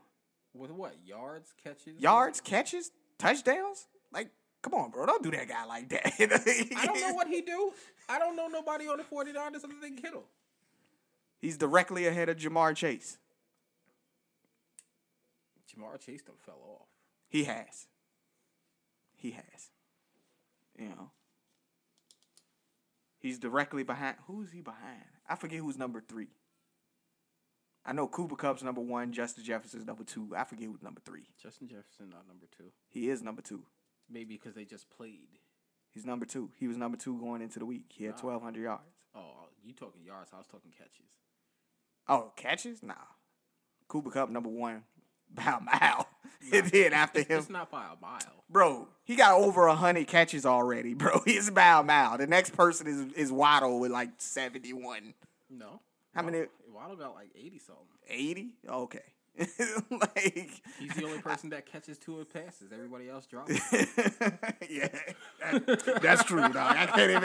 With 0.56 0.70
what? 0.70 0.94
Yards, 1.04 1.52
catches? 1.62 2.00
Yards, 2.00 2.40
catches, 2.40 2.90
touchdowns. 3.18 3.86
Like, 4.12 4.30
come 4.62 4.74
on, 4.74 4.90
bro. 4.90 5.06
Don't 5.06 5.22
do 5.22 5.30
that 5.32 5.48
guy 5.48 5.64
like 5.64 5.88
that. 5.90 6.12
I 6.76 6.86
don't 6.86 7.00
know 7.00 7.12
what 7.12 7.28
he 7.28 7.42
do. 7.42 7.72
I 8.08 8.18
don't 8.18 8.36
know 8.36 8.48
nobody 8.48 8.86
on 8.88 8.98
the 8.98 9.04
49ers 9.04 9.64
other 9.64 9.74
than 9.80 9.96
Kittle. 9.96 10.24
He's 11.38 11.56
directly 11.56 12.06
ahead 12.06 12.28
of 12.28 12.38
Ja'Marr 12.38 12.74
Chase. 12.74 13.18
Ja'Marr 15.70 16.00
Chase 16.00 16.22
done 16.22 16.36
fell 16.44 16.60
off. 16.64 16.88
He 17.28 17.44
has. 17.44 17.86
He 19.14 19.32
has. 19.32 19.70
You 20.78 20.88
know. 20.88 21.10
He's 23.18 23.38
directly 23.38 23.82
behind. 23.82 24.16
Who 24.26 24.42
is 24.42 24.52
he 24.52 24.60
behind? 24.60 25.04
I 25.28 25.34
forget 25.34 25.58
who's 25.58 25.76
number 25.76 26.00
three. 26.00 26.28
I 27.86 27.92
know 27.92 28.08
Cooper 28.08 28.34
Kupp's 28.36 28.62
number 28.62 28.80
one. 28.80 29.12
Justin 29.12 29.44
Jefferson's 29.44 29.86
number 29.86 30.02
two. 30.04 30.34
I 30.36 30.44
forget 30.44 30.66
who's 30.66 30.82
number 30.82 31.00
three. 31.04 31.28
Justin 31.40 31.68
Jefferson 31.68 32.10
not 32.10 32.26
number 32.26 32.46
two. 32.56 32.72
He 32.88 33.08
is 33.10 33.22
number 33.22 33.42
two. 33.42 33.62
Maybe 34.10 34.34
because 34.36 34.54
they 34.54 34.64
just 34.64 34.90
played. 34.90 35.28
He's 35.94 36.04
number 36.04 36.26
two. 36.26 36.50
He 36.58 36.66
was 36.68 36.76
number 36.76 36.96
two 36.96 37.18
going 37.18 37.42
into 37.42 37.58
the 37.58 37.64
week. 37.66 37.86
He 37.96 38.04
had 38.04 38.16
Nah. 38.22 38.30
1,200 38.30 38.60
yards. 38.62 38.82
Oh, 39.14 39.48
you 39.64 39.72
talking 39.72 40.02
yards? 40.04 40.30
I 40.34 40.38
was 40.38 40.46
talking 40.46 40.72
catches. 40.76 41.10
Oh, 42.08 42.32
catches? 42.36 42.82
Nah. 42.82 42.94
Cooper 43.88 44.10
Kupp 44.10 44.30
number 44.30 44.48
one 44.48 44.82
by 45.34 45.56
a 45.58 45.60
mile. 45.60 46.06
and 46.52 46.66
then 46.70 46.92
after 46.92 47.20
him, 47.22 47.38
It's 47.38 47.48
not 47.50 47.70
by 47.70 47.84
a 47.84 48.00
mile. 48.00 48.44
bro, 48.50 48.88
he 49.04 49.16
got 49.16 49.40
over 49.40 49.68
hundred 49.68 50.06
catches 50.08 50.44
already, 50.44 50.94
bro. 50.94 51.20
He's 51.24 51.50
by 51.50 51.78
a 51.80 51.82
mile. 51.82 52.18
The 52.18 52.26
next 52.26 52.50
person 52.50 52.86
is 52.86 53.12
is 53.14 53.32
Waddle 53.32 53.78
with 53.80 53.90
like 53.92 54.10
seventy 54.18 54.72
one. 54.72 55.14
No. 55.48 55.80
How 56.16 56.22
many- 56.22 56.46
Waddle 56.74 56.96
got 56.96 57.14
like 57.14 57.30
80 57.36 57.58
something. 57.58 57.84
80? 58.08 58.50
Okay. 58.68 59.00
like 59.90 60.50
He's 60.78 60.94
the 60.94 61.04
only 61.04 61.18
person 61.20 61.50
that 61.50 61.66
catches 61.66 61.98
two 61.98 62.18
of 62.20 62.32
passes. 62.32 62.72
Everybody 62.72 63.08
else 63.10 63.26
drops. 63.26 63.52
yeah, 63.72 64.88
that- 65.40 65.98
that's 66.02 66.24
true, 66.24 66.40
dog. 66.40 66.54
I 66.76 66.86
can't 66.86 67.10
even. 67.10 67.22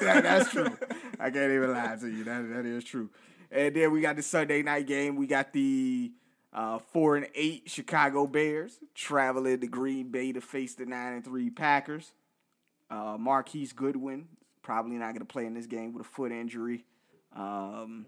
that- 0.00 0.22
that's 0.22 0.50
true. 0.50 0.76
I 1.18 1.30
can't 1.30 1.52
even 1.52 1.72
lie 1.72 1.96
to 2.00 2.06
you. 2.08 2.24
That 2.24 2.48
that 2.50 2.66
is 2.66 2.84
true. 2.84 3.10
And 3.50 3.74
then 3.74 3.90
we 3.92 4.00
got 4.00 4.16
the 4.16 4.22
Sunday 4.22 4.62
night 4.62 4.86
game. 4.86 5.16
We 5.16 5.26
got 5.26 5.52
the 5.52 6.12
uh, 6.52 6.78
four 6.78 7.16
and 7.16 7.26
eight 7.34 7.64
Chicago 7.66 8.26
Bears 8.28 8.78
traveling 8.94 9.60
to 9.60 9.66
Green 9.66 10.10
Bay 10.10 10.32
to 10.32 10.40
face 10.40 10.74
the 10.74 10.86
nine 10.86 11.14
and 11.14 11.24
three 11.24 11.50
Packers. 11.50 12.12
Uh, 12.90 13.16
Marquise 13.18 13.72
Goodwin 13.72 14.28
probably 14.62 14.96
not 14.96 15.08
going 15.08 15.18
to 15.18 15.24
play 15.24 15.46
in 15.46 15.54
this 15.54 15.66
game 15.66 15.92
with 15.92 16.06
a 16.06 16.08
foot 16.08 16.32
injury. 16.32 16.84
Um, 17.34 18.06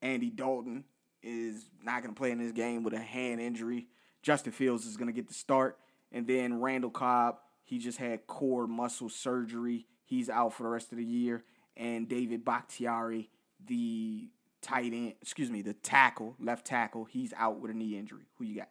Andy 0.00 0.30
Dalton 0.30 0.84
is 1.22 1.70
not 1.82 2.02
going 2.02 2.14
to 2.14 2.18
play 2.18 2.30
in 2.30 2.38
this 2.38 2.52
game 2.52 2.82
with 2.82 2.94
a 2.94 3.00
hand 3.00 3.40
injury. 3.40 3.88
Justin 4.22 4.52
Fields 4.52 4.86
is 4.86 4.96
going 4.96 5.08
to 5.08 5.12
get 5.12 5.28
the 5.28 5.34
start. 5.34 5.78
And 6.12 6.26
then 6.26 6.60
Randall 6.60 6.90
Cobb, 6.90 7.36
he 7.64 7.78
just 7.78 7.98
had 7.98 8.26
core 8.26 8.66
muscle 8.66 9.08
surgery. 9.08 9.86
He's 10.04 10.28
out 10.28 10.52
for 10.52 10.62
the 10.62 10.68
rest 10.68 10.92
of 10.92 10.98
the 10.98 11.04
year. 11.04 11.44
And 11.76 12.08
David 12.08 12.44
Bakhtiari, 12.44 13.30
the 13.66 14.28
tight 14.62 14.92
end, 14.92 15.14
excuse 15.20 15.50
me, 15.50 15.62
the 15.62 15.72
tackle, 15.72 16.36
left 16.38 16.66
tackle, 16.66 17.04
he's 17.04 17.32
out 17.36 17.58
with 17.58 17.70
a 17.70 17.74
knee 17.74 17.98
injury. 17.98 18.28
Who 18.38 18.44
you 18.44 18.56
got? 18.56 18.68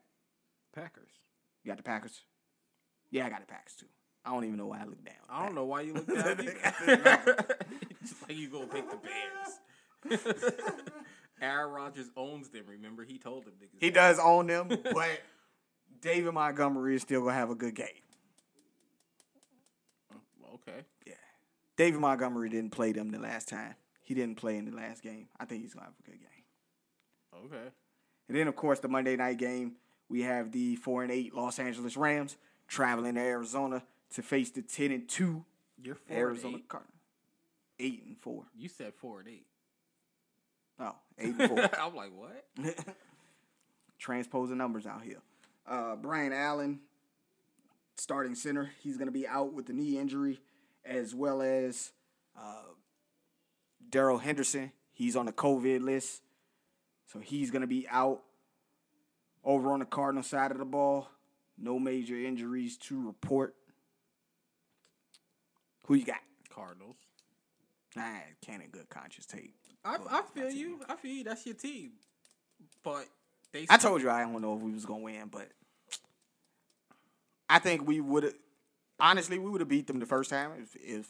Packers. 0.73 1.11
You 1.63 1.71
got 1.71 1.77
the 1.77 1.84
Packers? 1.84 2.21
Yeah, 3.11 3.25
I 3.25 3.29
got 3.29 3.41
the 3.41 3.47
Packers 3.47 3.75
too. 3.75 3.86
I 4.26 4.32
don't 4.32 4.45
even 4.45 4.57
know 4.57 4.67
why 4.67 4.82
I 4.82 4.86
look 4.86 5.03
down. 5.03 5.15
I 5.30 5.45
don't 5.45 5.55
know 5.55 5.65
why 5.65 5.82
you 5.82 5.93
looked 5.93 6.09
at 6.09 6.38
me. 6.38 6.45
Just 8.01 8.21
like 8.21 8.38
you 8.38 8.47
gonna 8.49 8.67
pick 8.67 8.86
the 8.89 8.97
Bears. 8.97 10.21
Aaron 11.41 11.74
Rodgers 11.74 12.09
owns 12.15 12.49
them. 12.49 12.63
Remember, 12.67 13.03
he 13.03 13.17
told 13.17 13.45
them 13.45 13.53
niggas. 13.61 13.80
He 13.82 13.89
that. 13.89 13.95
does 13.95 14.19
own 14.19 14.47
them, 14.47 14.69
but 14.69 15.21
David 16.01 16.34
Montgomery 16.34 16.95
is 16.95 17.01
still 17.01 17.21
gonna 17.21 17.34
have 17.34 17.49
a 17.49 17.55
good 17.55 17.76
game. 17.76 17.88
Oh, 20.13 20.55
okay. 20.55 20.86
Yeah. 21.05 21.13
David 21.76 21.99
Montgomery 21.99 22.49
didn't 22.49 22.71
play 22.71 22.93
them 22.93 23.11
the 23.11 23.19
last 23.19 23.49
time. 23.49 23.76
He 24.01 24.13
didn't 24.13 24.36
play 24.36 24.57
in 24.57 24.65
the 24.65 24.76
last 24.76 25.01
game. 25.01 25.28
I 25.39 25.45
think 25.45 25.63
he's 25.63 25.74
gonna 25.74 25.88
have 25.88 25.95
a 25.99 26.09
good 26.09 26.19
game. 26.19 27.45
Okay. 27.45 27.69
And 28.30 28.38
then 28.38 28.47
of 28.47 28.55
course 28.55 28.80
the 28.80 28.88
Monday 28.88 29.15
night 29.17 29.38
game, 29.38 29.74
we 30.09 30.21
have 30.21 30.51
the 30.51 30.76
four 30.78 31.03
and 31.03 31.11
eight 31.11 31.34
Los 31.34 31.59
Angeles 31.59 31.97
Rams 31.97 32.38
traveling 32.67 33.15
to 33.15 33.21
Arizona 33.21 33.84
to 34.14 34.22
face 34.22 34.49
the 34.51 34.61
ten 34.61 34.91
and 34.91 35.07
two 35.07 35.45
You're 35.82 35.95
four 35.95 36.18
Arizona 36.18 36.55
and 36.55 36.64
eight. 36.64 36.70
Cardinals. 36.70 36.93
Eight 37.80 38.03
and 38.05 38.18
four. 38.18 38.43
You 38.55 38.70
said 38.70 38.93
four 38.95 39.20
and 39.20 39.30
eight. 39.30 39.45
Oh, 40.80 40.95
eight 41.20 41.36
and 41.38 41.49
four. 41.49 41.59
I'm 41.80 41.95
like, 41.95 42.11
what? 42.16 42.86
transposing 44.03 44.57
numbers 44.57 44.86
out 44.86 45.01
here. 45.01 45.22
Uh, 45.66 45.95
Brian 45.95 46.34
Allen, 46.34 46.80
starting 47.97 48.36
center, 48.36 48.72
he's 48.82 48.97
going 48.97 49.07
to 49.07 49.14
be 49.14 49.26
out 49.26 49.53
with 49.53 49.66
the 49.66 49.74
knee 49.74 49.97
injury, 49.97 50.39
as 50.84 51.16
well 51.16 51.41
as 51.41 51.93
uh, 52.38 52.74
Darrell 53.89 54.18
Henderson. 54.18 54.74
He's 54.91 55.16
on 55.16 55.26
the 55.26 55.32
COVID 55.32 55.82
list, 55.82 56.22
so 57.11 57.20
he's 57.20 57.49
going 57.49 57.61
to 57.61 57.68
be 57.68 57.88
out. 57.89 58.22
Over 59.45 59.74
on 59.74 59.80
the 59.80 59.86
Cardinal 59.86 60.24
side 60.24 60.51
of 60.51 60.57
the 60.57 60.64
ball, 60.64 61.09
no 61.57 61.78
major 61.78 62.16
injuries 62.16 62.78
to 62.78 63.05
report. 63.05 63.55
Who 65.86 65.95
you 65.95 66.05
got? 66.05 66.21
Cardinals. 66.49 66.95
Nah, 67.95 68.03
can't 68.45 68.63
in 68.63 68.69
good 68.69 68.89
conscience 68.89 69.25
take. 69.25 69.53
I, 69.86 69.97
I 70.09 70.21
feel 70.34 70.49
you. 70.49 70.79
I 70.88 70.95
feel 70.95 71.11
you. 71.11 71.23
That's 71.23 71.45
your 71.45 71.55
team. 71.55 71.91
But 72.84 73.05
they. 73.51 73.67
I 73.69 73.77
told 73.77 74.01
you 74.01 74.09
I 74.09 74.21
don't 74.21 74.41
know 74.41 74.55
if 74.55 74.61
we 74.61 74.71
was 74.71 74.86
gonna 74.86 75.03
win, 75.03 75.27
but 75.29 75.49
I 77.49 77.59
think 77.59 77.88
we 77.88 78.01
would 78.01 78.23
have. 78.23 78.34
Honestly, 78.99 79.38
we 79.38 79.49
would 79.49 79.61
have 79.61 79.67
beat 79.67 79.88
them 79.88 79.99
the 79.99 80.05
first 80.05 80.29
time 80.29 80.51
if, 80.61 80.75
if, 80.75 81.07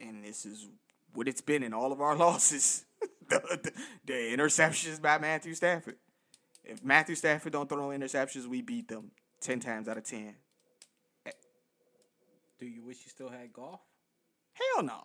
and 0.00 0.24
this 0.24 0.44
is 0.44 0.66
what 1.14 1.28
it's 1.28 1.40
been 1.40 1.62
in 1.62 1.72
all 1.72 1.92
of 1.92 2.00
our 2.00 2.16
losses. 2.16 2.84
the, 3.28 3.40
the, 3.62 3.72
the 4.06 4.12
interceptions 4.12 5.00
by 5.00 5.18
Matthew 5.18 5.54
Stafford. 5.54 5.96
If 6.64 6.84
Matthew 6.84 7.14
Stafford 7.14 7.52
don't 7.52 7.68
throw 7.68 7.90
no 7.90 7.96
interceptions, 7.96 8.46
we 8.46 8.62
beat 8.62 8.88
them 8.88 9.10
ten 9.40 9.60
times 9.60 9.88
out 9.88 9.98
of 9.98 10.04
ten. 10.04 10.34
Do 12.62 12.68
you 12.68 12.84
wish 12.84 12.98
you 13.04 13.10
still 13.10 13.28
had 13.28 13.52
Goff? 13.52 13.80
Hell 14.52 14.84
no. 14.84 15.02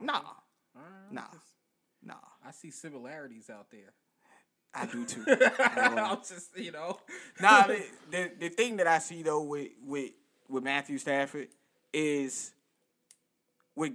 Nah, 0.00 0.22
Nah. 1.12 1.22
nah. 2.02 2.14
I 2.44 2.50
see 2.50 2.72
similarities 2.72 3.48
out 3.48 3.70
there. 3.70 3.92
I 4.74 4.86
do 4.86 5.04
too. 5.04 5.24
I'm 5.60 6.18
just, 6.18 6.58
you 6.58 6.72
know. 6.72 6.98
nah, 7.40 7.68
the, 7.68 7.80
the 8.10 8.32
the 8.40 8.48
thing 8.48 8.78
that 8.78 8.88
I 8.88 8.98
see 8.98 9.22
though 9.22 9.40
with 9.44 9.68
with 9.86 10.10
with 10.48 10.64
Matthew 10.64 10.98
Stafford 10.98 11.46
is 11.92 12.50
with 13.76 13.92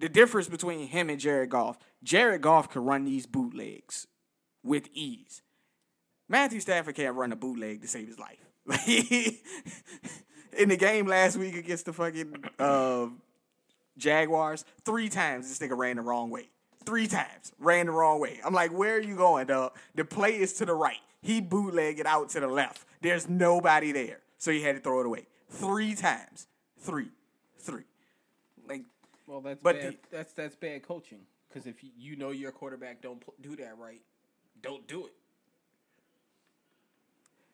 the 0.00 0.08
difference 0.08 0.48
between 0.48 0.88
him 0.88 1.08
and 1.10 1.20
Jared 1.20 1.50
Goff. 1.50 1.78
Jared 2.02 2.42
Goff 2.42 2.70
can 2.70 2.82
run 2.84 3.04
these 3.04 3.24
bootlegs 3.24 4.08
with 4.64 4.88
ease. 4.92 5.42
Matthew 6.28 6.58
Stafford 6.58 6.96
can't 6.96 7.14
run 7.14 7.30
a 7.30 7.36
bootleg 7.36 7.82
to 7.82 7.86
save 7.86 8.08
his 8.08 8.18
life. 8.18 8.40
In 10.56 10.68
the 10.68 10.76
game 10.76 11.06
last 11.06 11.36
week 11.36 11.54
against 11.56 11.84
the 11.86 11.92
fucking 11.92 12.44
uh, 12.58 13.06
Jaguars, 13.98 14.64
three 14.84 15.08
times 15.08 15.48
this 15.48 15.58
nigga 15.58 15.76
ran 15.76 15.96
the 15.96 16.02
wrong 16.02 16.30
way. 16.30 16.48
Three 16.84 17.06
times 17.06 17.52
ran 17.58 17.86
the 17.86 17.92
wrong 17.92 18.20
way. 18.20 18.40
I'm 18.44 18.54
like, 18.54 18.70
where 18.72 18.94
are 18.94 19.00
you 19.00 19.16
going, 19.16 19.48
dog? 19.48 19.72
The 19.94 20.04
play 20.04 20.38
is 20.38 20.52
to 20.54 20.64
the 20.64 20.74
right. 20.74 20.96
He 21.20 21.40
bootlegged 21.40 21.98
it 22.00 22.06
out 22.06 22.28
to 22.30 22.40
the 22.40 22.46
left. 22.46 22.84
There's 23.02 23.28
nobody 23.28 23.92
there, 23.92 24.20
so 24.38 24.50
he 24.50 24.62
had 24.62 24.76
to 24.76 24.80
throw 24.80 25.00
it 25.00 25.06
away 25.06 25.26
three 25.50 25.94
times. 25.94 26.46
Three, 26.78 27.10
three. 27.58 27.82
Like, 28.68 28.82
Well, 29.26 29.40
that's 29.40 29.60
But 29.62 29.80
bad. 29.80 29.92
the- 29.92 29.98
that's 30.16 30.32
that's 30.32 30.54
bad 30.56 30.82
coaching. 30.86 31.20
Because 31.48 31.66
if 31.66 31.82
you, 31.82 31.90
you 31.98 32.16
know 32.16 32.30
your 32.30 32.52
quarterback 32.52 33.00
don't 33.02 33.22
do 33.40 33.56
that 33.56 33.76
right, 33.78 34.00
don't 34.62 34.86
do 34.86 35.06
it. 35.06 35.12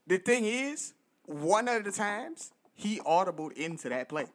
the 0.06 0.18
thing 0.18 0.44
is, 0.44 0.92
one 1.26 1.68
of 1.68 1.84
the 1.84 1.92
times 1.92 2.50
he 2.82 3.00
audibled 3.00 3.52
into 3.52 3.88
that 3.88 4.08
play. 4.08 4.26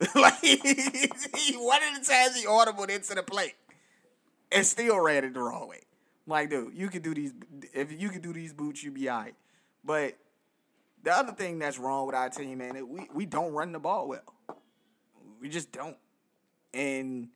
like 0.14 0.40
one 0.42 1.80
of 1.82 1.98
the 1.98 2.06
times 2.08 2.36
he 2.36 2.46
audibled 2.46 2.88
into 2.88 3.14
the 3.14 3.22
play 3.22 3.54
and 4.52 4.64
still 4.64 5.00
ran 5.00 5.24
it 5.24 5.34
the 5.34 5.40
wrong 5.40 5.68
way. 5.68 5.80
Like, 6.26 6.50
dude, 6.50 6.74
you 6.74 6.88
could 6.88 7.02
do 7.02 7.14
these. 7.14 7.32
If 7.72 7.90
you 7.98 8.10
could 8.10 8.22
do 8.22 8.32
these 8.32 8.52
boots, 8.52 8.82
you'd 8.82 8.94
be 8.94 9.10
alright. 9.10 9.34
But 9.82 10.18
the 11.02 11.12
other 11.12 11.32
thing 11.32 11.58
that's 11.58 11.78
wrong 11.78 12.06
with 12.06 12.14
our 12.14 12.28
team, 12.28 12.58
man, 12.58 12.88
we 12.88 13.08
we 13.12 13.26
don't 13.26 13.52
run 13.52 13.72
the 13.72 13.78
ball 13.78 14.08
well. 14.08 14.34
We 15.40 15.48
just 15.48 15.72
don't. 15.72 15.96
And 16.74 17.28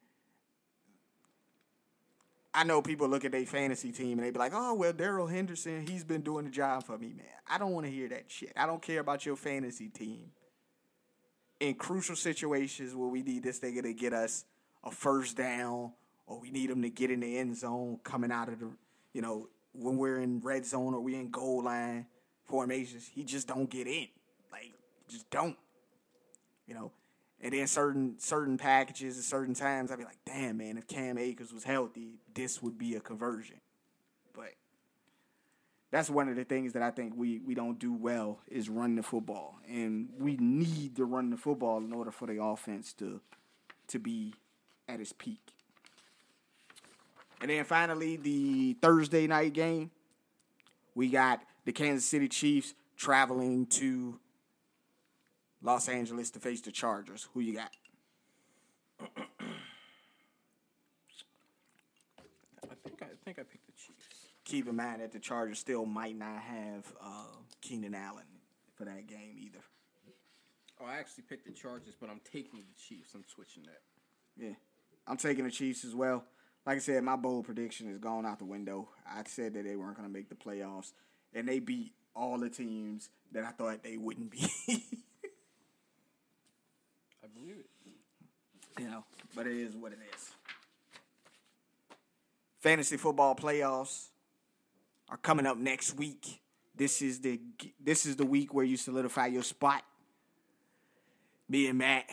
I 2.55 2.65
know 2.65 2.83
people 2.83 3.09
look 3.09 3.25
at 3.25 3.33
their 3.33 3.47
fantasy 3.47 3.93
team 3.93 4.19
and 4.19 4.27
they 4.27 4.31
be 4.31 4.39
like, 4.39 4.53
"Oh 4.55 4.75
well, 4.75 4.93
Darrell 4.93 5.27
Henderson, 5.27 5.87
he's 5.87 6.05
been 6.05 6.21
doing 6.21 6.45
the 6.45 6.51
job 6.51 6.85
for 6.85 6.99
me, 6.99 7.15
man." 7.17 7.27
I 7.49 7.59
don't 7.59 7.73
want 7.73 7.87
to 7.87 7.93
hear 7.93 8.09
that 8.11 8.25
shit. 8.29 8.53
I 8.57 8.67
don't 8.67 8.83
care 8.83 9.01
about 9.01 9.25
your 9.25 9.37
fantasy 9.37 9.89
team. 9.89 10.31
In 11.63 11.75
crucial 11.75 12.17
situations 12.17 12.93
where 12.93 13.07
we 13.07 13.23
need 13.23 13.45
this 13.45 13.61
nigga 13.61 13.83
to 13.85 13.95
get 13.95 14.13
us 14.13 14.45
a 14.83 14.91
first 14.91 15.37
down, 15.37 15.93
or 16.27 16.41
we 16.41 16.51
need 16.51 16.69
him 16.69 16.83
to 16.83 16.91
get 16.91 17.09
in 17.09 17.21
the 17.21 17.39
end 17.39 17.57
zone 17.57 18.01
coming 18.03 18.33
out 18.33 18.49
of 18.49 18.59
the, 18.59 18.69
you 19.13 19.23
know, 19.23 19.49
when 19.73 19.97
we're 19.97 20.19
in 20.19 20.41
red 20.41 20.67
zone 20.67 20.93
or 20.93 21.01
we 21.01 21.15
in 21.15 21.31
goal 21.31 21.63
line 21.63 22.07
formations, 22.47 23.09
he 23.15 23.23
just 23.23 23.47
don't 23.47 23.71
get 23.71 23.87
in. 23.87 24.09
Like, 24.51 24.73
just 25.09 25.31
don't. 25.31 25.57
You 26.67 26.75
know, 26.75 26.91
and 27.41 27.53
then 27.53 27.69
certain 27.69 28.19
certain 28.19 28.59
packages 28.59 29.17
at 29.17 29.23
certain 29.23 29.55
times, 29.55 29.93
I'd 29.93 29.99
be 29.99 30.05
like, 30.05 30.19
damn 30.27 30.57
man, 30.57 30.77
if 30.79 30.89
Cam 30.89 31.17
Akers 31.17 31.53
was 31.53 31.63
healthy, 31.63 32.19
this 32.35 32.61
would 32.61 32.77
be 32.77 32.97
a 32.97 33.01
conversion. 33.01 33.61
But 34.35 34.55
that's 35.93 36.09
one 36.09 36.29
of 36.31 36.37
the 36.37 36.45
things 36.45 36.73
that 36.73 36.83
I 36.83 36.91
think 36.91 37.13
we 37.15 37.39
we 37.47 37.55
don't 37.55 37.79
do 37.79 37.93
well 37.93 38.41
is 38.49 38.69
run 38.69 38.97
the 38.97 39.03
football, 39.03 39.59
and 39.69 40.09
we 40.19 40.37
need 40.39 40.97
to 40.97 41.05
run 41.05 41.31
the 41.31 41.37
football 41.37 41.79
in 41.79 41.93
order 41.93 42.11
for 42.11 42.27
the 42.27 42.43
offense 42.43 42.95
to 42.95 43.21
to 43.89 43.99
be 43.99 44.35
at 44.89 44.99
its 45.01 45.13
peak. 45.13 45.53
And 47.43 47.51
then 47.51 47.65
finally, 47.65 48.17
the 48.17 48.75
Thursday 48.81 49.27
night 49.27 49.53
game, 49.53 49.91
we 50.95 51.11
got 51.11 51.43
the 51.67 51.73
Kansas 51.73 52.09
City 52.09 52.29
Chiefs 52.29 52.73
traveling 52.97 53.67
to 53.67 54.19
Los 55.61 55.89
Angeles 55.89 56.31
to 56.31 56.39
face 56.39 56.63
the 56.63 56.73
Chargers. 56.73 57.29
Who 57.35 57.41
you 57.41 57.55
got? 57.55 57.71
I 59.01 59.07
think 62.83 63.03
I, 63.03 63.07
I 63.07 63.17
think 63.25 63.39
I 63.39 63.43
picked 63.43 63.67
the 63.67 63.73
Chiefs. 63.73 64.12
Keep 64.53 64.69
in 64.69 64.77
mind 64.77 65.01
that 65.01 65.13
the 65.13 65.19
Chargers 65.19 65.59
still 65.59 65.87
might 65.87 66.15
not 66.15 66.39
have 66.43 66.85
uh, 67.03 67.25
Keenan 67.63 67.95
Allen 67.95 68.27
for 68.75 68.85
that 68.85 69.07
game 69.07 69.37
either. 69.41 69.61
Oh, 70.79 70.85
I 70.85 70.99
actually 70.99 71.25
picked 71.27 71.47
the 71.47 71.53
Chargers, 71.53 71.95
but 71.99 72.11
I'm 72.11 72.21
taking 72.31 72.61
the 72.61 72.79
Chiefs. 72.79 73.15
I'm 73.15 73.25
switching 73.35 73.63
that. 73.63 73.81
Yeah, 74.37 74.53
I'm 75.07 75.17
taking 75.17 75.45
the 75.45 75.51
Chiefs 75.51 75.87
as 75.87 75.95
well. 75.95 76.25
Like 76.67 76.77
I 76.77 76.81
said, 76.81 77.03
my 77.03 77.17
bold 77.17 77.47
prediction 77.47 77.91
is 77.91 77.97
gone 77.97 78.27
out 78.27 78.41
the 78.41 78.45
window. 78.45 78.91
I 79.11 79.23
said 79.25 79.55
that 79.55 79.65
they 79.65 79.75
weren't 79.75 79.97
going 79.97 80.07
to 80.07 80.13
make 80.13 80.29
the 80.29 80.35
playoffs, 80.35 80.93
and 81.33 81.49
they 81.49 81.59
beat 81.59 81.95
all 82.15 82.37
the 82.37 82.51
teams 82.51 83.09
that 83.33 83.45
I 83.45 83.53
thought 83.53 83.83
they 83.83 83.97
wouldn't 83.97 84.31
be. 84.31 84.45
I 87.25 87.29
believe 87.35 87.57
it. 87.57 87.71
you 88.79 88.91
know, 88.91 89.05
but 89.35 89.47
it 89.47 89.57
is 89.57 89.75
what 89.75 89.93
it 89.93 89.99
is. 90.15 90.31
Fantasy 92.59 92.99
football 92.99 93.35
playoffs 93.35 94.09
are 95.09 95.17
coming 95.17 95.47
up 95.47 95.59
next 95.59 95.97
week. 95.97 96.41
This 96.75 97.03
is 97.03 97.21
the 97.21 97.41
this 97.83 98.07
is 98.07 98.17
the 98.17 98.25
week 98.25 98.55
where 98.55 98.65
you 98.65 98.77
solidify 98.77 99.27
your 99.27 99.43
spot. 99.43 99.83
Me 101.49 101.67
and 101.67 101.79
Matt, 101.79 102.09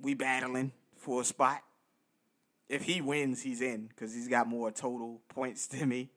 we 0.00 0.14
battling 0.14 0.72
for 0.96 1.20
a 1.20 1.24
spot. 1.24 1.62
If 2.68 2.82
he 2.82 3.00
wins, 3.00 3.42
he's 3.42 3.60
in 3.60 3.88
because 3.88 4.14
he's 4.14 4.28
got 4.28 4.46
more 4.46 4.70
total 4.70 5.20
points 5.28 5.66
than 5.66 5.88
me. 5.88 6.10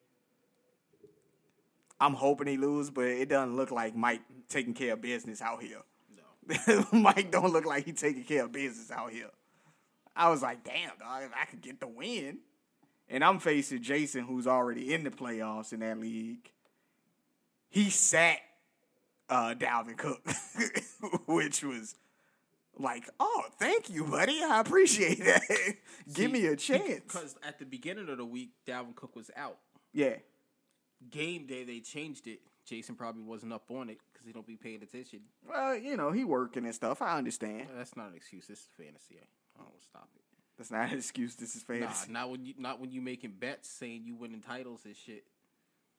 I'm 1.99 2.13
hoping 2.13 2.47
he 2.47 2.57
lose, 2.57 2.89
but 2.89 3.05
it 3.05 3.29
doesn't 3.29 3.55
look 3.55 3.71
like 3.71 3.95
Mike 3.95 4.21
taking 4.49 4.73
care 4.73 4.93
of 4.93 5.01
business 5.01 5.41
out 5.41 5.61
here. 5.61 5.81
No. 6.15 6.85
Mike 6.91 7.31
don't 7.31 7.51
look 7.51 7.65
like 7.65 7.85
he 7.85 7.93
taking 7.93 8.23
care 8.23 8.43
of 8.43 8.51
business 8.51 8.91
out 8.91 9.11
here. 9.11 9.29
I 10.15 10.29
was 10.29 10.41
like, 10.41 10.63
damn, 10.63 10.91
dog, 10.99 11.23
if 11.23 11.31
I 11.33 11.45
could 11.45 11.61
get 11.61 11.79
the 11.79 11.87
win. 11.87 12.39
And 13.09 13.23
I'm 13.23 13.39
facing 13.39 13.81
Jason, 13.81 14.23
who's 14.23 14.47
already 14.47 14.93
in 14.93 15.03
the 15.03 15.09
playoffs 15.09 15.73
in 15.73 15.81
that 15.81 15.99
league. 15.99 16.51
He 17.69 17.89
sat 17.89 18.39
uh, 19.29 19.55
Dalvin 19.57 19.97
Cook, 19.97 20.27
which 21.27 21.63
was 21.63 21.95
like, 22.77 23.09
oh, 23.19 23.43
thank 23.59 23.89
you, 23.89 24.05
buddy. 24.05 24.41
I 24.43 24.59
appreciate 24.59 25.19
that. 25.25 25.41
Give 26.13 26.31
me 26.31 26.45
a 26.47 26.55
chance. 26.55 27.01
Because 27.01 27.35
at 27.43 27.59
the 27.59 27.65
beginning 27.65 28.09
of 28.09 28.17
the 28.17 28.25
week, 28.25 28.51
Dalvin 28.67 28.95
Cook 28.95 29.15
was 29.15 29.29
out. 29.35 29.57
Yeah. 29.91 30.15
Game 31.09 31.45
day, 31.45 31.63
they 31.63 31.79
changed 31.79 32.27
it. 32.27 32.39
Jason 32.65 32.95
probably 32.95 33.23
wasn't 33.23 33.51
up 33.51 33.69
on 33.69 33.89
it 33.89 33.97
because 34.11 34.25
he 34.25 34.31
don't 34.31 34.47
be 34.47 34.55
paying 34.55 34.81
attention. 34.81 35.19
Well, 35.47 35.75
you 35.75 35.97
know, 35.97 36.11
he 36.11 36.23
working 36.23 36.65
and 36.65 36.73
stuff. 36.73 37.01
I 37.01 37.17
understand. 37.17 37.67
That's 37.75 37.97
not 37.97 38.09
an 38.09 38.15
excuse. 38.15 38.47
This 38.47 38.59
is 38.59 38.67
fantasy. 38.77 39.15
I 39.19 39.61
don't 39.61 39.83
stop 39.83 40.09
it. 40.15 40.22
That's 40.63 40.71
not 40.71 40.91
an 40.93 40.97
excuse. 40.97 41.35
This 41.35 41.57
is 41.57 41.65
Nah, 41.67 41.89
not 42.07 42.29
when 42.29 42.45
you 42.45 42.53
not 42.57 42.79
when 42.79 42.89
you 42.91 43.01
making 43.01 43.33
bets 43.37 43.67
saying 43.67 44.03
you 44.05 44.15
winning 44.15 44.39
titles 44.39 44.81
and 44.85 44.95
shit. 44.95 45.25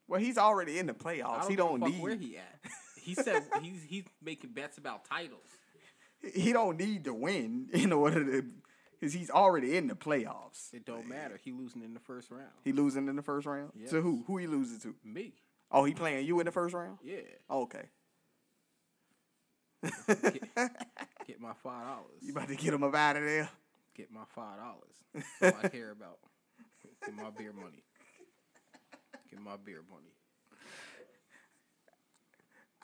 Well, 0.08 0.20
he's 0.20 0.38
already 0.38 0.78
in 0.78 0.86
the 0.86 0.94
playoffs. 0.94 1.40
don't 1.42 1.50
he 1.50 1.56
don't 1.56 1.80
need. 1.80 2.02
where 2.02 2.14
he 2.16 2.38
at. 2.38 2.60
He 3.04 3.12
said 3.14 3.42
he's 3.60 3.82
he's 3.82 4.04
making 4.22 4.52
bets 4.52 4.78
about 4.78 5.04
titles. 5.04 5.46
he 6.34 6.54
don't 6.54 6.78
need 6.78 7.04
to 7.04 7.12
win 7.12 7.68
in 7.74 7.92
order 7.92 8.24
to 8.24 8.48
because 8.98 9.12
he's 9.12 9.28
already 9.28 9.76
in 9.76 9.88
the 9.88 9.94
playoffs. 9.94 10.72
It 10.72 10.86
don't 10.86 11.06
matter. 11.06 11.38
He 11.44 11.52
losing 11.52 11.82
in 11.82 11.92
the 11.92 12.00
first 12.00 12.30
round. 12.30 12.48
He 12.62 12.72
losing 12.72 13.06
in 13.06 13.16
the 13.16 13.22
first 13.22 13.46
round. 13.46 13.72
Yes. 13.78 13.90
To 13.90 14.00
who? 14.00 14.24
Who 14.26 14.38
he 14.38 14.46
losing 14.46 14.80
to? 14.80 14.94
Me. 15.04 15.34
Oh, 15.70 15.84
he 15.84 15.92
playing 15.92 16.24
you 16.26 16.40
in 16.40 16.46
the 16.46 16.52
first 16.52 16.74
round. 16.74 16.96
Yeah. 17.04 17.16
Oh, 17.50 17.64
okay. 17.64 17.90
Get 21.26 21.38
my 21.40 21.52
five 21.62 21.86
dollars. 21.86 22.22
You 22.22 22.32
about 22.32 22.48
to 22.48 22.56
get 22.56 22.72
him 22.72 22.82
up 22.82 22.94
out 22.94 23.16
of 23.16 23.22
there? 23.24 23.50
Get 23.94 24.10
my 24.10 24.24
five 24.34 24.58
dollars. 24.58 25.24
That's 25.40 25.56
all 25.56 25.62
I 25.64 25.68
care 25.68 25.90
about. 25.92 26.18
Get 27.04 27.14
my 27.14 27.30
beer 27.30 27.52
money. 27.52 27.82
Get 29.30 29.40
my 29.40 29.56
beer 29.64 29.82
money. 29.88 30.10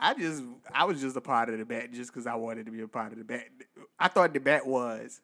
I 0.03 0.15
just, 0.15 0.43
I 0.73 0.85
was 0.85 1.01
just 1.01 1.17
a 1.17 1.21
part 1.21 1.51
of 1.51 1.59
the 1.59 1.65
bet 1.67 1.93
just 1.93 2.11
because 2.11 2.27
I 2.27 2.35
wanted 2.35 2.67
to 2.67 2.73
be 2.73 2.81
a 2.81 2.89
part 2.89 3.13
of 3.13 3.19
the 3.19 3.25
bet. 3.25 3.49
I 3.99 4.09
thought 4.09 4.33
the 4.33 4.41
bet 4.41 4.67
was, 4.67 5.21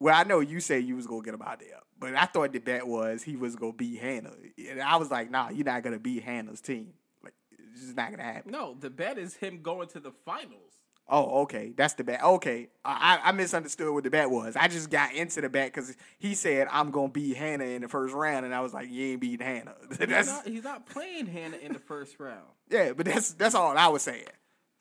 well, 0.00 0.14
I 0.14 0.24
know 0.24 0.40
you 0.40 0.60
say 0.60 0.80
you 0.80 0.96
was 0.96 1.06
gonna 1.06 1.22
get 1.22 1.32
him 1.32 1.42
out 1.42 1.60
there, 1.60 1.78
but 1.98 2.14
I 2.14 2.26
thought 2.26 2.52
the 2.52 2.58
bet 2.58 2.86
was 2.86 3.22
he 3.22 3.36
was 3.36 3.56
gonna 3.56 3.72
beat 3.72 3.98
Hannah, 3.98 4.34
and 4.70 4.82
I 4.82 4.96
was 4.96 5.10
like, 5.10 5.30
nah, 5.30 5.48
you're 5.48 5.64
not 5.64 5.82
gonna 5.82 5.98
beat 5.98 6.22
Hannah's 6.22 6.60
team. 6.60 6.92
Like, 7.24 7.32
it's 7.52 7.80
just 7.80 7.96
not 7.96 8.10
gonna 8.10 8.22
happen. 8.22 8.52
No, 8.52 8.76
the 8.78 8.90
bet 8.90 9.16
is 9.16 9.34
him 9.34 9.62
going 9.62 9.88
to 9.88 10.00
the 10.00 10.12
finals. 10.26 10.74
Oh, 11.08 11.42
okay. 11.42 11.72
That's 11.74 11.94
the 11.94 12.04
bet. 12.04 12.22
Okay. 12.22 12.68
I, 12.84 13.18
I 13.24 13.32
misunderstood 13.32 13.92
what 13.94 14.04
the 14.04 14.10
bet 14.10 14.30
was. 14.30 14.56
I 14.56 14.68
just 14.68 14.90
got 14.90 15.14
into 15.14 15.40
the 15.40 15.48
bet 15.48 15.72
because 15.72 15.96
he 16.18 16.34
said, 16.34 16.68
I'm 16.70 16.90
going 16.90 17.08
to 17.08 17.12
beat 17.12 17.36
Hannah 17.36 17.64
in 17.64 17.80
the 17.82 17.88
first 17.88 18.14
round. 18.14 18.44
And 18.44 18.54
I 18.54 18.60
was 18.60 18.74
like, 18.74 18.90
you 18.90 19.12
ain't 19.12 19.20
beating 19.20 19.46
Hannah. 19.46 19.74
He's 19.98 20.26
not, 20.26 20.46
he's 20.46 20.64
not 20.64 20.84
playing 20.86 21.26
Hannah 21.26 21.56
in 21.56 21.72
the 21.72 21.78
first 21.78 22.20
round. 22.20 22.44
yeah, 22.70 22.92
but 22.92 23.06
that's 23.06 23.32
that's 23.32 23.54
all 23.54 23.76
I 23.76 23.88
was 23.88 24.02
saying. 24.02 24.24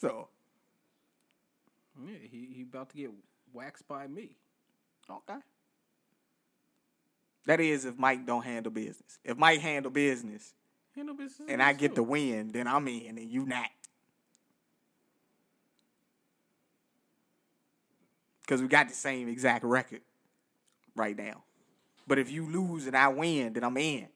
So, 0.02 0.28
Yeah, 2.06 2.18
he 2.30 2.50
he 2.54 2.62
about 2.64 2.90
to 2.90 2.98
get 2.98 3.12
waxed 3.54 3.88
by 3.88 4.08
me. 4.08 4.36
okay. 5.10 5.40
That 7.46 7.62
is 7.62 7.86
if 7.86 7.98
Mike 7.98 8.26
don't 8.26 8.44
handle 8.44 8.72
business. 8.74 9.20
If 9.24 9.38
Mike 9.38 9.62
handle 9.62 9.92
business 9.92 10.54
Handle 10.94 11.16
business 11.16 11.48
and 11.50 11.62
I 11.64 11.74
get 11.74 11.96
the 11.96 12.04
win, 12.04 12.52
then 12.52 12.68
I'm 12.68 12.88
in 12.88 13.18
and 13.18 13.32
you 13.32 13.46
not. 13.46 13.70
Because 18.48 18.62
we 18.62 18.70
got 18.70 18.88
the 18.88 18.96
same 18.96 19.28
exact 19.28 19.66
record 19.66 20.00
right 20.96 21.18
now. 21.18 21.44
But 22.08 22.18
if 22.18 22.32
you 22.32 22.50
lose 22.50 22.88
and 22.88 22.96
I 22.96 23.10
win, 23.10 23.52
then 23.52 23.66
I'm 23.66 23.76
in. 23.76 24.08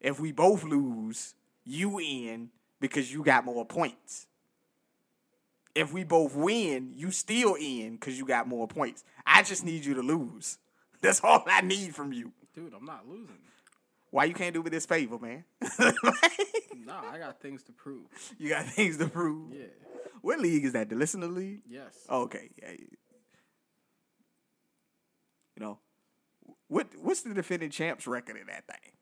If 0.00 0.20
we 0.20 0.30
both 0.30 0.62
lose, 0.62 1.34
you 1.64 1.98
in 1.98 2.50
because 2.80 3.12
you 3.12 3.24
got 3.24 3.44
more 3.44 3.64
points. 3.64 4.28
If 5.74 5.92
we 5.92 6.04
both 6.04 6.36
win, 6.36 6.92
you 6.94 7.10
still 7.10 7.56
in 7.56 7.94
because 7.94 8.16
you 8.16 8.24
got 8.24 8.46
more 8.46 8.68
points. 8.68 9.02
I 9.26 9.42
just 9.42 9.64
need 9.64 9.84
you 9.84 9.94
to 9.94 10.02
lose. 10.02 10.58
That's 11.00 11.20
all 11.24 11.42
I 11.46 11.62
need 11.62 11.94
from 11.94 12.12
you. 12.12 12.32
Dude, 12.54 12.72
I'm 12.72 12.84
not 12.84 13.08
losing. 13.08 13.36
Why 14.10 14.24
you 14.26 14.34
can't 14.34 14.54
do 14.54 14.62
me 14.62 14.70
this 14.70 14.86
favor, 14.86 15.18
man? 15.18 15.44
Nah, 16.86 17.02
I 17.10 17.18
got 17.18 17.40
things 17.40 17.64
to 17.64 17.72
prove. 17.72 18.06
you 18.38 18.48
got 18.48 18.64
things 18.64 18.96
to 18.98 19.08
prove. 19.08 19.52
Yeah. 19.52 19.64
What 20.22 20.40
league 20.40 20.64
is 20.64 20.72
that? 20.72 20.88
The 20.88 20.96
listener 20.96 21.26
league? 21.26 21.62
Yes. 21.68 21.94
Oh, 22.08 22.22
okay. 22.22 22.50
Yeah. 22.60 22.70
You 25.56 25.60
know, 25.60 25.78
what 26.68 26.88
what's 27.00 27.22
the 27.22 27.32
defending 27.34 27.70
champs 27.70 28.06
record 28.06 28.36
in 28.36 28.46
that 28.48 28.66
thing? 28.66 28.92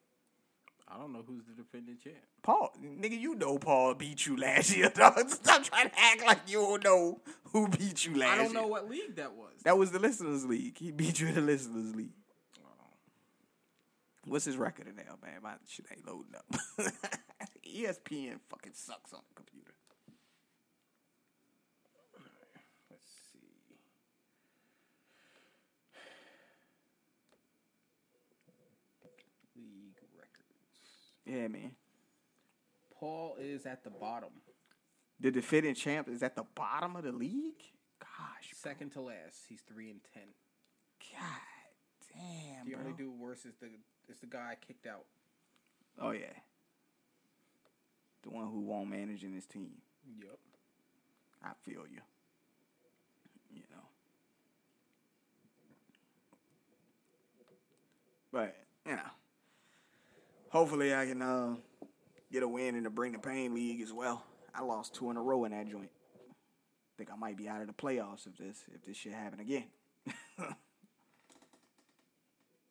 I 0.86 0.98
don't 0.98 1.12
know 1.12 1.24
who's 1.26 1.42
the 1.44 1.54
defending 1.60 1.96
champ. 2.02 2.16
Paul, 2.42 2.72
nigga, 2.80 3.18
you 3.18 3.34
know 3.34 3.58
Paul 3.58 3.94
beat 3.94 4.26
you 4.26 4.36
last 4.36 4.76
year, 4.76 4.90
dog. 4.94 5.28
Stop 5.30 5.64
trying 5.64 5.88
to 5.90 5.98
act 5.98 6.22
like 6.24 6.40
you 6.46 6.58
don't 6.58 6.84
know 6.84 7.20
who 7.52 7.66
beat 7.68 8.04
you 8.06 8.14
last 8.16 8.34
year. 8.36 8.40
I 8.40 8.44
don't 8.44 8.52
know 8.52 8.66
what 8.68 8.88
league 8.88 9.16
that 9.16 9.34
was. 9.34 9.52
That 9.64 9.76
was 9.76 9.90
the 9.90 9.98
listeners 9.98 10.44
league. 10.44 10.78
He 10.78 10.92
beat 10.92 11.20
you 11.20 11.28
in 11.28 11.34
the 11.34 11.40
listeners 11.40 11.96
league. 11.96 12.12
Oh. 12.60 12.84
What's 14.26 14.44
his 14.44 14.56
record 14.56 14.86
in 14.86 14.94
there, 14.96 15.06
man? 15.22 15.42
My 15.42 15.54
shit 15.66 15.86
ain't 15.90 16.06
loading 16.06 16.34
up. 16.36 16.46
ESPN 17.66 18.38
fucking 18.48 18.72
sucks 18.74 19.12
on 19.12 19.20
the 19.28 19.34
computer. 19.34 19.72
Let's 22.90 23.04
see. 23.32 23.40
League 29.56 29.98
records. 30.16 31.13
Yeah, 31.26 31.48
man. 31.48 31.72
Paul 32.98 33.36
is 33.40 33.66
at 33.66 33.82
the 33.84 33.90
bottom, 33.90 34.30
The 35.20 35.30
defending 35.30 35.74
champ 35.74 36.08
is 36.08 36.22
at 36.22 36.36
the 36.36 36.44
bottom 36.54 36.96
of 36.96 37.04
the 37.04 37.12
league. 37.12 37.62
Gosh, 38.00 38.50
second 38.54 38.90
to 38.92 39.00
last. 39.00 39.44
He's 39.48 39.60
three 39.62 39.90
and 39.90 40.00
ten. 40.12 40.22
God 41.12 42.14
damn, 42.14 42.64
The 42.66 42.72
bro. 42.72 42.80
only 42.80 42.92
dude 42.92 43.18
worse 43.18 43.44
is 43.44 43.54
the 43.60 43.66
is 44.08 44.18
the 44.20 44.26
guy 44.26 44.56
kicked 44.66 44.86
out. 44.86 45.04
Oh 46.00 46.10
yeah, 46.10 46.26
the 48.22 48.30
one 48.30 48.46
who 48.46 48.60
won't 48.60 48.90
manage 48.90 49.24
in 49.24 49.32
his 49.32 49.46
team. 49.46 49.72
Yep. 50.18 50.38
I 51.42 51.50
feel 51.62 51.82
you. 51.90 52.00
You 53.52 53.62
know. 53.70 53.84
But, 58.32 58.56
you 58.86 58.96
know. 58.96 59.02
Hopefully 60.54 60.94
I 60.94 61.04
can 61.04 61.20
uh, 61.20 61.56
get 62.30 62.44
a 62.44 62.48
win 62.48 62.76
in 62.76 62.84
the 62.84 62.90
Bring 62.90 63.10
the 63.10 63.18
Pain 63.18 63.54
League 63.54 63.80
as 63.80 63.92
well. 63.92 64.22
I 64.54 64.62
lost 64.62 64.94
two 64.94 65.10
in 65.10 65.16
a 65.16 65.20
row 65.20 65.44
in 65.44 65.50
that 65.50 65.66
joint. 65.68 65.90
Think 66.96 67.10
I 67.12 67.16
might 67.16 67.36
be 67.36 67.48
out 67.48 67.60
of 67.60 67.66
the 67.66 67.72
playoffs 67.72 68.28
if 68.28 68.36
this 68.38 68.62
if 68.72 68.84
this 68.84 68.96
shit 68.96 69.14
happen 69.14 69.40
again. 69.40 69.64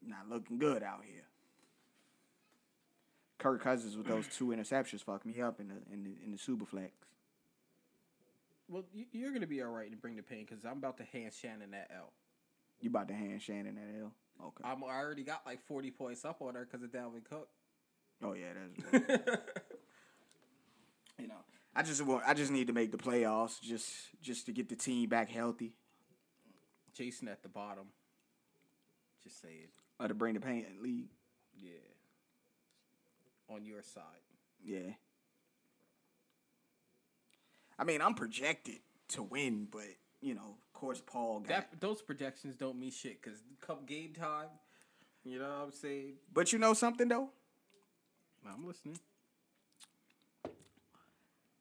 Not 0.02 0.30
looking 0.30 0.60
good 0.60 0.82
out 0.82 1.02
here. 1.04 1.26
Kirk 3.38 3.62
Cousins 3.62 3.98
with 3.98 4.08
those 4.08 4.28
two 4.28 4.48
interceptions 4.48 5.04
fucked 5.04 5.26
me 5.26 5.42
up 5.42 5.60
in 5.60 5.68
the 5.68 5.76
in 5.94 6.06
the 6.06 6.12
in 6.24 6.32
the 6.32 6.38
Superflex. 6.38 6.92
Well, 8.70 8.86
you- 8.94 9.08
you're 9.12 9.34
gonna 9.34 9.46
be 9.46 9.62
all 9.62 9.72
right 9.72 9.92
to 9.92 9.98
bring 9.98 10.16
the 10.16 10.24
pain 10.24 10.46
because 10.50 10.64
I'm 10.64 10.78
about 10.78 10.96
to 11.00 11.04
hand 11.04 11.34
Shannon 11.34 11.72
that 11.72 11.92
L. 11.94 12.14
You 12.80 12.90
about 12.90 13.10
to 13.10 13.14
hand 13.14 13.42
Shannon 13.42 13.76
that 13.76 14.00
L? 14.02 14.14
Okay. 14.42 14.64
I'm 14.64 14.82
I 14.86 14.98
already 15.02 15.24
got 15.24 15.46
like 15.46 15.60
40 15.68 15.92
points 15.92 16.24
up 16.24 16.42
on 16.42 16.56
her 16.56 16.64
because 16.66 16.82
of 16.82 16.90
Dalvin 16.90 17.26
Cook. 17.30 17.50
Oh 18.24 18.34
yeah, 18.34 18.54
that's 18.92 19.02
you 21.20 21.28
know. 21.28 21.36
I 21.76 21.84
just 21.84 22.02
want 22.06 22.24
I 22.26 22.34
just 22.34 22.52
need 22.52 22.68
to 22.68 22.74
make 22.74 22.92
the 22.92 22.98
playoffs 22.98 23.60
just 23.62 23.92
just 24.22 24.46
to 24.46 24.52
get 24.52 24.70
the 24.70 24.76
team 24.76 25.10
back 25.10 25.30
healthy. 25.30 25.74
Jason 26.94 27.28
at 27.28 27.42
the 27.44 27.50
bottom. 27.50 27.86
Just 29.24 29.42
say 29.42 29.50
it. 29.64 29.70
Or 30.00 30.08
to 30.08 30.14
bring 30.14 30.36
the 30.36 30.40
pain 30.40 30.66
league. 30.82 31.10
Yeah. 31.58 31.72
On 33.50 33.66
your 33.66 33.82
side. 33.82 34.04
Yeah. 34.64 34.94
I 37.78 37.84
mean, 37.84 38.02
I'm 38.02 38.14
projected 38.14 38.80
to 39.10 39.24
win, 39.24 39.68
but 39.72 39.82
you 40.22 40.36
know, 40.36 40.56
of 40.68 40.74
course, 40.74 41.02
Paul 41.06 41.40
got. 41.40 41.48
That 41.72 41.82
those 41.82 42.02
projections 42.02 42.56
don't 42.56 42.80
mean 42.80 42.92
shit 42.92 43.22
because 43.22 43.40
come 43.60 43.80
game 43.86 44.14
time, 44.14 44.48
you 45.24 45.40
know 45.40 45.46
what 45.50 45.66
I'm 45.66 45.72
saying. 45.72 46.14
but 46.32 46.54
you 46.54 46.60
know 46.60 46.74
something 46.74 47.08
though, 47.08 47.30
I'm 48.48 48.68
listening. 48.68 49.00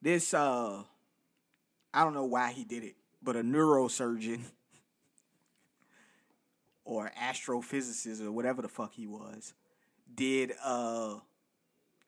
this 0.01 0.35
uh, 0.35 0.83
I 1.95 2.05
don't 2.05 2.15
know 2.15 2.25
why 2.25 2.53
he 2.53 2.65
did 2.65 2.85
it, 2.85 2.97
but 3.23 3.37
a 3.37 3.43
neurosurgeon 3.43 4.41
or 6.85 7.11
astrophysicist 7.19 8.25
or 8.25 8.33
whatever 8.33 8.63
the 8.63 8.69
fuck 8.69 8.93
he 8.93 9.07
was 9.07 9.55
did 10.15 10.53
uh 10.63 11.17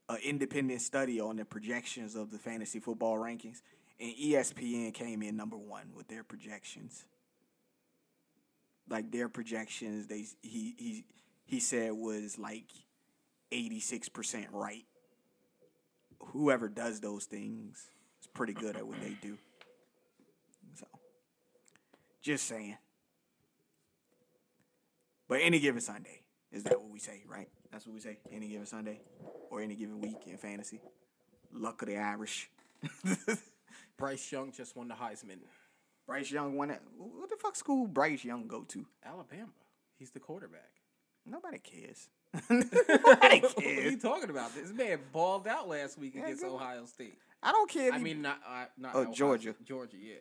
an 0.09 0.19
independent 0.23 0.83
study 0.83 1.21
on 1.21 1.37
the 1.37 1.45
projections 1.45 2.15
of 2.15 2.31
the 2.31 2.39
fantasy 2.39 2.79
football 2.79 3.17
rankings, 3.17 3.63
and 3.99 4.13
ESPN 4.15 4.93
came 4.93 5.23
in 5.23 5.37
number 5.37 5.57
one 5.57 5.91
with 5.95 6.09
their 6.09 6.23
projections. 6.23 7.05
Like 8.89 9.11
their 9.11 9.31
projections, 9.31 10.07
they 10.09 10.27
he 10.43 10.75
he 10.77 11.05
he 11.47 11.61
said 11.61 11.93
was 11.93 12.39
like 12.39 12.67
eighty 13.55 13.81
six 13.81 14.09
percent 14.09 14.49
right. 14.53 14.85
Whoever 16.33 16.69
does 16.69 17.01
those 17.01 17.25
things 17.25 17.89
is 18.21 18.27
pretty 18.35 18.53
good 18.53 18.77
at 18.77 18.87
what 18.87 19.01
they 19.01 19.17
do. 19.23 19.39
So, 20.75 20.87
just 22.23 22.47
saying. 22.47 22.77
But 25.29 25.41
any 25.43 25.59
given 25.61 25.81
Sunday, 25.81 26.23
is 26.53 26.65
that 26.65 26.81
what 26.81 26.91
we 26.91 26.99
say, 26.99 27.23
right? 27.27 27.49
That's 27.71 27.87
what 27.87 27.95
we 27.95 28.01
say. 28.01 28.19
Any 28.31 28.49
given 28.49 28.67
Sunday 28.67 29.01
or 29.51 29.61
any 29.61 29.75
given 29.75 30.01
week 30.01 30.27
in 30.27 30.37
fantasy. 30.37 30.81
Luck 31.53 31.83
of 31.83 31.89
the 31.89 31.97
Irish. 31.97 32.51
Bryce 33.97 34.31
Young 34.33 34.53
just 34.53 34.77
won 34.77 34.89
the 34.89 34.95
Heisman. 34.95 35.39
Bryce 36.07 36.31
Young 36.31 36.57
won 36.57 36.71
it. 36.71 36.81
What 36.97 37.31
the 37.31 37.37
fuck 37.37 37.57
school 37.57 37.87
Bryce 37.87 38.25
Young 38.25 38.47
go 38.47 38.63
to? 38.65 38.85
Alabama. 39.05 39.53
He's 39.99 40.11
the 40.11 40.21
quarterback. 40.21 40.71
Nobody 41.25 41.59
cares. 41.59 42.09
Nobody 42.51 43.41
what 43.41 43.59
are 43.59 43.91
you 43.91 43.97
talking 43.99 44.31
about? 44.31 44.55
This 44.55 44.73
man 44.73 44.99
balled 45.13 45.47
out 45.47 45.69
last 45.69 45.99
week 45.99 46.15
against 46.17 46.43
good. 46.43 46.53
Ohio 46.53 46.85
State. 46.87 47.19
I 47.43 47.53
don't 47.53 47.71
care. 47.71 47.89
If 47.89 47.95
I 47.95 47.99
mean, 47.99 48.23
not 48.23 48.39
uh, 48.49 48.65
not 48.79 48.95
Oh, 48.95 49.13
Georgia. 49.13 49.53
State, 49.55 49.65
Georgia, 49.67 49.97
yeah. 50.01 50.15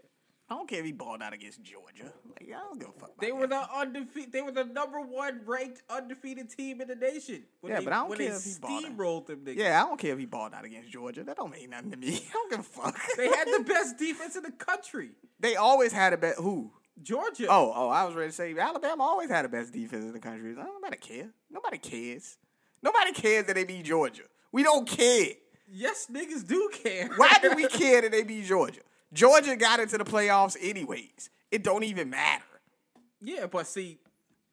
I 0.49 0.55
don't 0.55 0.68
care 0.70 0.80
if 0.80 0.86
he 0.86 0.91
balled 0.91 1.22
out 1.22 1.32
against 1.34 1.64
Georgia. 1.64 2.11
Like, 2.30 2.49
I 2.49 2.59
don't 2.59 2.78
give 2.78 2.89
a 2.89 2.91
fuck. 2.91 3.09
About 3.09 3.20
They 3.22 3.28
that. 3.32 3.36
were 3.36 3.47
the 3.47 3.66
undefeated. 3.76 4.34
They 4.34 4.41
were 4.41 4.51
the 4.51 4.66
number 4.66 4.99
one 4.99 5.39
ranked 5.45 5.82
undefeated 5.89 6.49
team 6.49 6.82
in 6.82 6.89
the 6.89 6.95
nation. 6.95 7.43
When 7.61 7.72
Yeah, 7.72 7.80
they, 7.80 7.86
but 7.86 7.93
I 7.93 7.95
don't 8.01 8.09
when 8.09 8.18
care 8.20 8.30
they 8.30 8.36
if 8.36 8.43
he 8.43 8.49
steamrolled 8.51 9.28
them 9.28 9.39
niggas. 9.45 9.55
Yeah, 9.55 9.82
I 9.84 9.88
don't 9.88 9.99
care 9.99 10.11
if 10.14 10.20
he 10.20 10.26
balled 10.26 10.53
out 10.53 10.66
against 10.66 10.91
Georgia. 10.91 11.24
That 11.24 11.38
don't 11.38 11.51
mean 11.51 11.70
nothing 11.70 11.91
to 11.91 11.97
me. 11.97 12.24
I 12.30 12.34
don't 12.34 12.51
give 12.51 12.59
a 12.59 12.64
fuck. 12.64 12.99
They 13.16 13.28
had 13.30 13.47
the 13.47 13.64
best 13.66 13.97
defense 13.97 14.36
in 14.36 14.43
the 14.43 14.51
country. 14.51 15.11
they 15.39 15.55
always 15.55 15.93
had 15.93 16.11
a 16.14 16.18
bet. 16.18 16.36
Who? 16.36 16.72
Georgia. 17.01 17.47
Oh, 17.49 17.73
oh, 17.75 17.89
I 17.89 18.03
was 18.05 18.15
ready 18.15 18.29
to 18.29 18.35
say 18.35 18.55
Alabama 18.57 19.03
always 19.03 19.29
had 19.29 19.45
the 19.45 19.49
best 19.49 19.73
defense 19.73 20.05
in 20.05 20.13
the 20.13 20.19
country. 20.19 20.53
Nobody 20.55 20.97
care. 20.97 21.29
Nobody 21.49 21.77
cares. 21.77 22.37
Nobody 22.81 23.11
cares 23.13 23.45
that 23.47 23.55
they 23.55 23.63
beat 23.63 23.85
Georgia. 23.85 24.23
We 24.51 24.63
don't 24.63 24.87
care. 24.87 25.27
yes, 25.71 26.07
niggas 26.11 26.47
do 26.47 26.69
care. 26.71 27.09
Why 27.15 27.33
do 27.41 27.53
we 27.55 27.67
care 27.67 28.01
that 28.01 28.11
they 28.11 28.23
beat 28.23 28.45
Georgia? 28.45 28.81
Georgia 29.11 29.55
got 29.55 29.79
into 29.79 29.97
the 29.97 30.03
playoffs 30.05 30.55
anyways. 30.61 31.29
It 31.51 31.63
don't 31.63 31.83
even 31.83 32.09
matter. 32.09 32.43
yeah, 33.21 33.45
but 33.47 33.67
see, 33.67 33.99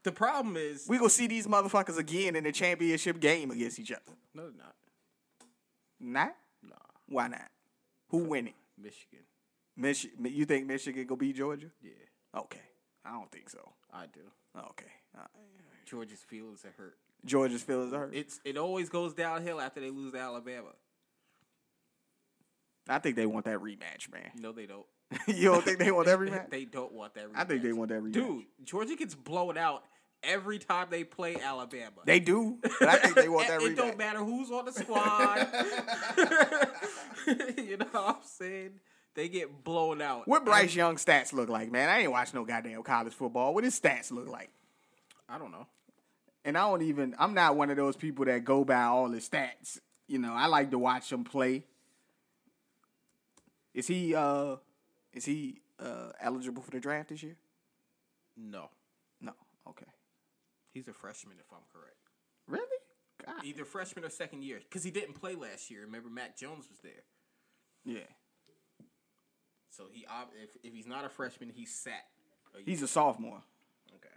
the 0.03 0.13
problem 0.13 0.57
is 0.57 0.87
We 0.89 0.97
gonna 0.99 1.11
see 1.11 1.27
these 1.27 1.47
motherfuckers 1.47 1.99
again 1.99 2.37
in 2.37 2.45
the 2.45 2.53
championship 2.53 3.21
game 3.21 3.51
against 3.51 3.79
each 3.79 3.91
other. 3.93 4.03
no, 4.35 4.43
they're 4.45 4.53
not. 4.59 4.75
Not? 6.01 6.35
Nah, 6.63 6.77
Why 7.09 7.29
not? 7.29 7.49
Who 8.09 8.19
winning? 8.25 8.55
Michigan. 8.79 9.25
Michigan. 9.77 10.27
you 10.27 10.45
think 10.47 10.67
Michigan 10.67 11.07
gonna 11.07 11.19
beat 11.19 11.37
Georgia? 11.37 11.71
Yeah, 11.83 11.91
Okay, 12.37 12.61
I 13.05 13.13
don't 13.13 13.31
think 13.31 13.51
so. 13.51 13.73
I 13.93 14.07
do. 14.07 14.21
Okay, 14.57 14.93
uh, 15.19 15.27
Georgia's 15.87 16.21
feelings 16.21 16.65
are 16.65 16.73
hurt. 16.77 16.97
Georgia's 17.25 17.63
feelings 17.63 17.93
are 17.93 18.01
hurt. 18.01 18.15
It's 18.15 18.41
it 18.45 18.57
always 18.57 18.89
goes 18.89 19.13
downhill 19.15 19.61
after 19.61 19.81
they 19.81 19.91
lose 19.91 20.13
to 20.13 20.19
Alabama. 20.19 20.71
I 22.89 22.99
think 22.99 23.17
they 23.17 23.27
want 23.27 23.45
that 23.45 23.59
rematch, 23.59 24.11
man. 24.13 24.31
No, 24.37 24.53
they 24.53 24.67
don't. 24.67 24.87
you 25.27 25.51
don't 25.51 25.65
think 25.65 25.79
they 25.79 25.91
want 25.91 26.07
that 26.07 26.19
rematch? 26.19 26.51
they 26.51 26.65
don't 26.65 26.93
want 26.93 27.15
that. 27.15 27.27
Rematch. 27.29 27.37
I 27.37 27.45
think 27.45 27.63
they 27.63 27.73
want 27.73 27.91
that 27.91 28.03
rematch. 28.03 28.13
Dude, 28.13 28.45
Georgia 28.65 28.97
gets 28.97 29.15
blown 29.15 29.57
out 29.59 29.85
every 30.23 30.59
time 30.59 30.89
they 30.91 31.05
play 31.05 31.37
Alabama. 31.37 32.03
They 32.05 32.21
do, 32.21 32.59
but 32.63 32.89
I 32.89 32.97
think 32.97 33.15
they 33.17 33.29
want 33.29 33.49
that 33.49 33.61
it 33.63 33.73
rematch. 33.73 33.77
don't 33.77 33.99
matter 33.99 34.19
who's 34.21 34.51
on 34.51 34.65
the 34.65 34.73
squad. 34.73 35.49
you 37.59 37.77
know 37.77 37.87
what 37.91 38.09
I'm 38.09 38.17
saying? 38.25 38.81
They 39.15 39.29
get 39.29 39.65
blown 39.65 40.01
out. 40.01 40.29
What 40.29 40.45
Bryce 40.45 40.75
Young 40.75 40.97
stats 40.97 41.33
look 41.33 41.49
like, 41.49 41.71
man? 41.71 41.89
I 41.89 42.01
ain't 42.01 42.13
watch 42.13 42.33
no 42.33 42.45
goddamn 42.45 42.83
college 42.83 43.13
football. 43.13 43.55
What 43.55 43.65
his 43.65 43.79
stats 43.79 44.13
look 44.13 44.29
like? 44.29 44.51
I 45.29 45.39
don't 45.39 45.51
know. 45.51 45.67
And 46.45 46.57
I 46.57 46.69
don't 46.69 46.83
even. 46.83 47.15
I'm 47.19 47.35
not 47.35 47.57
one 47.57 47.71
of 47.71 47.77
those 47.77 47.97
people 47.97 48.25
that 48.27 48.45
go 48.45 48.65
by 48.65 48.83
all 48.83 49.11
his 49.11 49.29
stats. 49.29 49.81
You 50.07 50.19
know, 50.19 50.33
I 50.33 50.47
like 50.47 50.71
to 50.71 50.79
watch 50.79 51.13
him 51.13 51.25
play. 51.25 51.65
Is 53.75 53.87
he 53.87 54.15
uh 54.15 54.57
is 55.13 55.25
he 55.25 55.61
uh 55.79 56.11
eligible 56.21 56.63
for 56.63 56.71
the 56.71 56.81
draft 56.81 57.11
this 57.11 57.23
year? 57.23 57.37
No. 58.37 58.71
No. 59.21 59.33
Okay. 59.69 59.87
He's 60.73 60.89
a 60.89 60.93
freshman, 60.93 61.37
if 61.39 61.47
I'm 61.53 61.59
correct. 61.73 61.97
Really? 62.47 62.79
God. 63.25 63.45
Either 63.45 63.65
freshman 63.65 64.05
or 64.05 64.11
second 64.11 64.43
year. 64.45 64.61
Because 64.61 64.83
he 64.83 64.91
didn't 64.91 65.15
play 65.15 65.35
last 65.35 65.71
year. 65.71 65.83
Remember, 65.83 66.09
Mac 66.09 66.37
Jones 66.37 66.67
was 66.69 66.79
there. 66.83 67.03
Yeah. 67.85 68.09
So 69.81 69.87
he, 69.91 70.07
if, 70.43 70.51
if 70.63 70.75
he's 70.75 70.87
not 70.87 71.07
a 71.07 71.09
freshman, 71.09 71.51
he's 71.55 71.73
sat. 71.73 72.05
a. 72.55 72.59
He's 72.67 72.83
a 72.83 72.89
sophomore, 72.89 73.41
okay. 73.97 74.15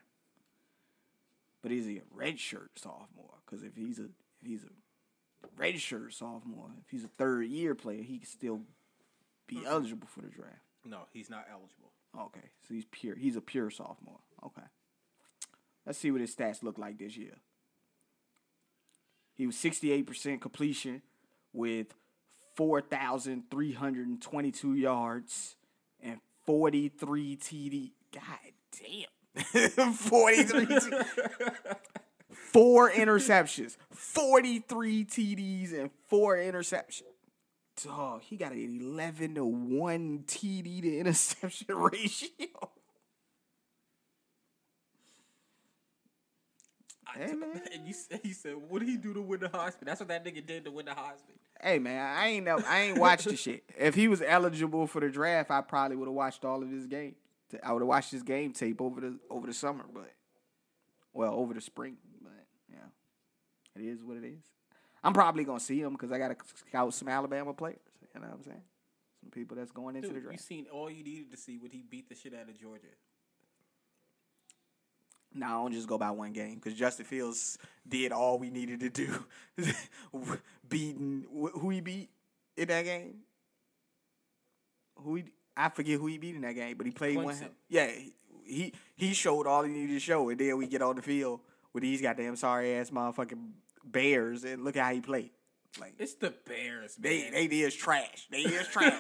but 1.62 1.72
is 1.72 1.86
he 1.86 2.00
a 2.00 2.02
redshirt 2.18 2.70
sophomore? 2.76 3.36
Because 3.46 3.64
if 3.64 3.74
he's 3.78 3.98
a 3.98 4.10
if 4.42 4.48
he's 4.48 4.64
a 4.64 5.62
redshirt 5.62 6.12
sophomore, 6.12 6.72
if 6.84 6.90
he's 6.92 7.06
a 7.06 7.08
third 7.08 7.48
year 7.48 7.76
player, 7.76 8.04
he 8.04 8.18
can 8.18 8.28
still 8.28 8.62
be 9.48 9.62
eligible 9.66 10.08
for 10.08 10.20
the 10.20 10.28
draft. 10.28 10.58
No, 10.86 11.04
he's 11.14 11.30
not 11.30 11.46
eligible. 11.50 11.92
Okay, 12.20 12.50
so 12.68 12.74
he's 12.74 12.86
pure. 12.92 13.16
He's 13.16 13.38
a 13.38 13.42
pure 13.42 13.70
sophomore. 13.70 14.20
Okay. 14.46 14.68
Let's 15.86 15.98
see 15.98 16.12
what 16.12 16.20
his 16.20 16.36
stats 16.36 16.62
look 16.62 16.78
like 16.78 16.98
this 16.98 17.16
year. 17.16 17.38
He 19.34 19.46
was 19.46 19.56
68% 19.56 20.42
completion 20.42 21.02
with 21.54 21.94
4,322 22.56 24.76
yards 24.76 25.56
and 26.02 26.20
43 26.46 27.38
TD. 27.38 27.92
God 28.14 28.24
damn. 28.80 29.08
43 29.94 30.66
T- 30.68 30.80
Four 32.54 32.92
interceptions, 32.92 33.76
43 33.92 35.06
TDs, 35.06 35.74
and 35.74 35.90
four 36.08 36.38
interceptions. 36.38 37.02
Dog, 37.84 38.22
he 38.22 38.38
got 38.38 38.52
an 38.52 38.80
11 38.82 39.34
to 39.36 39.44
1 39.46 40.24
TD 40.28 40.82
to 40.84 40.98
interception 40.98 41.68
ratio. 41.76 42.30
Hey, 47.16 47.34
man. 47.34 47.62
And 47.74 47.88
you 47.88 47.94
said, 47.94 48.20
he 48.24 48.34
said, 48.34 48.56
what 48.68 48.80
did 48.80 48.90
he 48.90 48.98
do 48.98 49.14
to 49.14 49.22
win 49.22 49.40
the 49.40 49.50
Heisman? 49.50 49.86
That's 49.86 50.00
what 50.00 50.10
that 50.10 50.26
nigga 50.26 50.46
did 50.46 50.66
to 50.66 50.72
win 50.72 50.86
the 50.86 50.92
Heisman. 50.92 51.38
Hey 51.62 51.80
man, 51.80 52.18
I 52.18 52.28
ain't 52.28 52.44
never, 52.44 52.62
I 52.68 52.82
ain't 52.82 53.00
watched 53.00 53.24
the 53.24 53.38
shit. 53.38 53.64
If 53.80 53.96
he 53.96 54.10
was 54.10 54.22
eligible 54.22 54.86
for 54.86 55.00
the 55.00 55.10
draft, 55.10 55.50
I 55.50 55.62
probably 55.62 55.96
would 55.96 56.08
have 56.10 56.14
watched 56.14 56.44
all 56.44 56.62
of 56.62 56.70
his 56.70 56.88
game. 56.88 57.16
I 57.64 57.72
would 57.72 57.82
have 57.82 57.88
watched 57.88 58.12
his 58.12 58.22
game 58.24 58.52
tape 58.52 58.82
over 58.82 59.00
the 59.00 59.18
over 59.30 59.48
the 59.48 59.54
summer, 59.54 59.86
but 59.94 60.12
well, 61.14 61.34
over 61.36 61.54
the 61.54 61.62
spring. 61.62 61.96
But 62.22 62.32
yeah, 62.70 63.82
it 63.82 63.88
is 63.88 64.04
what 64.04 64.18
it 64.18 64.26
is. 64.26 64.44
I'm 65.04 65.14
probably 65.14 65.44
gonna 65.46 65.60
see 65.60 65.80
him 65.80 65.94
because 65.94 66.12
I 66.12 66.18
got 66.18 66.30
to 66.30 66.36
scout 66.68 66.94
some 66.94 67.08
Alabama 67.08 67.54
players. 67.54 67.80
You 68.14 68.20
know 68.20 68.28
what 68.28 68.38
I'm 68.38 68.44
saying? 68.44 68.62
Some 69.22 69.30
people 69.30 69.56
that's 69.56 69.72
going 69.72 69.96
into 69.96 70.10
Dude, 70.10 70.18
the 70.18 70.22
draft. 70.22 70.34
you 70.34 70.44
seen 70.44 70.66
all 70.72 70.90
you 70.90 71.04
needed 71.04 71.32
to 71.32 71.38
see 71.38 71.58
when 71.58 71.72
he 71.72 71.84
beat 71.88 72.10
the 72.10 72.16
shit 72.16 72.34
out 72.34 72.50
of 72.50 72.60
Georgia. 72.60 72.88
No, 75.36 75.46
I 75.46 75.50
don't 75.50 75.74
just 75.74 75.88
go 75.88 75.98
by 75.98 76.12
one 76.12 76.32
game 76.34 76.56
because 76.56 76.74
Justin 76.74 77.06
Fields 77.06 77.58
did 77.88 78.12
all 78.12 78.38
we 78.38 78.50
needed 78.50 78.80
to 78.82 78.90
do. 78.90 79.26
Beating 80.70 81.26
who 81.32 81.70
he 81.70 81.82
beat 81.82 82.10
in 82.58 82.68
that 82.68 82.84
game. 82.86 83.16
Who 85.00 85.16
he, 85.16 85.24
I 85.58 85.70
forget 85.70 86.00
who 86.00 86.08
he 86.08 86.18
beat 86.18 86.36
in 86.36 86.42
that 86.42 86.54
game, 86.54 86.78
but 86.78 86.86
he 86.86 86.92
played 86.92 87.18
one. 87.18 87.36
Yeah, 87.70 87.90
he 88.46 88.74
he 88.96 89.14
showed 89.14 89.48
all 89.48 89.64
he 89.64 89.72
needed 89.72 89.94
to 89.94 90.00
show, 90.00 90.30
and 90.30 90.40
then 90.40 90.58
we 90.58 90.68
get 90.68 90.82
on 90.82 90.96
the 90.96 91.02
field 91.02 91.42
with 91.74 91.84
these 91.84 92.02
goddamn 92.02 92.36
sorry 92.36 92.76
ass 92.76 92.90
motherfucking 92.92 93.50
Bears, 93.84 94.44
and 94.44 94.64
look 94.64 94.78
at 94.78 94.86
how 94.86 94.94
he 94.94 95.02
played. 95.02 95.32
Like 95.80 95.96
It's 95.98 96.14
the 96.14 96.34
Bears, 96.48 96.96
they 96.96 97.24
man. 97.24 97.34
they 97.34 97.46
is 97.48 97.74
trash. 97.76 98.28
They 98.32 98.42
is 98.42 98.68
trash. 98.72 98.98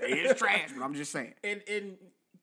they 0.00 0.12
is 0.12 0.36
trash. 0.38 0.70
But 0.76 0.84
I'm 0.84 0.94
just 0.94 1.10
saying. 1.10 1.34
and 1.42 1.60
and 1.68 1.96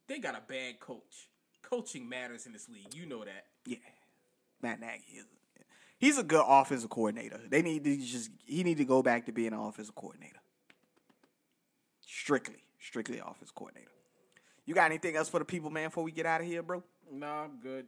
they 0.08 0.20
got 0.20 0.36
a 0.36 0.42
bad 0.48 0.80
coach. 0.82 1.30
Coaching 1.64 2.08
matters 2.08 2.46
in 2.46 2.54
this 2.54 2.70
league. 2.70 2.94
You 2.94 3.06
know 3.06 3.24
that. 3.24 3.46
Yeah, 3.66 3.78
Matt 4.62 4.80
Nagy 4.80 5.04
is. 5.18 5.26
He's 5.98 6.18
a 6.18 6.24
good 6.24 6.44
offensive 6.46 6.90
coordinator. 6.90 7.40
They 7.50 7.62
need 7.62 7.86
to 7.86 7.98
just 7.98 8.30
he 8.46 8.64
need 8.64 8.78
to 8.78 8.86
go 8.86 9.02
back 9.02 9.26
to 9.28 9.32
being 9.32 9.54
an 9.54 9.60
offensive 9.60 9.96
coordinator. 9.96 10.40
Strictly, 12.06 12.64
strictly 12.80 13.20
offensive 13.20 13.56
coordinator. 13.56 13.90
You 14.66 14.74
got 14.74 14.86
anything 14.86 15.16
else 15.16 15.30
for 15.30 15.40
the 15.40 15.46
people, 15.46 15.70
man? 15.70 15.88
Before 15.88 16.04
we 16.04 16.12
get 16.12 16.26
out 16.26 16.42
of 16.42 16.48
here, 16.48 16.62
bro. 16.62 16.84
Nah, 17.12 17.44
I'm 17.44 17.60
good. 17.62 17.86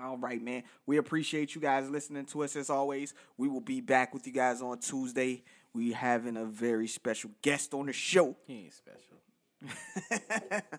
All 0.00 0.16
right, 0.16 0.40
man. 0.42 0.62
We 0.86 0.96
appreciate 0.98 1.54
you 1.54 1.60
guys 1.60 1.90
listening 1.90 2.26
to 2.26 2.44
us 2.44 2.54
as 2.56 2.70
always. 2.70 3.14
We 3.36 3.48
will 3.48 3.60
be 3.60 3.80
back 3.80 4.14
with 4.14 4.26
you 4.26 4.32
guys 4.32 4.62
on 4.62 4.78
Tuesday. 4.78 5.42
We 5.72 5.92
having 5.92 6.36
a 6.36 6.44
very 6.44 6.86
special 6.86 7.30
guest 7.42 7.74
on 7.74 7.86
the 7.86 7.92
show. 7.92 8.36
He 8.46 8.64
ain't 8.64 8.74
special. 8.74 9.18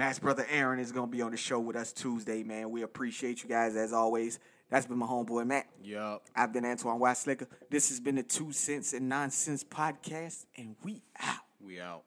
Matt's 0.00 0.18
brother 0.18 0.46
Aaron 0.48 0.80
is 0.80 0.92
gonna 0.92 1.08
be 1.08 1.20
on 1.20 1.30
the 1.30 1.36
show 1.36 1.60
with 1.60 1.76
us 1.76 1.92
Tuesday, 1.92 2.42
man. 2.42 2.70
We 2.70 2.80
appreciate 2.80 3.42
you 3.42 3.50
guys 3.50 3.76
as 3.76 3.92
always. 3.92 4.38
That's 4.70 4.86
been 4.86 4.96
my 4.96 5.04
homeboy 5.04 5.46
Matt. 5.46 5.66
Yup. 5.84 6.22
I've 6.34 6.54
been 6.54 6.64
Antoine 6.64 6.98
Weisslicker. 6.98 7.46
This 7.68 7.90
has 7.90 8.00
been 8.00 8.14
the 8.14 8.22
Two 8.22 8.50
Cents 8.50 8.94
and 8.94 9.10
Nonsense 9.10 9.62
podcast, 9.62 10.46
and 10.56 10.74
we 10.82 11.02
out. 11.20 11.42
We 11.62 11.82
out. 11.82 12.04